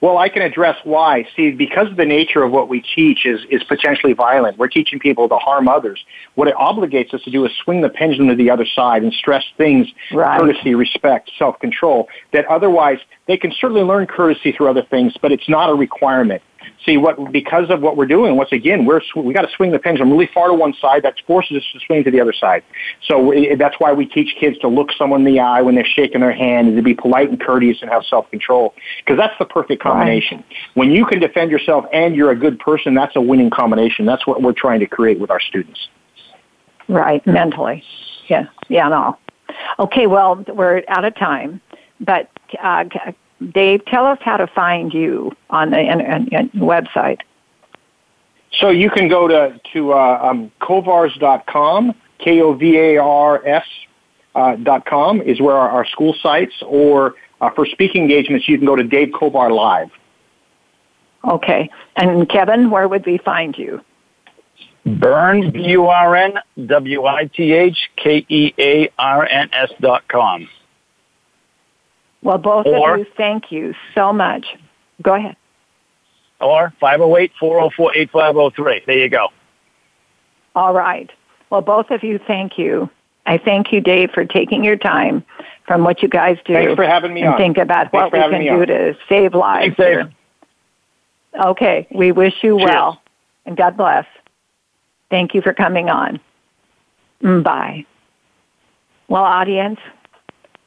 Well, 0.00 0.16
I 0.16 0.28
can 0.28 0.42
address 0.42 0.76
why. 0.84 1.26
See, 1.34 1.50
because 1.50 1.90
of 1.90 1.96
the 1.96 2.04
nature 2.04 2.44
of 2.44 2.52
what 2.52 2.68
we 2.68 2.82
teach 2.94 3.26
is, 3.26 3.40
is 3.50 3.64
potentially 3.64 4.12
violent. 4.12 4.56
We're 4.56 4.68
teaching 4.68 5.00
people 5.00 5.28
to 5.28 5.36
harm 5.38 5.66
others. 5.66 6.04
What 6.36 6.46
it 6.46 6.54
obligates 6.54 7.12
us 7.12 7.22
to 7.22 7.32
do 7.32 7.44
is 7.44 7.52
swing 7.64 7.80
the 7.80 7.88
pendulum 7.88 8.28
to 8.28 8.36
the 8.36 8.48
other 8.48 8.64
side 8.64 9.02
and 9.02 9.12
stress 9.12 9.44
things, 9.56 9.88
right. 10.12 10.38
courtesy, 10.38 10.76
respect, 10.76 11.32
self-control, 11.36 12.08
that 12.32 12.46
otherwise 12.46 12.98
they 13.26 13.36
can 13.36 13.52
certainly 13.60 13.82
learn 13.82 14.06
courtesy 14.06 14.52
through 14.52 14.68
other 14.68 14.84
things, 14.84 15.14
but 15.20 15.32
it's 15.32 15.48
not 15.48 15.68
a 15.68 15.74
requirement 15.74 16.42
see 16.84 16.96
what 16.96 17.32
because 17.32 17.70
of 17.70 17.80
what 17.80 17.96
we're 17.96 18.06
doing. 18.06 18.36
Once 18.36 18.52
again, 18.52 18.84
we're 18.84 19.00
we 19.16 19.32
got 19.32 19.42
to 19.42 19.50
swing 19.56 19.72
the 19.72 19.78
pendulum 19.78 20.10
really 20.10 20.28
far 20.32 20.48
to 20.48 20.54
one 20.54 20.74
side. 20.80 21.02
That 21.02 21.14
forces 21.26 21.58
us 21.58 21.62
to 21.72 21.80
swing 21.86 22.04
to 22.04 22.10
the 22.10 22.20
other 22.20 22.32
side. 22.32 22.62
So 23.06 23.18
we, 23.18 23.54
that's 23.54 23.76
why 23.78 23.92
we 23.92 24.06
teach 24.06 24.34
kids 24.38 24.58
to 24.58 24.68
look 24.68 24.90
someone 24.96 25.26
in 25.26 25.34
the 25.34 25.40
eye 25.40 25.62
when 25.62 25.74
they're 25.74 25.84
shaking 25.84 26.20
their 26.20 26.32
hand 26.32 26.68
and 26.68 26.76
to 26.76 26.82
be 26.82 26.94
polite 26.94 27.30
and 27.30 27.40
courteous 27.40 27.78
and 27.82 27.90
have 27.90 28.04
self 28.04 28.30
control 28.30 28.74
because 29.04 29.18
that's 29.18 29.34
the 29.38 29.44
perfect 29.44 29.82
combination. 29.82 30.38
Right. 30.38 30.46
When 30.74 30.90
you 30.90 31.06
can 31.06 31.20
defend 31.20 31.50
yourself 31.50 31.84
and 31.92 32.14
you're 32.14 32.30
a 32.30 32.36
good 32.38 32.58
person, 32.58 32.94
that's 32.94 33.16
a 33.16 33.20
winning 33.20 33.50
combination. 33.50 34.06
That's 34.06 34.26
what 34.26 34.42
we're 34.42 34.52
trying 34.52 34.80
to 34.80 34.86
create 34.86 35.18
with 35.20 35.30
our 35.30 35.40
students. 35.40 35.88
Right, 36.88 37.24
mentally. 37.26 37.84
Yeah, 38.28 38.46
yeah, 38.68 38.88
no. 38.88 39.18
Okay, 39.78 40.06
well, 40.06 40.44
we're 40.48 40.82
out 40.88 41.04
of 41.04 41.14
time, 41.16 41.60
but 42.00 42.30
uh, 42.62 42.84
Dave, 43.52 43.84
tell 43.86 44.06
us 44.06 44.18
how 44.22 44.36
to 44.36 44.46
find 44.48 44.92
you 44.92 45.32
on 45.50 45.70
the 45.70 46.50
website. 46.56 47.20
So 48.52 48.70
you 48.70 48.90
can 48.90 49.08
go 49.08 49.28
to 49.28 49.60
to 49.72 49.92
uh, 49.92 50.18
um, 50.22 50.50
kovars.com, 50.60 51.94
K 52.18 52.40
O 52.40 52.54
V 52.54 52.76
A 52.76 52.98
R 52.98 53.46
S 53.46 53.66
uh, 54.34 54.56
dot 54.56 54.86
com 54.86 55.20
is 55.20 55.40
where 55.40 55.54
our, 55.54 55.68
our 55.68 55.86
school 55.86 56.14
sites, 56.20 56.54
or 56.62 57.14
uh, 57.40 57.50
for 57.50 57.66
speaking 57.66 58.02
engagements, 58.02 58.48
you 58.48 58.56
can 58.58 58.66
go 58.66 58.74
to 58.74 58.82
Dave 58.82 59.08
Kovar 59.08 59.50
Live. 59.54 59.90
Okay, 61.24 61.70
and 61.96 62.28
Kevin, 62.28 62.70
where 62.70 62.88
would 62.88 63.04
we 63.04 63.18
find 63.18 63.56
you? 63.56 63.80
Burns, 64.86 65.52
B 65.52 65.62
U 65.68 65.86
R 65.86 66.16
N 66.16 66.38
W 66.66 67.04
I 67.04 67.26
T 67.26 67.52
H 67.52 67.76
K 67.96 68.24
E 68.28 68.54
A 68.58 68.90
R 68.98 69.26
N 69.26 69.50
S 69.52 69.70
dot 69.80 70.08
com. 70.08 70.48
Well, 72.22 72.38
both 72.38 72.66
or, 72.66 72.94
of 72.94 73.00
you, 73.00 73.06
thank 73.16 73.52
you 73.52 73.74
so 73.94 74.12
much. 74.12 74.46
Go 75.02 75.14
ahead. 75.14 75.36
Or 76.40 76.72
508-404-8503. 76.82 78.86
There 78.86 78.98
you 78.98 79.08
go. 79.08 79.28
All 80.54 80.74
right. 80.74 81.10
Well, 81.50 81.62
both 81.62 81.90
of 81.90 82.02
you, 82.02 82.18
thank 82.26 82.58
you. 82.58 82.90
I 83.26 83.38
thank 83.38 83.72
you, 83.72 83.80
Dave, 83.80 84.10
for 84.12 84.24
taking 84.24 84.64
your 84.64 84.76
time 84.76 85.24
from 85.66 85.84
what 85.84 86.02
you 86.02 86.08
guys 86.08 86.38
do. 86.44 86.54
Thanks 86.54 86.74
for 86.74 86.84
having 86.84 87.14
me 87.14 87.22
and 87.22 87.34
on. 87.34 87.38
think 87.38 87.58
about 87.58 87.92
Thanks 87.92 88.12
what 88.12 88.12
we 88.12 88.18
can 88.36 88.42
do 88.42 88.60
on. 88.62 88.66
to 88.66 88.96
save 89.08 89.34
lives. 89.34 89.76
Thanks, 89.76 89.78
here. 89.78 90.12
Okay. 91.44 91.86
We 91.90 92.12
wish 92.12 92.34
you 92.42 92.58
Cheers. 92.58 92.70
well, 92.70 93.02
and 93.46 93.56
God 93.56 93.76
bless. 93.76 94.06
Thank 95.10 95.34
you 95.34 95.42
for 95.42 95.52
coming 95.52 95.90
on. 95.90 96.20
Mm, 97.22 97.42
bye. 97.42 97.84
Well, 99.08 99.24
audience, 99.24 99.80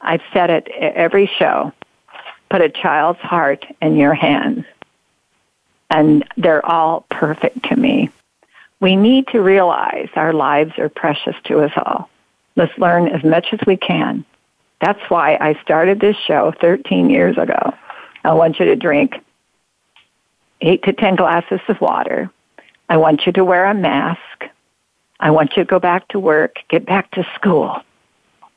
I've 0.02 0.22
said 0.34 0.50
it 0.50 0.68
every 0.70 1.28
show. 1.38 1.72
put 2.50 2.62
a 2.62 2.70
child's 2.70 3.20
heart 3.20 3.66
in 3.82 3.96
your 3.96 4.14
hands. 4.14 4.66
And 5.90 6.26
they're 6.36 6.66
all 6.66 7.06
perfect 7.10 7.64
to 7.70 7.76
me. 7.76 8.10
We 8.82 8.96
need 8.96 9.28
to 9.28 9.42
realize 9.42 10.10
our 10.16 10.34
lives 10.34 10.74
are 10.78 10.90
precious 10.90 11.36
to 11.46 11.60
us 11.60 11.72
all. 11.78 12.10
Let's 12.56 12.78
learn 12.78 13.08
as 13.08 13.24
much 13.24 13.48
as 13.54 13.60
we 13.66 13.78
can. 13.78 14.26
That's 14.82 15.00
why 15.10 15.38
I 15.40 15.54
started 15.62 16.00
this 16.00 16.18
show 16.18 16.54
13 16.60 17.10
years 17.10 17.38
ago. 17.38 17.74
I 18.24 18.34
want 18.34 18.60
you 18.60 18.66
to 18.66 18.76
drink 18.76 19.16
eight 20.62 20.84
to 20.84 20.94
10 20.94 21.16
glasses 21.16 21.62
of 21.68 21.80
water. 21.80 22.30
I 22.90 22.98
want 22.98 23.26
you 23.26 23.32
to 23.34 23.46
wear 23.46 23.66
a 23.66 23.74
mask. 23.74 24.46
I 25.20 25.32
want 25.32 25.52
you 25.56 25.64
to 25.64 25.70
go 25.70 25.80
back 25.80 26.08
to 26.10 26.20
work, 26.20 26.58
get 26.68 26.86
back 26.86 27.12
to 27.12 27.26
school. 27.36 27.82